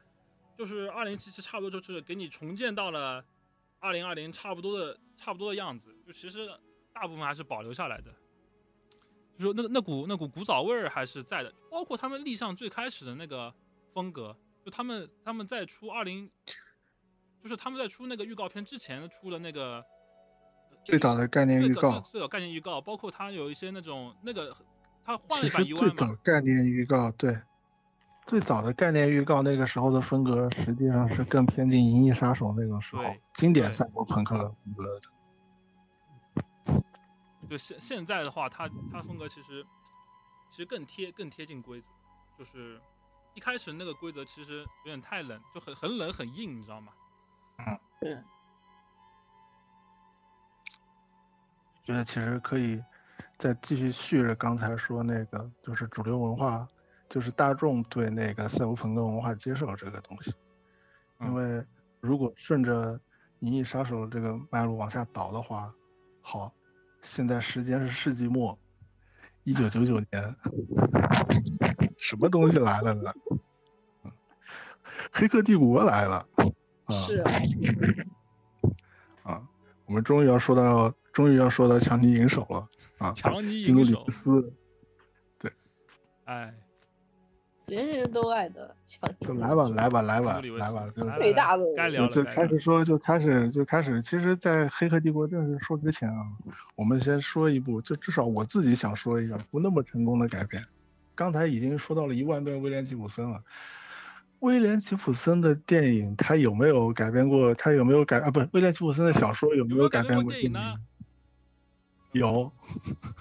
[0.55, 3.26] 就是二零七七差不多就是给你重建到了
[3.80, 6.47] 二零二零差不多的差不多的样子，就其实
[6.94, 8.11] 大部分还是保留下来的，
[9.38, 13.53] 就说那那股那股古早味儿还是在的，包括他们立项最开始的那个
[13.94, 16.30] 风格，就他们他们在出二零
[17.41, 19.84] 就是他们在出那个预告片之前出的那个
[20.84, 24.56] 最早的概念预告最，早概念预告，包括他有一些那种那个
[25.03, 27.38] 他换了一版 UI 最，早概念预告，对，
[28.28, 33.03] 最早的概念预告那个时候的风格，实际上是更偏近《银翼杀手》那个时候
[33.34, 35.02] 经典赛博朋克的风格的。
[37.49, 39.65] 就现现在的话，他他风格其实
[40.52, 41.88] 其实更贴更贴近规则，
[42.40, 42.80] 就是
[43.34, 46.94] 一开始那个规则其实有点太冷，就很很冷很硬，你知道吗？
[48.02, 48.24] 嗯
[51.84, 52.82] 觉得其实可以
[53.38, 56.65] 再继续续着刚才说那个，就是主流文化，
[57.10, 60.34] 就是大众对那个赛博朋克文化接受这个东西。
[61.20, 61.65] 因嗯为
[61.99, 62.98] 如果顺着
[63.40, 65.74] 《银翼杀手》这个脉络往下倒的话，
[66.22, 66.53] 好，
[67.04, 68.58] 现在时间是世纪末，
[69.44, 70.36] 一九九九年，
[72.00, 73.14] 什么东西来了呢？
[74.04, 74.12] 嗯
[75.12, 76.26] 黑客帝国来了，
[76.86, 77.32] 啊是啊，
[79.24, 79.48] 啊，
[79.86, 82.68] 我们终于要说到，终于要说到强尼银手了
[83.00, 84.54] 啊，强尼银手，斯，
[86.26, 86.54] 哎，
[87.74, 94.02] 人人都爱的强就来吧，来吧，来吧来吧，就来最大的该聊，就就开始说，就开始就开始。
[94.02, 96.16] 其实，在《黑客帝国》正式说之前啊，
[96.76, 100.64] 我们先说一部，就至少我自己想说一个不那么成功的改编。
[101.16, 103.41] 刚才已经说到了一万遍威廉吉普森了。
[104.40, 107.56] 威廉吉普森的电影，他有没有改编过？
[107.56, 108.30] 他有没有改啊？
[108.30, 110.60] 不是，威廉吉普森的小说有没有改编过过电影呢？
[112.14, 112.52] 有，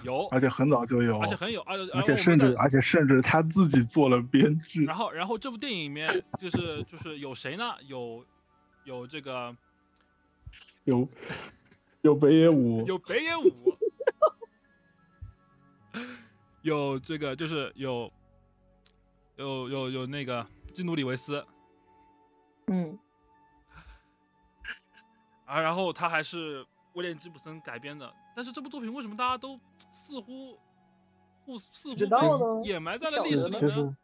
[0.03, 4.85] 有， 而且很早就有，而且很有，而且而且甚至而且甚至他自己做了编剧。
[4.85, 6.07] 然后然后这部电影里面
[6.39, 7.75] 就是就是有谁呢？
[7.87, 8.25] 有
[8.85, 9.55] 有这个
[10.85, 11.07] 有
[12.01, 13.77] 有北野武，有北野武，
[16.61, 18.11] 有这个就是有
[19.37, 21.45] 有有有那个基努里维斯
[22.67, 22.97] 嗯，
[25.45, 29.59] 啊，然后他还是威廉吉普森改编的，但是这部作品为什么大家都
[29.91, 30.57] 似乎
[31.43, 33.97] 互似乎掩埋在了历史里其实呢？，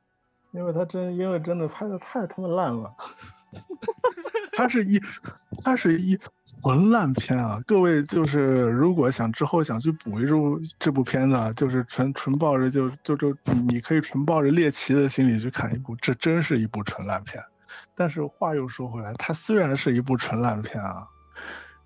[0.51, 2.93] 因为他真，因为真的拍的太他妈烂了，
[4.53, 4.99] 他是一，
[5.63, 6.19] 他是一
[6.61, 7.61] 纯烂片啊！
[7.67, 13.35] 各位就是如果想之后想去补一部这部片子啊，就是纯纯抱着就就就
[13.67, 17.43] 你可以纯抱着猎奇的心理去看一部，这真是一部纯烂片。
[17.95, 21.07] 但是话又说回来，它虽然是一部纯烂片啊，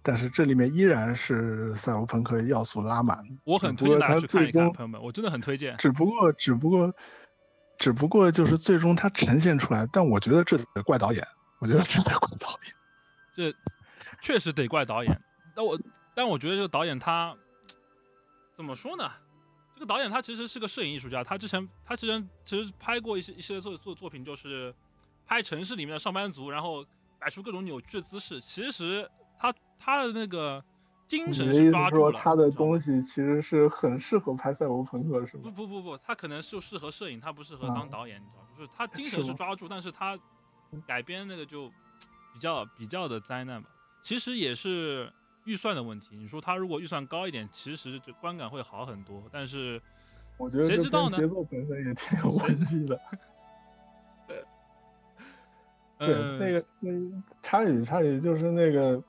[0.04, 3.18] 但是这里面依然是赛博朋克要素拉满。
[3.46, 5.78] 我很推荐大家去看一看，朋友们，我真的很推荐。
[5.78, 6.94] 只不过，只不过，
[7.78, 11.26] 只不过就是最终它呈现出来，但我觉得这得怪导演，
[11.60, 12.74] 我觉得这得怪导演。
[13.34, 13.56] 这
[14.22, 15.22] 确实得怪导演。
[15.56, 15.80] 但我
[16.14, 17.36] 但我觉得这个导演他
[18.56, 19.10] 怎么说呢？
[19.74, 24.74] 这个导演他其实是个摄影艺术家，他之前他之前其实拍过一些一些作作作品，就是
[25.26, 26.86] 拍城市里面的上班族，然后
[27.20, 28.40] 摆出各种扭曲的姿势。
[28.40, 29.10] 其实
[29.84, 30.64] 他他的那个
[31.08, 32.18] 精神是抓住了。
[32.18, 35.54] 他的东西其实是很适合拍赛博朋克，是不吗？
[35.56, 38.48] 不不不不，他可能就适合摄影，他不适合啊当导演，你知道吗？
[38.58, 40.18] 就是他精神是抓住，但是他
[40.88, 41.70] 改编那个就
[42.34, 43.70] 比较比较的灾难吧。
[44.02, 45.12] 其实也是
[45.46, 46.16] 预算的问题。
[46.16, 49.22] 你说他如果预算高一点，其实这观感会好很多。
[49.32, 49.82] 但是
[50.38, 53.00] 我觉得谁知道呢片节奏本身也挺有问题的。
[54.28, 54.44] 对，
[56.00, 57.00] 呃，那个那个
[57.42, 59.02] 插语插语就是那个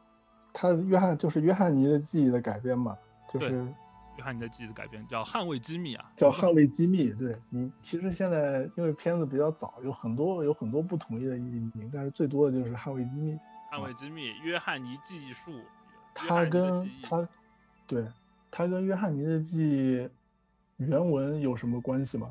[0.54, 2.96] 他约翰就是约翰尼的记忆的改编嘛，
[3.28, 3.66] 就是
[4.16, 7.12] 约翰尼的记忆的改编叫《捍卫机密》啊，叫《捍卫机密》。
[7.18, 11.40] 对你其实现在因为片子比较早，有很多有很多不统一的译
[11.74, 13.32] 名，但是最多的就是《捍卫机密》。
[13.72, 15.64] 捍卫机密，约翰尼记忆术，约
[16.14, 17.28] 他跟他，
[17.88, 18.06] 对，
[18.48, 20.08] 他跟约翰尼的记忆
[20.76, 22.30] 原文有什么关系吗？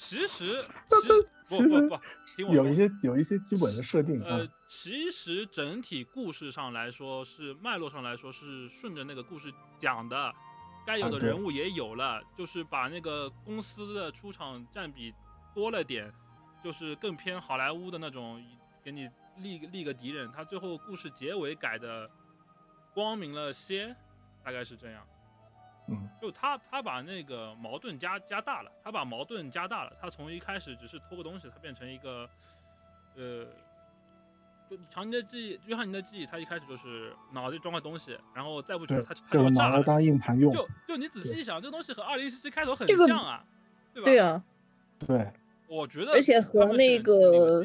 [0.00, 0.62] 其实
[1.44, 10.34] 其实不不不，听我说有一些有一些基本的设定啊呃，，其实整体故事上来说，是脉络上来说是顺着那个故事讲的，
[10.86, 15.12] 该有的人物也有了，就是把那个公司的出场占比
[15.54, 16.10] 多了点，
[16.64, 18.42] 就是更偏好莱坞的那种，
[18.82, 19.06] 给你
[19.38, 20.32] 立立个敌人。
[20.32, 22.10] 他最后故事结尾改的
[22.94, 23.94] 光明了些，
[24.42, 25.06] 大概是这样。
[25.90, 32.28] 嗯，就他他把那个矛盾加加大了，他把矛盾加大了，他从一开始只是偷个东西，他变成一个，
[33.16, 33.44] 呃，
[34.70, 39.70] 就强尼的记忆，约翰尼的记忆，他一开始就是脑子里装个东西，然后再不就是他他，这就炸了。
[39.70, 43.44] 个拿来当硬盘用，就就你仔细一想，这东西和二零一七开头很这个像啊，
[43.92, 44.04] 对吧？
[44.04, 44.44] 对啊，
[45.06, 45.32] 对，
[45.68, 47.64] 我觉得而且和那个。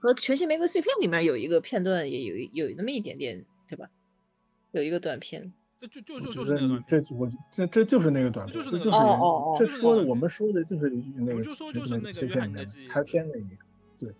[0.00, 3.88] 和《全息玫瑰碎片》里面有一个片段也有一有那么一点点，对吧？
[4.70, 14.12] 有一个短片，这就就就就是那个短片，这我这这就是那个短片，这就是那个就是原哦哦这说的我们说的就是那个我就说就是那个约翰尼的记忆开篇那一个，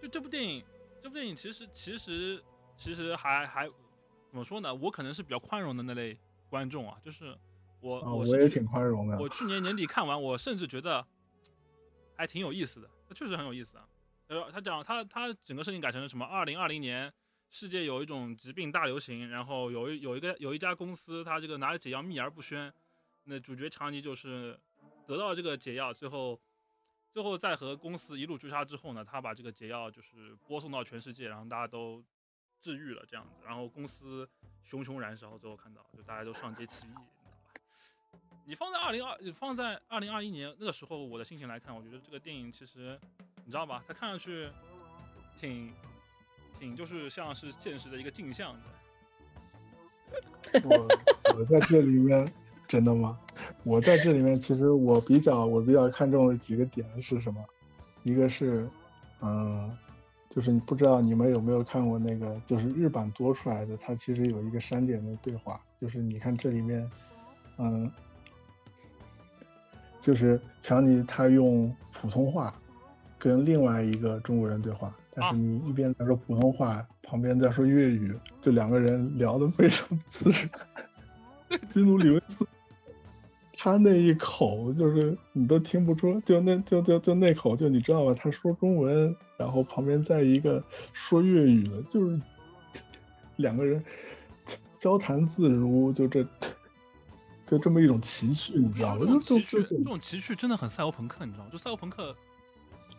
[0.00, 0.62] 就这部电影，
[1.02, 2.42] 这这部电影其实其实
[2.76, 4.74] 其实还还怎么说呢？
[4.74, 6.16] 我可能是比较宽容的那类
[6.50, 7.34] 观众啊，就是
[7.80, 9.18] 我、啊，我我也挺宽容的。
[9.18, 11.04] 我去年年底看完，我甚至觉得
[12.14, 13.84] 还挺有意思的，它确实很有意思啊。
[14.28, 16.24] 呃，他讲他他整个设定改成了什么？
[16.24, 17.10] 二零二零年
[17.50, 22.72] 世界有一种疾病大流行，然后有一有一个有一家公司，它这个拿着解药秘而不宣。
[23.24, 24.58] 那主角强尼就是
[25.06, 26.38] 得到这个解药，最后
[27.10, 32.02] 最后在和公司一路追杀之后呢，他把这个解药就是播送到全世界，然后大家都
[32.60, 34.28] 治愈了这样子，然后公司
[34.62, 38.20] 熊熊燃烧，最后看到就大家都上街起义，你知道吧？
[38.46, 42.98] 你放在二零二，放在二零二一年那个时候，我的心情来看，我觉得这个电影其实，
[43.44, 43.82] 你知道吧？
[43.86, 44.48] 它看上去
[45.38, 45.74] 挺
[46.58, 48.54] 挺就是像是现实的一个镜像。
[50.64, 50.88] 我
[51.36, 52.26] 我在这里面
[52.66, 53.18] 真的吗？
[53.64, 57.44] 我在这里面其实我比较我比较看重的几个点是什么？
[58.02, 58.68] 一个是，
[59.20, 59.76] 嗯，
[60.30, 66.90] 就是你不知道你们有没有看过那个，就是日版多出来的，它其实有一个删减的对话，就是你看这里面，
[67.58, 67.90] 嗯，
[70.00, 72.54] 就是强尼他用普通话
[73.18, 81.60] 跟另外一个中国人对话，但啊是你一边在说普通话，旁边在说粤语，就两个人聊得非常自然。
[81.68, 82.46] 基努里维斯，
[83.54, 88.14] 他那一口就是你都听不出，就那就就就那口，就你知道吧？
[88.14, 90.62] 他说中文，然后旁边在一个
[90.92, 92.20] 说粤语的，就是
[93.36, 93.82] 两个人
[94.76, 96.24] 交谈自如，就这
[97.46, 99.00] 就这么一种奇趣，你知道吗？
[99.00, 101.50] 这种就就奇趣，就这种奇趣真的很赛博朋克，你知道吗？
[101.50, 102.14] 就赛博朋克，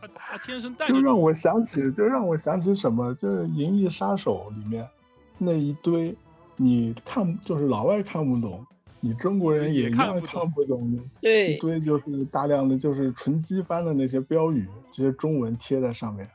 [0.02, 4.88] 他他天生带就让我想起，就让我想起什么，就是《银翼杀手》里面
[5.38, 6.16] 那一堆，
[6.56, 8.66] 你看就是老外看不懂，
[9.00, 16.30] 你中国人也也一样看不懂的， 对一，堆就是大量的就是纯机翻的那些标语，这些中文贴在上面，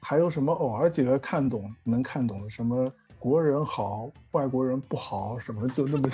[0.00, 6.08] 还有什么偶尔几个看懂能看懂的，什么国人好，外国人不好，什么就那么。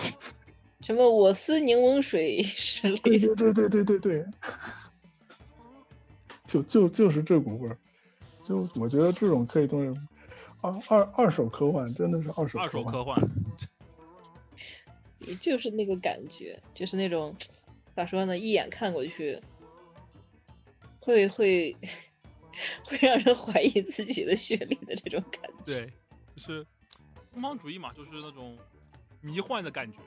[0.81, 4.27] 什么我司柠檬水之类对，对对对对对对，
[6.47, 7.79] 就就就是这股味儿，
[8.43, 10.09] 就我觉得这种可以动用，
[10.61, 13.31] 二二二手科幻真的是二手二手科科幻，
[15.41, 17.35] 就是那个感觉，就是那种
[17.97, 19.41] 咋说呢，一眼看过去，
[21.01, 21.75] 会会
[22.85, 25.79] 会让人怀疑自己的学历的这种感觉。
[25.79, 25.93] 对，
[26.37, 26.67] 就是
[27.33, 28.57] 东方主义嘛，就是那种
[29.23, 29.99] 迷幻的感觉，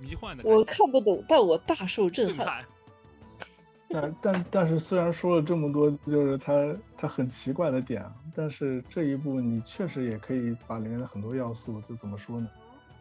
[0.00, 2.36] 迷幻的感我，看不懂，但我大受震撼。
[2.36, 2.64] 震撼。
[3.88, 8.04] 但但但是虽然说了这么多，就是它它很奇怪的点，
[8.34, 12.48] 但是这一步你确实也可以把里面的很多要素，就怎么说呢？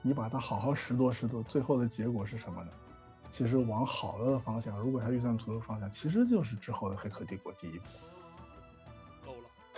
[0.02, 2.70] 你把它好好拾掇拾掇，最后的结果是什么呢？
[3.32, 7.86] 其实往好了的方向，如果它预算足的方向，其实就是之后的《黑客帝国》第一部。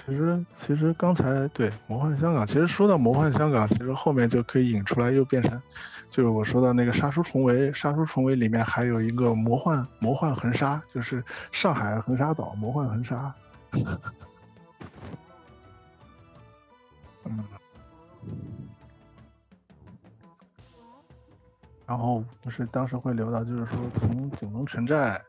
[0.07, 5.61] 其实，其实刚才对魔幻香港，其实说到魔幻香港，其实后面就可以引出来，又变成，
[6.09, 11.21] 就是我说到那个杀出重围，杀出重围里面还有一个魔幻魔幻横沙，就是
[11.51, 13.35] 上海横沙岛魔幻横沙。
[17.25, 17.43] 嗯，
[21.85, 25.21] 然后就是当时会聊到，就是说从九龙城寨、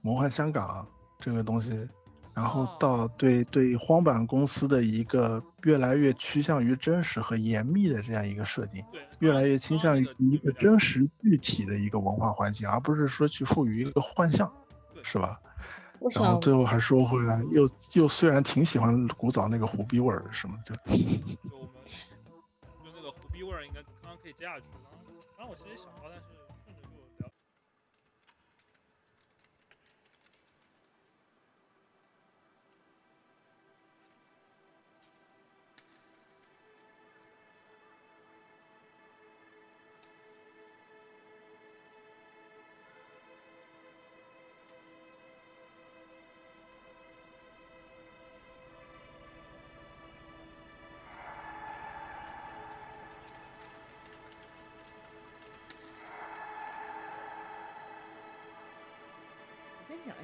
[0.00, 0.84] 魔幻香港
[1.20, 1.88] 这个东西。
[2.34, 11.08] 然后哦到对对荒坂公司的一个越来越趋向于真实和严密的这样一个设定，对，越来越倾向于一个真实。
[11.20, 14.52] 具体的一个文化环境，而不是说去赋予一个幻象，
[15.02, 15.38] 是吧？
[16.16, 17.62] 然后，最后还说回来，又
[17.94, 21.70] 又虽然挺喜欢古早那个胡逼味儿什么的，就我们
[22.84, 24.64] 就那个胡逼味儿，应该刚刚可以接下去。
[25.38, 26.22] 然后，然后我其实也想到，但是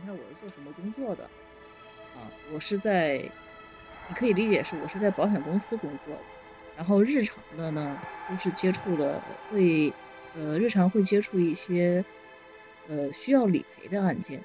[0.08, 1.24] 我先讲一下我是做什么工作的。
[2.14, 3.18] 啊，我是在，
[4.08, 6.22] 你可以理解是我是在保险公司工作的。
[6.76, 7.98] 然后日常的呢，
[8.28, 9.20] 都是接触的
[9.50, 9.92] 会，
[10.34, 12.04] 呃，日常会接触一些，
[12.88, 14.42] 呃，需要理赔的案件。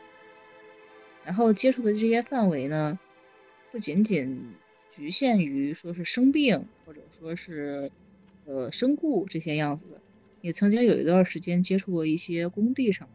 [1.23, 2.99] 然后接触的这些范围呢，
[3.71, 4.53] 不仅仅
[4.91, 7.89] 局限于说是生病或者说是，
[8.45, 10.01] 呃，身故这些样子的，
[10.41, 13.07] 也曾经有一段时间接触过一些工地上。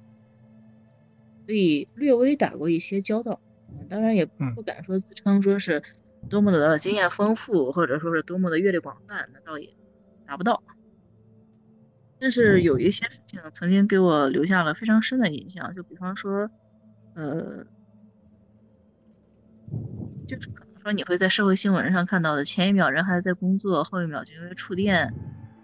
[1.48, 3.40] 所以略微打过一些交道。
[3.88, 5.82] 当然也嗯不敢说自称说是
[6.28, 9.70] 多么的经验丰富，或者说是多么的阅历广泛，那倒也
[10.26, 10.62] 达不到。
[12.20, 16.50] 但是有一些事情曾经给我留下了非常深的印象，就比方说，
[17.14, 17.64] 呃，
[20.26, 25.14] 就是可能说你会在社会新闻上看到的，前一秒人还在工作，后一秒就因为触电，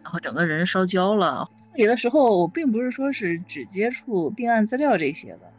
[0.03, 1.47] 然后整个人烧焦了。
[1.73, 5.53] 处理的时候，我并不是说是只接触病案资料这些的，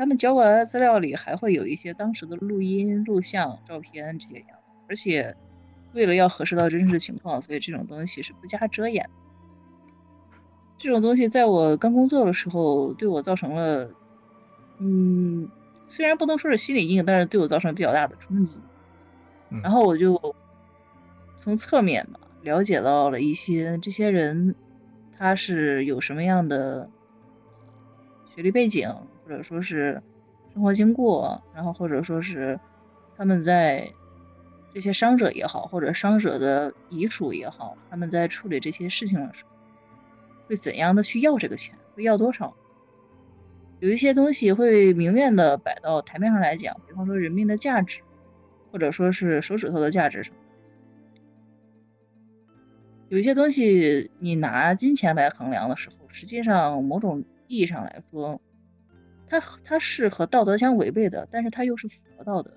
[0.00, 4.58] 他们交过来的资料里还会有一些当时的录音、录像、照片这些样，
[4.88, 5.36] 而且
[5.92, 9.10] 为了要核实到真实情况，所以这种东西是不加遮掩的。
[10.78, 13.90] 这种东西在我刚工作的时候，对我造成了，
[14.78, 15.46] 嗯，
[15.86, 18.58] 虽然不能说是心理阴影，但是对我造成比较大的冲击。
[19.50, 20.34] 嗯然后我就
[21.36, 24.54] 从侧面吧了解到了一些这些人
[25.18, 26.88] 他是有什么样的
[28.34, 30.02] 学历背景，或或者说是
[30.52, 32.58] 生活经过，然后或者说是
[33.16, 33.88] 他们在
[34.74, 39.50] 这些伤者也好，或者伤者的遗属也好，他们在处理这些事情的时候，
[40.48, 42.52] 会怎样的去要这个钱，会要多少？
[43.78, 48.00] 有一些东西会明面的摆到台面上来讲，比方说人命的价值，
[48.72, 50.36] 或者说是手指头的价值什么。
[53.10, 58.40] 有一些东西你拿金钱来衡量的时候，实际上某种意义上来说，
[59.30, 62.56] 它它是和道德相违背的，但是它又是符合道德的。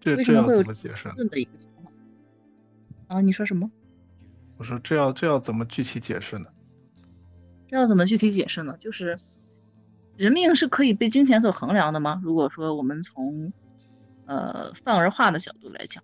[0.00, 1.92] 这这要为什么会有怎么解释的一个情况？
[3.06, 3.70] 啊，你说什么？
[4.58, 6.46] 我说这要这要怎么具体解释呢？
[7.66, 8.76] 这要怎么具体解释呢？
[8.78, 9.18] 就是
[10.16, 12.20] 人命是可以被金钱所衡量的吗？
[12.22, 13.52] 如果说我们从
[14.26, 16.02] 呃泛而化的角度来讲，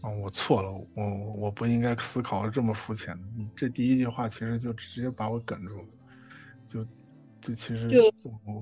[0.00, 3.22] 啊、我错了，我我不应该思考的这么肤浅的。
[3.36, 5.88] 你这第一句话其实就直接把我哽住了，
[6.66, 6.86] 就
[7.42, 8.14] 这其实就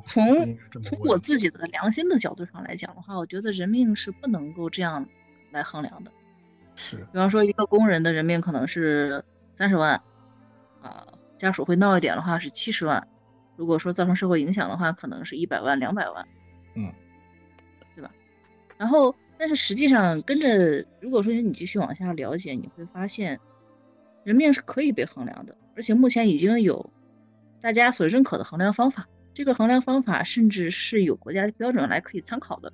[0.06, 5.06] 从从我自己的良心的角度上来讲的话，我觉得人命是不能够这样
[5.52, 6.10] 来衡量的。
[6.76, 9.22] 是比方说，一个工人的人命可能是
[9.54, 10.02] 三十万，
[10.80, 13.06] 啊，家属会闹一点的话是七十万，
[13.56, 16.26] 如果说造成社会影响的话，可能是一百万、两百万，
[16.74, 16.90] 嗯，
[17.94, 18.10] 对吧？
[18.78, 23.38] 然后，但是实际上跟着，如果说你继续往下了解，你会发现，
[24.24, 26.88] 人命是可以被衡量的，而且目前已经有
[27.60, 32.72] 大家所认可的衡量方法，这个衡量方法甚至是有国家标准来可以参考的。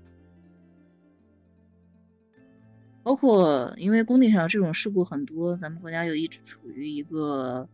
[3.03, 7.69] 包括因为工地上这种事故很多，咱们国家又一直处于一个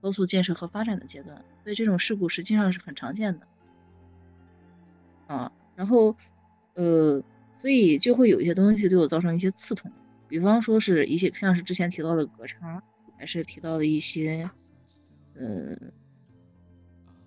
[0.00, 3.46] 高速建设和发展的阶段，所以这种事故实际上是很常见的。
[5.28, 6.16] 啊，然后，
[6.74, 7.22] 呃，
[7.60, 9.90] 所以就会有一些东西对我造成一些刺痛，
[10.26, 12.82] 比方说是一些像是之前提到的格差，
[13.16, 14.50] 还是提到的一些，
[15.34, 15.76] 呃，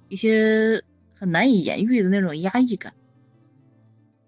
[0.07, 0.84] 一些
[1.14, 2.94] 很难以言喻的那种压抑感。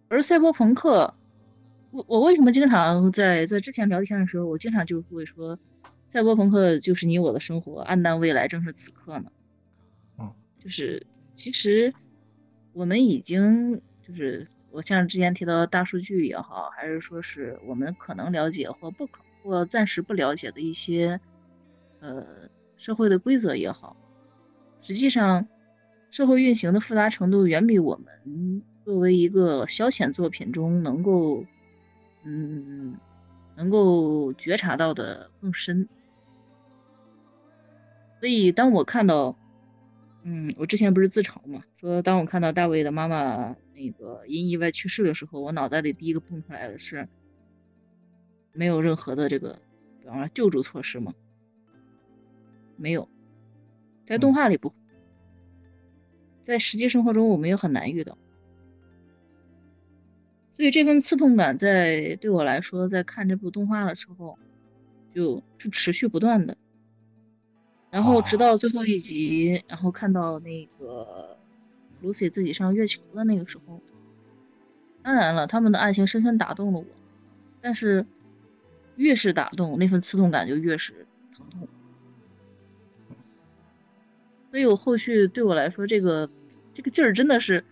[0.10, 1.14] 而赛博朋克。
[1.90, 5.58] 我我为什么经常在在之前聊天的时候，我经常就会说，
[6.10, 9.32] 赛博朋克就是你我的生活，暗淡未来正是此刻呢。
[10.20, 10.30] 嗯，
[10.60, 11.92] 就是其实
[12.74, 21.20] 我们已经就是我像之前提到的大数据也好，还是说是我们可能了解或不可或暂时不了解的一些
[22.02, 23.96] 呃社会的规则也好，
[24.82, 25.48] 实际上
[26.12, 31.46] 社会运行的复杂程度远比我们作为一个消遣作品中能够。
[32.30, 32.98] 嗯，
[33.56, 35.88] 能够觉察到的更深。
[38.20, 39.38] 所以当我看到，
[40.24, 47.08] 嗯，我之前不是自嘲嘛，说当我看到大卫的妈妈那个因意外去世的时候，我脑袋里第一个蹦出来的是，
[48.52, 49.58] 没有任何的这个，
[50.02, 51.14] 比方说救助措施嘛？
[52.76, 53.08] 没有，
[54.04, 54.74] 在动画里不，
[56.48, 58.18] 在实际生活中我们也很难遇到。
[60.54, 64.40] 所以这份刺痛感在对我来说，在看这部动画的时候，
[65.14, 66.56] 就是持续不断的。
[67.92, 71.38] 然后直到最后一集，然后看到那个
[72.02, 73.82] Lucy 自己上月球的那个时候，
[75.04, 76.86] 当然了，他们的爱情深深打动了我，
[77.60, 78.06] 但是
[78.96, 81.06] 越是打动，那份刺痛感就越是
[81.36, 81.68] 疼痛。
[84.52, 86.30] 所以我后续对我来说，这个
[86.74, 87.64] 这个劲儿真的是，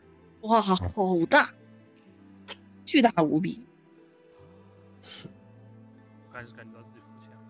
[0.41, 0.77] 哇，好
[1.29, 1.51] 大。
[2.85, 3.65] 巨大无比，
[5.01, 5.27] 是，
[6.31, 7.41] 开始感觉到自己肤浅了。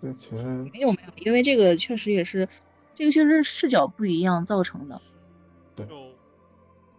[0.00, 0.36] 这其实
[0.72, 2.48] 没有没有，因为这个确实也是，
[2.94, 5.02] 这个确实是视角不一样造成的。
[5.74, 5.96] 对，就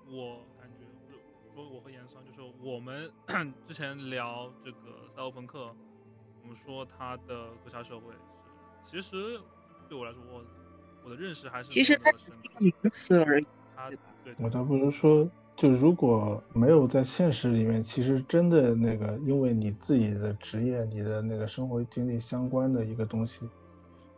[0.09, 1.15] 我感觉，就
[1.55, 3.09] 说我和严桑，就是我们
[3.65, 5.73] 之前聊这个赛博朋克，
[6.43, 8.19] 我们说他的格杀社会是，
[8.89, 9.39] 其实
[9.89, 10.43] 对我来说，我
[11.03, 13.45] 我的认识还是其实它是一个名词而已。
[13.75, 13.89] 他
[14.23, 23.49] 对我倒不如说，就如果没有在现实里面，其实真的那个，因为你自己的职业、你的那个生活经历相关的一个东西，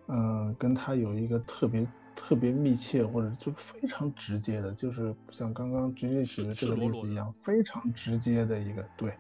[0.08, 9.14] 嗯，跟他有一个特别特别密切或者就非常直接的，就是像刚刚菊姐举的这个例子一样，非常直接的一个对，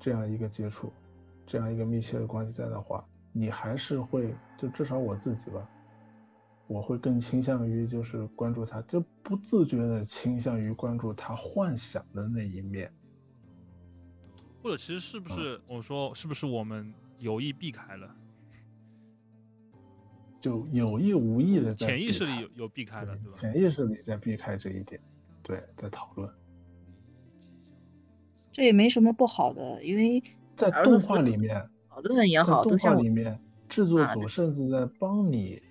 [0.00, 0.92] 这样一个接触，
[1.46, 3.04] 这样一个密切的关系在的话，
[3.38, 5.68] 你还是会，就至少我自己吧，
[6.66, 12.90] 我会更倾向于就是关注他，就不自觉的倾向于关注他幻想的那一面。
[14.62, 18.16] 或者其实是不嗯是我说是不是我们有意避开了，
[20.40, 23.30] 就有意无意的潜意识里有有避开了，对吧？
[23.30, 24.98] 潜意识里在避开这一点，
[25.42, 26.26] 对，在讨论。
[28.50, 30.22] 这也没什么不好的，因为
[30.54, 33.40] 在动画里面，讨论也好，都动画里面，
[33.70, 35.62] 制作啊组甚至在帮你，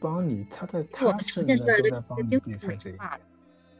[0.00, 2.96] 帮你，他在他甚至都在帮你避开这一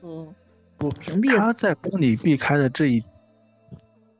[0.02, 0.32] 嗯，
[0.78, 3.02] 不，屏蔽他在帮你避开的这一，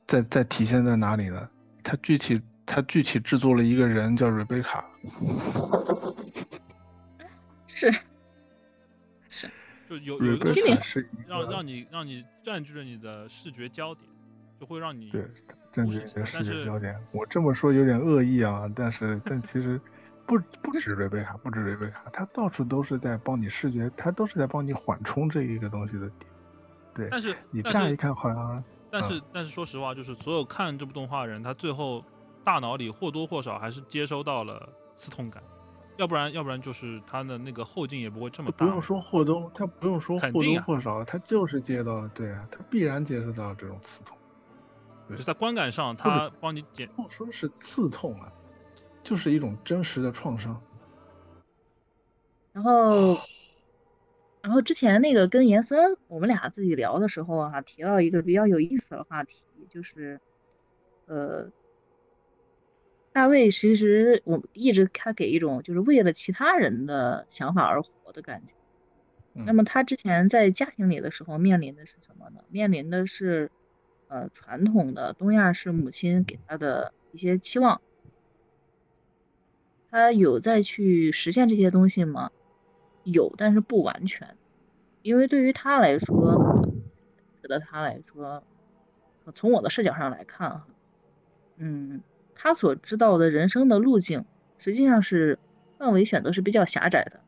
[0.05, 1.49] 在在体现在哪里呢？
[1.85, 4.85] 他具体他具体制作了一个人叫瑞贝卡，
[7.69, 7.89] 是
[9.89, 14.05] 就有有瑞贝一个心里卡是让让你让你占据了你的视觉焦点，
[14.59, 15.25] 就会让你对
[15.77, 16.97] 政治的视但是觉焦点。
[17.13, 19.81] 我这么说有点恶意啊，但是但其实
[20.25, 26.31] 不不止瑞贝卡，不止瑞贝卡，他到处都是在帮你视觉，他都是在帮你缓冲这一个东西的点。
[26.95, 32.03] 对但是你乍一看好像但是但是说实话，就是所有看这部动画的人，他最后
[32.43, 35.43] 大脑里或多或少还是接收到了刺痛感，
[35.99, 38.65] 要不然要不然就是他的那个后劲也不会这么大。
[38.65, 44.17] 不用说或多，他不用说或多或少，他就是接到了，对啊，他必然接受到这种刺痛。
[45.09, 48.33] 就是在观感上，他帮你减不说是刺痛啊，
[49.03, 50.61] 就是一种真实的创伤。
[52.53, 53.19] 然后，
[54.43, 60.19] 然后之前那个跟严孙我们俩自己聊的时候啊，提到一个比较有意思的话题，就是，
[61.07, 61.51] 呃，
[63.13, 68.53] 大卫其实我一直他给一种就是为了其他人的想法而活的感觉。
[69.45, 72.41] 那嗯么他之前在家庭里的时候面临的是什么呢？
[72.49, 73.51] 面临的是，
[74.09, 77.81] 呃，传统的东亚式母亲给他的一些期望。
[79.91, 82.31] 他有再去实现这些东西吗？
[83.05, 84.37] 有，但是不完全，
[85.03, 86.67] 因为对于他来说，
[87.41, 88.43] 觉得他来说，
[89.35, 90.67] 从我的视角上来看啊，
[91.57, 92.03] 嗯，
[92.35, 94.25] 他所知道的人生的路径，
[94.59, 95.39] 实际上是
[95.79, 97.21] 范围选择是比较狭窄的。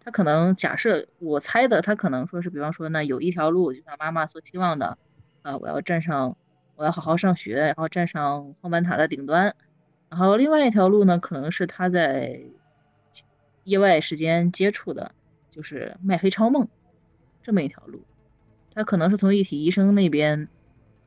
[0.00, 4.98] 他可能假设我猜的，他可能说是，比方说呢，有一条路，就像妈妈所期望的，
[5.42, 6.36] 啊，我要站上，
[6.76, 9.54] 我要好好上学，然后站上黄板塔的顶端。
[10.08, 12.40] 然后另外一条路呢，可能是他在
[13.64, 15.12] 业外时间接触的，
[15.50, 16.68] 就是卖黑超梦
[17.42, 18.02] 这么一条路。
[18.74, 20.48] 他可能是从一体医生那边，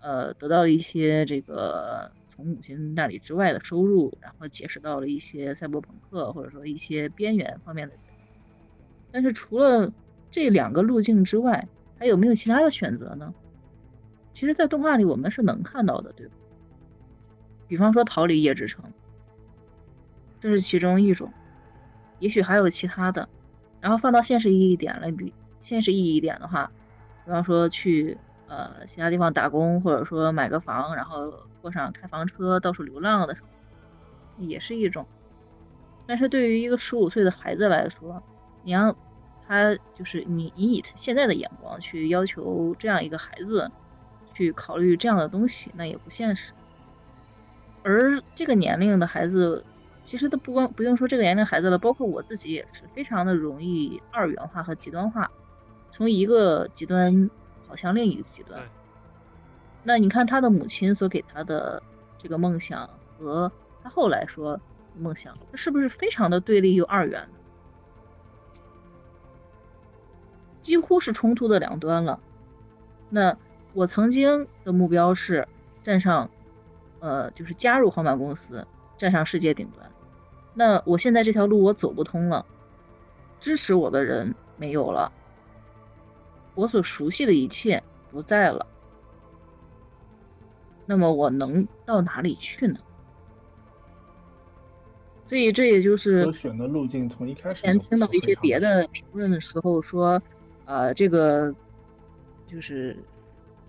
[0.02, 8.04] 呃，得到了一些这个从母亲那里之外的收入，然后结识到了一些赛博朋克或者说一些边缘方面的人。
[9.12, 9.92] 但是除了
[10.30, 11.68] 这两个路径之外，
[11.98, 13.34] 还有没有其他的选择呢？
[14.36, 16.34] 其实，在动画里我们是能看到的，对吧？
[17.70, 18.84] 比方说逃离夜之城，
[20.42, 21.32] 这是其中一种，
[22.20, 23.30] 也许还有其他的。
[23.80, 26.70] 然后放到现实意义点来比，现实意义一点的话，
[27.24, 28.18] 比方说去
[28.50, 31.32] 呃其他地方打工，或者说买个房，然后
[31.62, 33.38] 过上开房车到处流浪的，
[34.38, 35.08] 也是一种。
[36.06, 38.22] 但是对于一个十五岁的孩子来说，
[38.64, 38.94] 你让
[39.48, 43.72] 他就是你以你现在的眼光去要求这样一个孩子
[44.36, 46.54] 去考虑这样的东西，那也不现实。
[47.82, 49.64] 而这个年龄的孩子，
[50.04, 55.32] 其实都不光不用说这个年龄孩子了，包括我自己也是非常的容易二元化和极端化，
[55.90, 57.30] 从一个极端
[57.68, 58.62] 跑向另一个极端。
[59.84, 61.82] 那你看他的母亲所给他的
[62.18, 63.52] 这个梦想和
[63.82, 64.60] 他后来说
[64.98, 67.38] 梦想，这是不是非常的对立又二元呢？
[70.62, 72.20] 几乎是冲突的两端了。
[73.12, 73.38] 那
[73.76, 75.46] 我曾经的目标是
[75.84, 76.30] 站上，
[77.00, 78.66] 呃，就是加入皇马公司，
[78.98, 79.92] 站上世界顶端。
[80.54, 82.46] 那我现在这条路我走不通了，
[83.42, 85.12] 支持我的人没有了，
[86.56, 88.66] 我所熟悉的一切不在了。
[90.86, 92.80] 那么我能到哪里去呢？
[95.28, 100.22] 所以这也就是我选的路径从一开之前听到一些别的评论的时候说，
[100.64, 101.54] 呃，这个
[102.48, 102.98] 就是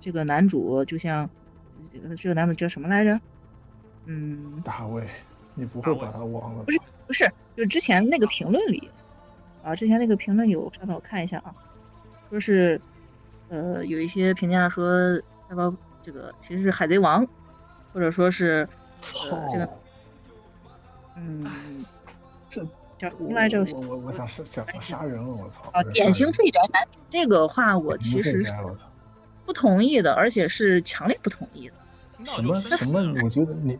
[0.06, 1.28] 这个男主就像
[1.82, 3.20] 这个这个男主叫什么来着？
[4.04, 5.04] 嗯，大卫，
[5.56, 6.62] 你不会把他忘了？
[6.62, 6.78] 不是
[7.08, 7.24] 不是，
[7.56, 8.88] 就是之前那个评论里，
[9.64, 11.52] 啊，之前那个评论有，稍等我看一下啊，
[12.30, 12.80] 说是，
[13.48, 15.16] 呃，有一些评价说
[15.48, 17.26] 赛博这个其实是海贼王，
[17.92, 18.68] 或者说是，
[19.32, 19.68] 呃，这个，
[21.16, 21.44] 嗯，
[22.48, 22.64] 这
[22.96, 23.64] 叫什么来着？
[23.74, 25.68] 我我我想是想想杀人了，我操！
[25.72, 26.80] 啊，典型废宅男，
[27.10, 28.54] 这个话我其实是
[29.46, 31.74] 不同意的，而且是强烈不同意的。
[32.26, 33.22] 什么什么？
[33.24, 33.78] 我觉得你。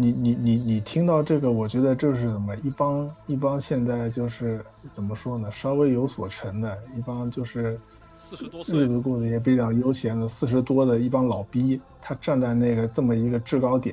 [0.00, 2.54] 你你你你听到这个，我觉得这是怎么？
[2.58, 5.50] 一帮一帮现在就是怎么说呢？
[5.50, 7.76] 稍微有所成的一帮就是
[8.16, 13.92] 四十多岁日子过得也比较悠闲的四十多的一帮老逼，他站在那个这么一个制高点，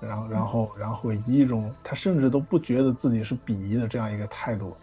[0.00, 4.74] 然后然后然后以一种他甚至都不觉得自己是鄙夷的这样一个态度，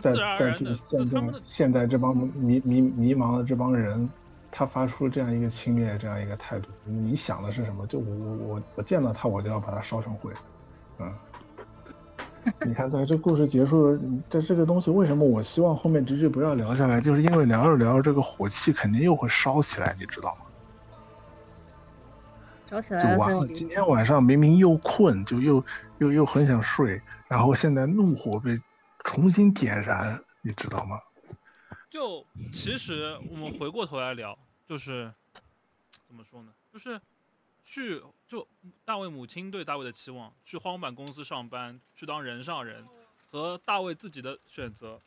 [0.00, 4.08] 在在这个现在现在这帮迷迷迷茫的这帮人。
[4.50, 7.86] 他发出这样一个轻蔑这样一个态度，你想的是什么？
[7.86, 10.32] 就我我我我见到他，我就要把他烧成灰。
[10.98, 11.12] 嗯，
[12.66, 13.98] 你看，在这故事结束，
[14.28, 17.00] 这这个东西为什么我希望后面直接不要聊下来？
[17.00, 20.46] 就是因为聊着聊着，这个火气肯定又会烧起来，你知道吗？
[22.70, 23.46] 烧起来就完了。
[23.48, 25.64] 今天晚上明明又困，就又
[25.98, 28.60] 又又很想睡，然后现在怒火被
[29.04, 30.98] 重新点燃，你知道吗？
[31.98, 35.12] 就其实我们回过头来聊，就是
[36.06, 36.54] 怎么说呢？
[36.72, 37.00] 就是
[37.64, 38.46] 去就
[38.84, 42.86] 大卫母亲对大卫的期望，去荒坂公司上班，去当人上人，
[43.32, 45.00] 和大卫自己的选择，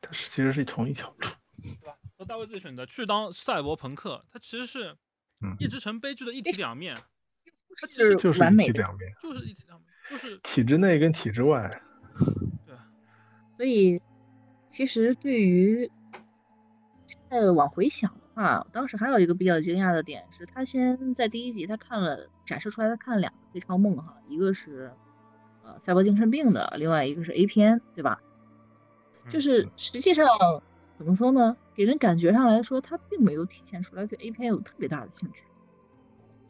[0.00, 1.28] 它是其实是同一条路，
[1.62, 1.96] 对吧？
[2.18, 4.96] 和大卫自己选择去当赛博朋克，它其实是
[5.60, 6.96] 一直成悲剧的一体两面，
[7.76, 11.70] 它其实就是一体两面，就是一体两面，就是体制内跟体制外，
[12.66, 12.76] 对，
[13.56, 14.02] 所以。
[14.72, 15.90] 其实对于
[17.06, 24.90] 现在往回想的话，当时还有一个比较惊讶的点是，他先在第一集他看了展示出来，他看了两个非常梦哈，一个是
[25.62, 28.18] 呃赛博精神病的，另外一个是 A 片，对吧？
[29.28, 30.26] 就是实际上
[30.96, 31.54] 怎么说呢？
[31.74, 35.44] 给人感觉上来说，他并没有体现出来对 A 片有特别大的兴趣，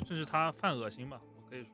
[0.06, 1.20] 这是他犯恶心吧？
[1.36, 1.70] 我可以说，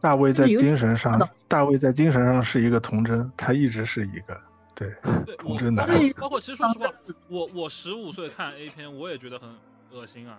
[0.00, 1.16] 大卫在精神上，
[1.46, 4.47] 大卫在精神上是一个童真，他一直是一个。
[4.78, 4.94] 对，
[5.44, 5.84] 我真的，
[6.16, 6.86] 包括其实说实话，
[7.26, 9.48] 我我十五岁看 A 片，我也觉得很
[9.90, 10.38] 恶心啊，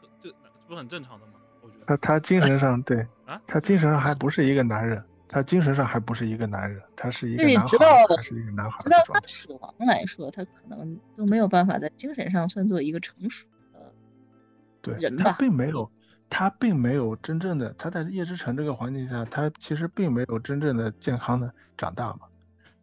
[0.00, 0.34] 这这
[0.68, 1.32] 不是很正常的吗？
[1.60, 7.76] 我觉得他他精神上对 啊，他精神上还不是一个男人，他精神上还不是一个男人，他是一个男孩，
[8.16, 8.78] 他是一个男孩。
[8.84, 13.80] 直到他死亡来说，他可能都没有办法在精神上算作一个成熟的
[14.82, 15.24] 对人吧？
[15.24, 15.90] 他并没有，
[16.30, 22.20] 他并没有真正的他在叶之城这个环境下，他其实并没有真正的健康的长大嘛，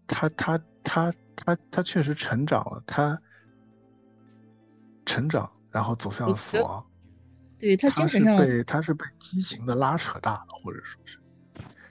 [0.05, 0.59] 他他。
[0.84, 3.20] 他他他确实成长了，他
[5.06, 6.86] 成长，然后走向了死亡。
[7.58, 11.20] 对他精神上被他是被畸形的拉扯大了，或者说是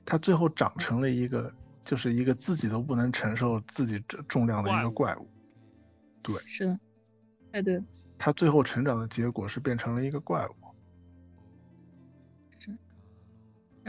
[0.05, 1.53] 他最后长成了一个，
[1.85, 5.29] 就是一个自己都不能承受自己重重量的一个怪物。
[6.23, 6.81] 对，是的，
[7.53, 7.83] 哎对。
[8.19, 10.55] 他最后成长的结果是变成了一个怪物。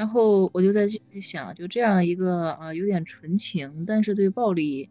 [0.02, 0.88] 然后我就在
[1.22, 4.90] 想，就这样一个啊，有点纯情，但是对暴力，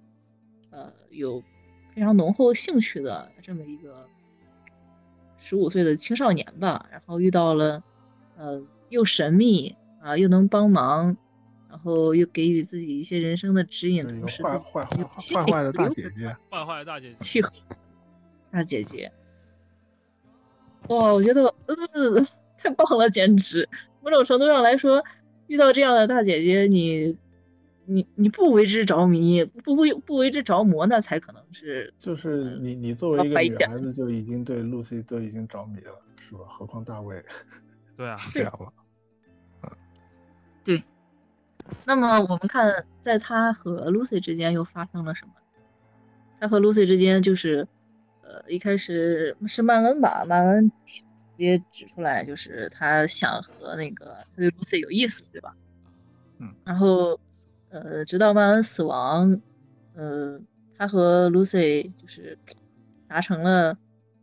[0.70, 1.42] 呃，有
[1.92, 4.06] 非常浓厚兴趣的这么一个
[5.36, 6.86] 十五岁的青少年吧。
[6.92, 7.82] 然后遇到了，
[8.36, 11.16] 呃，又神秘啊，又能帮忙，
[11.68, 17.52] 然后又给予自己一些人生的指引，同时自己坏坏坏坏的大姐姐，坏坏的大姐姐，契合
[18.52, 19.10] 大姐姐。
[20.86, 22.24] 哇，我觉得，呃，
[22.56, 23.68] 太棒了，简直。
[24.02, 25.04] 某种程度上来说，
[25.46, 27.16] 遇到这样的大姐姐，你，
[27.86, 31.92] 你你不为之着迷，不为不为之着魔，那才可能是。
[31.98, 35.92] 就是你你作为一个女孩子，就已经对露西都已经着迷了，
[36.28, 36.40] 是吧？
[36.48, 37.22] 何况大卫。
[37.96, 38.72] 对啊，是这样了。
[39.62, 39.70] 嗯，
[40.64, 40.82] 对。
[41.84, 45.32] 那么我们看，在他和 Lucy 之间又发生了什么？
[46.40, 47.68] 他和 Lucy 之间就是，
[48.22, 50.72] 呃，一开始是曼恩吧，曼恩。
[51.40, 55.56] 直接指出来，就是他想和那个他对 Lucy 有意思，对吧？
[56.38, 56.54] 嗯。
[56.66, 57.18] 然后，
[57.70, 59.40] 呃，直到曼恩死亡，
[59.94, 60.38] 呃，
[60.76, 62.36] 他和 Lucy 就是
[63.08, 63.78] 达成了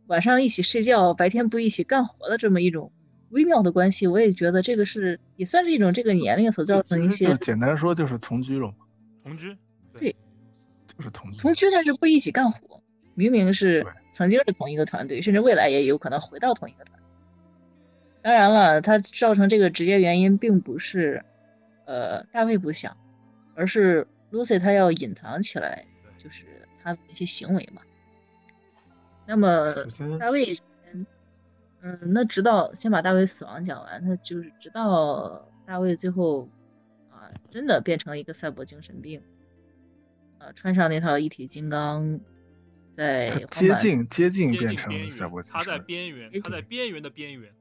[0.06, 2.92] 晚上一起睡觉，白天不一起干活的这么一种
[3.30, 4.06] 微妙的关系。
[4.06, 7.34] 我也觉得这个是也算是一种这个年龄所造成的一些。
[7.38, 8.74] 简单说就是同居了嘛。
[9.24, 9.58] 同居。
[9.96, 10.14] 对。
[10.96, 11.38] 就是同居。
[11.38, 12.80] 同居，但是不一起干活，
[13.16, 16.96] 明明是曾经是同一个团队，甚至未来也有可能回到同一个团。
[18.20, 21.24] 当然了，他造成这个直接原因并不是，
[21.86, 22.96] 呃，大卫不想，
[23.54, 25.86] 而是 Lucy 她要隐藏起来，
[26.18, 26.44] 就是
[26.82, 27.80] 他的一些行为嘛。
[29.24, 29.72] 那么
[30.18, 30.56] 大卫，
[31.80, 36.48] 嗯，那直到先把大卫死亡讲完，他就是直到大卫最后
[37.10, 39.22] 啊真的变成一个赛博精神病，
[40.38, 42.18] 啊，穿上那套一体金刚，
[42.96, 45.78] 在接近接近变成赛博，精他在。
[45.78, 47.52] 边缘，他在边缘的边缘。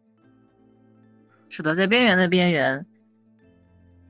[1.50, 2.86] 是的，在边缘的边缘，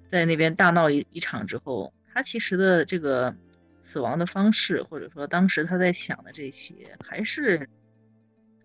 [0.08, 3.34] 在那边大闹一一场之后，他其实的这个
[3.82, 7.70] 死亡的方式，或者说当时他在想的这些，还是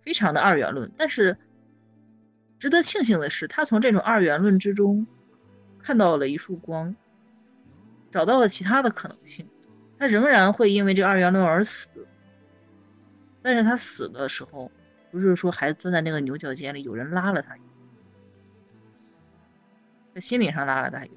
[0.03, 0.91] 非常的二元论。
[0.97, 1.37] 但是
[2.59, 5.07] 值得庆幸的是，他从这种二元论之中
[5.79, 6.97] 看到了一束光，
[8.11, 9.47] 找到了其他的可能性。
[9.99, 12.05] 他仍然会因为这二元论而死，
[13.41, 14.73] 但是他死的时候，
[15.13, 17.72] 不是说还钻在那个牛角尖里，有人拉了他一把。
[20.15, 21.11] 在心理上拉了大鱼，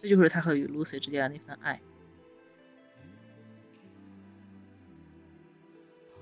[0.00, 1.80] 这就是他和与 Lucy 之间的那份爱。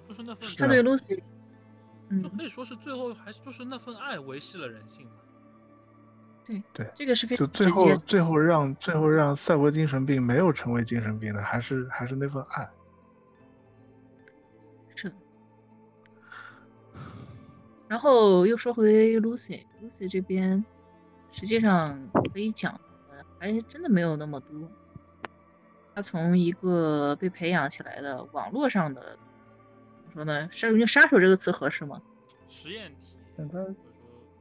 [0.08, 1.22] 就是那份他对啊 Lucy，就
[2.08, 5.12] 嗯，可以说是最后还是就是那份爱维系了人性嘛。
[6.96, 8.04] 这个是非就最后常直接。
[8.06, 12.68] 最后让最后让赛博精神病没有成为精神病的，还是还是那份爱。
[14.96, 15.12] 是。
[17.86, 20.64] 然后又说回 Lucy，Lucy 这边
[21.32, 21.98] 实际上
[22.32, 24.70] 可以讲的还真的没有那么多。
[25.94, 29.18] 他从一个被培养起来的网络上的
[29.96, 30.48] 怎么说呢？
[30.52, 32.00] 杀用“杀手”这个词合适吗？
[32.48, 33.66] 实验体，但他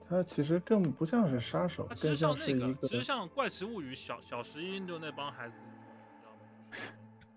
[0.07, 6.39] 他其实更不像是杀手他，其更实像那个，像是一个其实像《怪奇物语》小小石英就那帮孩子，你知道吗？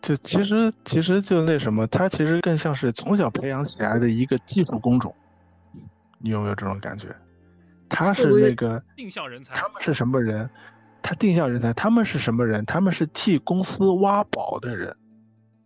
[0.00, 5.14] 就其实其实就那什么，他其实更像是从小培养起来的一个技术工种。
[6.18, 7.14] 你有没有这种感觉？
[7.92, 10.48] 他是那个定向人才，他们是什么人？
[11.02, 12.64] 他定向人才，他们是什么人？
[12.64, 14.96] 他们是替公司挖宝的人，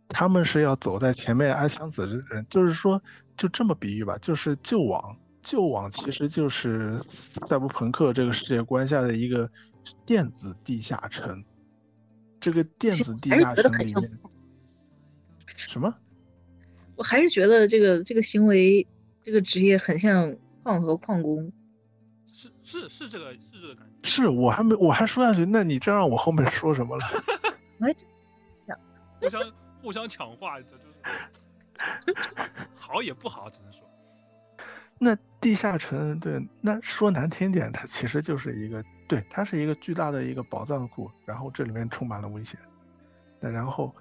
[0.08, 2.44] 他们是要走在前面挨枪子的人。
[2.50, 3.00] 就是说，
[3.36, 7.00] 就这么比喻吧，就是旧网，旧网其实就是
[7.48, 9.48] 赛博朋克这个世界观下的一个
[10.04, 11.44] 电子地下城。
[12.40, 14.18] 这个电子地下城里面，
[15.54, 15.94] 什么？
[16.96, 18.86] 我还是觉得这个这个行为，
[19.22, 21.52] 这个职业很像矿和矿工。
[22.66, 24.08] 是是是这个是这个感觉。
[24.08, 27.04] 是我还没我还说下去，那你这让我后面说什么了？
[29.20, 32.16] 互相互相抢话，这就是
[32.74, 33.80] 好也不好，只能说
[34.98, 42.58] 那地下城，对，那说难听点，它其实就是一个，对，它是一个巨大的一个宝藏库，然后这里面充满了危险，
[43.40, 43.94] 那然后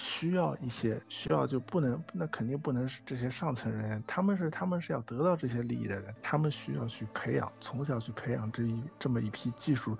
[0.00, 9.94] 需要一些需要就不能，那肯定不能是这些上层人员，他们是他们是要得到这些利益的人，他们需要去培养，从小去培养这一这么一批技术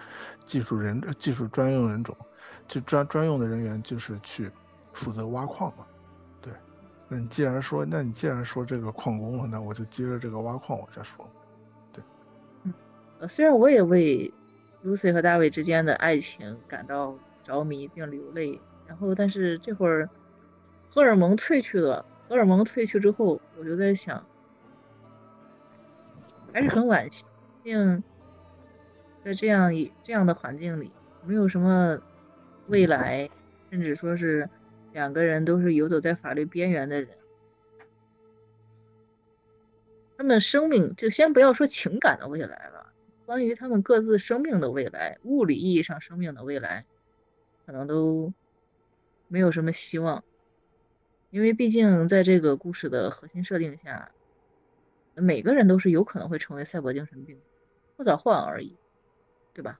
[0.47, 2.17] 技术人技术专用人种，
[2.67, 4.51] 就专专用的人员就是去
[4.95, 5.85] 负责挖矿嘛。
[6.41, 6.51] 对
[7.07, 11.29] 那你既然说，那你既然说这个矿工了，那我就接着这个挖矿往下说。
[13.19, 14.33] 呃，虽然我也为
[14.83, 18.59] Lucy 和大卫之间的爱情感到着迷并流泪，
[18.91, 20.11] 然后但是这会儿
[20.89, 24.27] 荷尔蒙褪去了，荷尔蒙褪去之后，我就在想，
[26.53, 27.25] 还是很惋惜，
[27.63, 28.03] 毕竟
[29.25, 30.91] 在这样一这样的环境里，
[31.25, 32.01] 没有什么
[32.67, 33.31] 未来，
[33.71, 34.51] 甚至说是
[34.93, 37.17] 两个人都是游走在法律边缘的人。
[40.19, 42.93] 他们生命就先不要说情感的未来了，
[43.25, 46.85] 关于他们各自生命的未来，物理意义上生命的未来，
[47.65, 48.35] 可能都
[49.31, 50.25] 没有什么希望，
[51.31, 54.11] 因为毕竟在这个故事的核心设定下，
[55.15, 57.39] 每个人都是有可能会成为赛博精神病，
[57.97, 58.77] 或早或晚而已，
[59.55, 59.79] 对吧？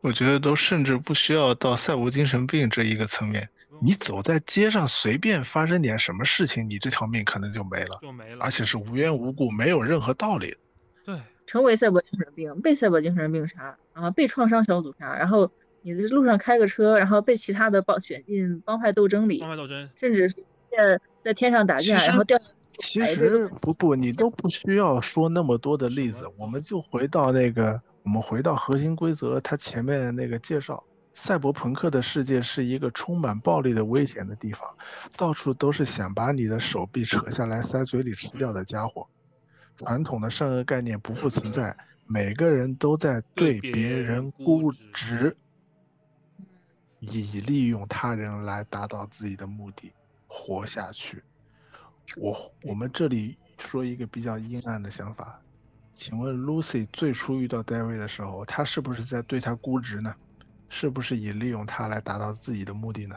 [0.00, 3.48] 我觉得都甚至不需要到赛博精神病这一个层面，
[3.80, 8.44] 你走在街上随便发生点什么事情，你这条命可能就没了，就没了。
[8.44, 10.56] 而且是无缘无故，没有任何道理。
[11.04, 15.50] 对，成为赛博精神病，被赛博精神病杀，然后被创伤小组杀，然后
[15.88, 22.44] 你在路上开个车，然后被其他的帮选进帮派斗争里帮，派斗争，甚至在在天上打架，然后掉下
[22.78, 30.84] 其实不不，你都不需要说那么多的例子，我们就回到那个，我们回到核心规则，它前面的那个介绍，
[31.14, 34.68] 赛博朋克的世界是一个充满暴力的危险的地方，
[35.16, 39.06] 到处都是想把你的手臂扯下来塞嘴里吃掉的家伙。
[39.76, 45.36] 传统的善恶概念不复存在，每个人都在对别人人估值，
[47.00, 49.92] 以利用他人来达到自己的目的
[50.26, 51.22] 活下去。
[52.16, 55.40] 我我们这里说一个比较阴暗的想法，
[55.94, 60.14] 请问 Lucy 最初遇到 David 的时候，他是不是在对他估值呢？
[60.70, 63.16] 是不是以利用他来达到自己的目的呢？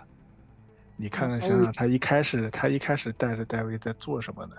[0.95, 4.55] 你看看想想，他一开始他一开始带着 David 在做什么呢？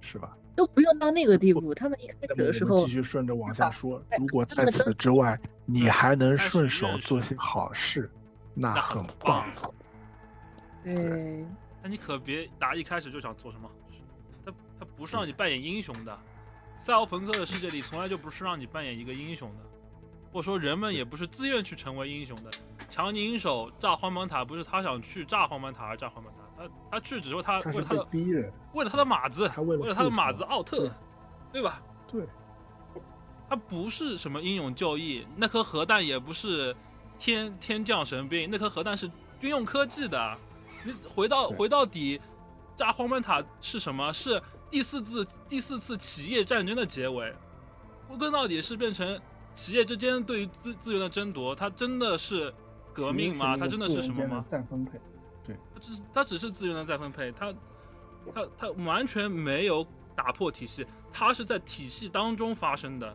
[0.00, 0.36] 是吧？
[0.54, 1.74] 都不用到那个地步。
[1.74, 4.02] 他们一开始的时候继续顺着往下说。
[4.18, 8.10] 如果在此之外，你还能顺手做些好事。
[8.54, 9.46] 那很棒。
[10.84, 11.56] 嗯。
[11.82, 13.68] 那你可别打一开始就想做什么。
[14.44, 16.16] 他他不是让你扮演英雄的，
[16.78, 19.64] 赛欧朋克的世界里从来就不是让你扮演一个英雄的。
[20.32, 22.50] 或者说人们也不是自愿去成为英雄的。
[22.88, 30.88] 强尼手炸荒蛮塔不是他想去炸荒蛮塔而炸荒蛮塔，他他去只是为他，为了他的敌人，为了他的马子，为了他的马子奥特。
[31.52, 31.82] 对吧？
[32.06, 32.26] 对。
[33.48, 36.74] 他不是什么英勇就义，那颗核弹也不是。
[37.22, 39.08] 天天降神兵那颗核弹是
[39.38, 40.36] 军用科技的。
[40.82, 42.20] 你回到回到底
[42.76, 44.12] 炸荒坂塔是什么？
[44.12, 47.32] 是第四次第四次企业战争的结尾。
[48.08, 49.20] 归根到底是变成
[49.54, 52.52] 企业之间对于资资源的争夺它真的是
[52.92, 53.56] 革命吗？
[53.56, 54.44] 它真的是什么吗？
[54.50, 55.00] 再分配
[55.46, 55.56] 对。
[55.72, 57.54] 它只是它只是资源的再分配它
[58.34, 59.86] 它它完全没有
[60.16, 63.14] 打破体系它是在体系当中发生的。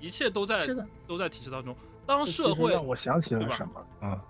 [0.00, 0.66] 一切都在
[1.06, 1.76] 都在体系当中。
[2.12, 4.22] 当社会让我想起了什么啊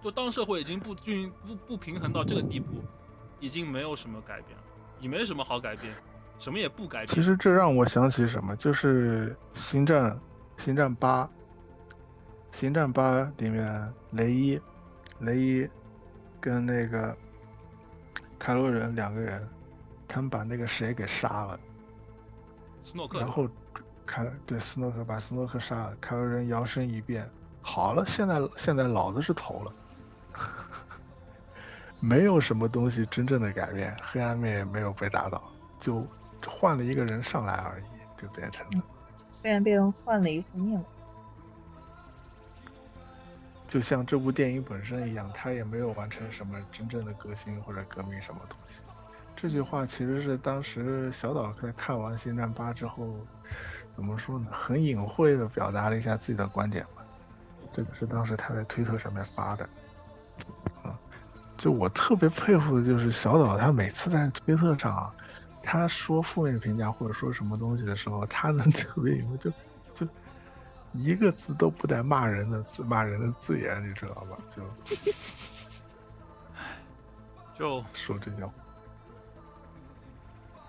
[0.00, 2.82] 就当社会已经不均不不平衡到这个地步
[3.40, 4.64] 已经没有什么改变了
[5.00, 5.92] 也没什么好改变
[6.38, 7.06] 什么也不改变。
[7.06, 10.18] 其实这让我想起什么就是星战
[10.58, 11.28] 星战八
[12.52, 14.60] 星战八里面雷伊
[15.18, 15.68] 雷伊
[16.40, 17.16] 跟那个
[18.38, 19.46] 凯洛人两个人
[20.06, 21.58] 他们把那个谁给杀了
[22.84, 23.48] 斯诺克然后
[24.06, 27.28] 凯对斯诺克把斯诺克杀了凯尔人摇身一变
[27.62, 29.72] 好了现在现在老子是头了。
[32.00, 35.42] 没有什么东西真正的改变黑暗面也没有被打倒
[35.80, 36.06] 就
[36.46, 37.84] 换了一个人上来而已
[38.20, 38.82] 就变成了
[39.32, 40.84] 现在变换了一副面孔。
[43.66, 48.80] 就像这部电影本身一样他也没有完成什么真正的革新或者革命什么东西。
[49.36, 53.16] 这句话其实是当时小岛在看完星战八之后
[53.94, 57.04] 怎么说呢很隐晦的表达了一下自己的观点吧。
[57.72, 59.64] 这个是当时他在推特上面发的。
[60.82, 60.98] 啊
[61.56, 65.14] 就我特别佩服的就是小岛他每次在推特上啊
[65.62, 69.50] 他说负面评价或者说什么东西的时候他能 特别隐晦就
[69.94, 70.06] 就
[70.92, 74.36] 一个字都不带骂人的字骂人的字眼你知道吧？
[74.50, 74.62] 就
[77.80, 78.50] 就 说这叫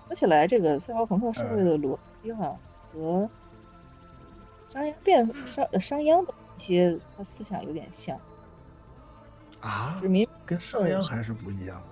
[0.06, 2.56] 说起来这个赛博朋克是不是有逻辑哈
[2.96, 3.28] 和
[4.68, 8.18] 商鞅变，商商鞅的一些他思想有点像。
[9.60, 11.82] 啊，民，跟商鞅还是不一样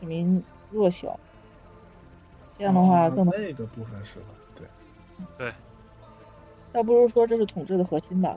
[0.00, 0.06] 的。
[0.06, 1.18] 民弱小。
[2.56, 4.26] 这样的话，更那个部分是吧？
[4.54, 4.66] 对
[5.36, 5.54] 对。
[6.72, 8.36] 倒不如说这是统治的核心吧。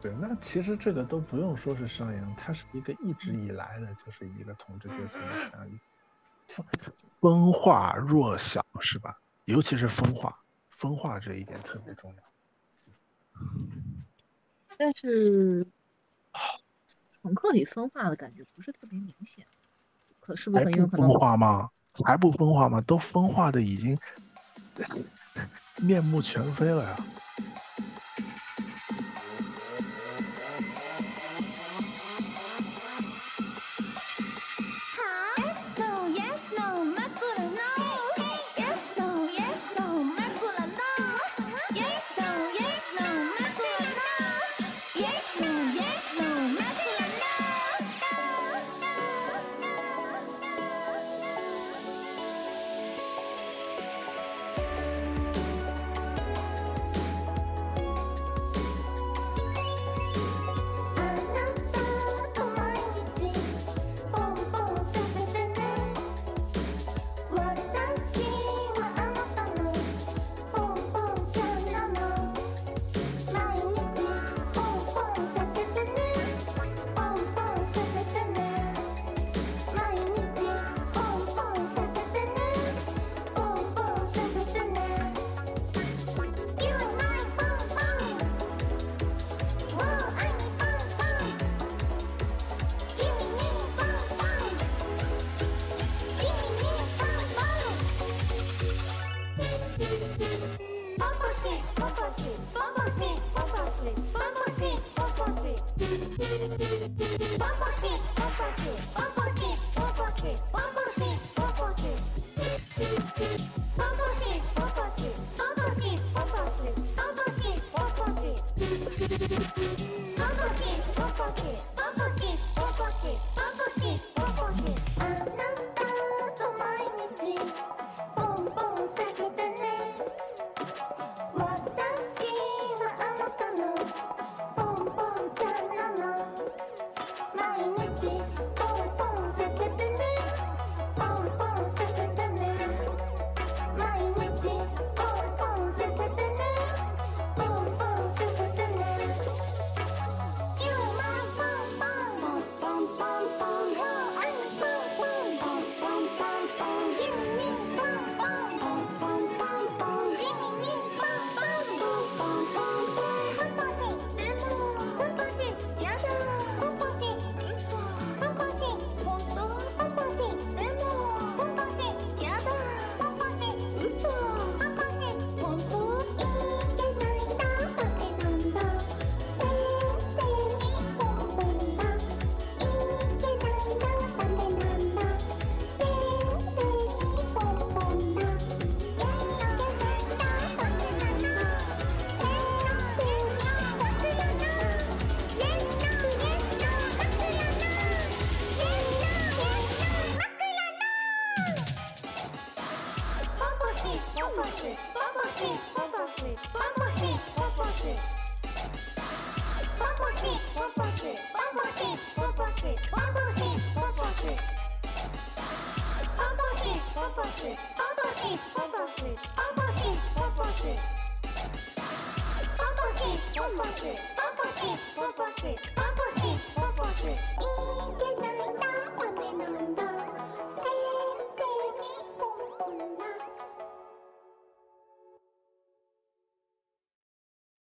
[0.00, 5.20] 对，那其实这个都不用说是商鞅，他是一个一直以来的，就是一个统治阶层。
[7.20, 9.18] 风化弱小是吧？
[9.44, 10.39] 尤其是风化。
[10.80, 12.22] 分化这一点特别重要。
[14.78, 15.66] 但是
[17.22, 19.46] 乘客里分化的感觉不是特别明显
[20.18, 21.68] 可是不是很有可能分化吗？
[22.04, 22.80] 还不分化吗？
[22.80, 23.98] 都分化的已经
[25.82, 26.96] 面目全非了呀。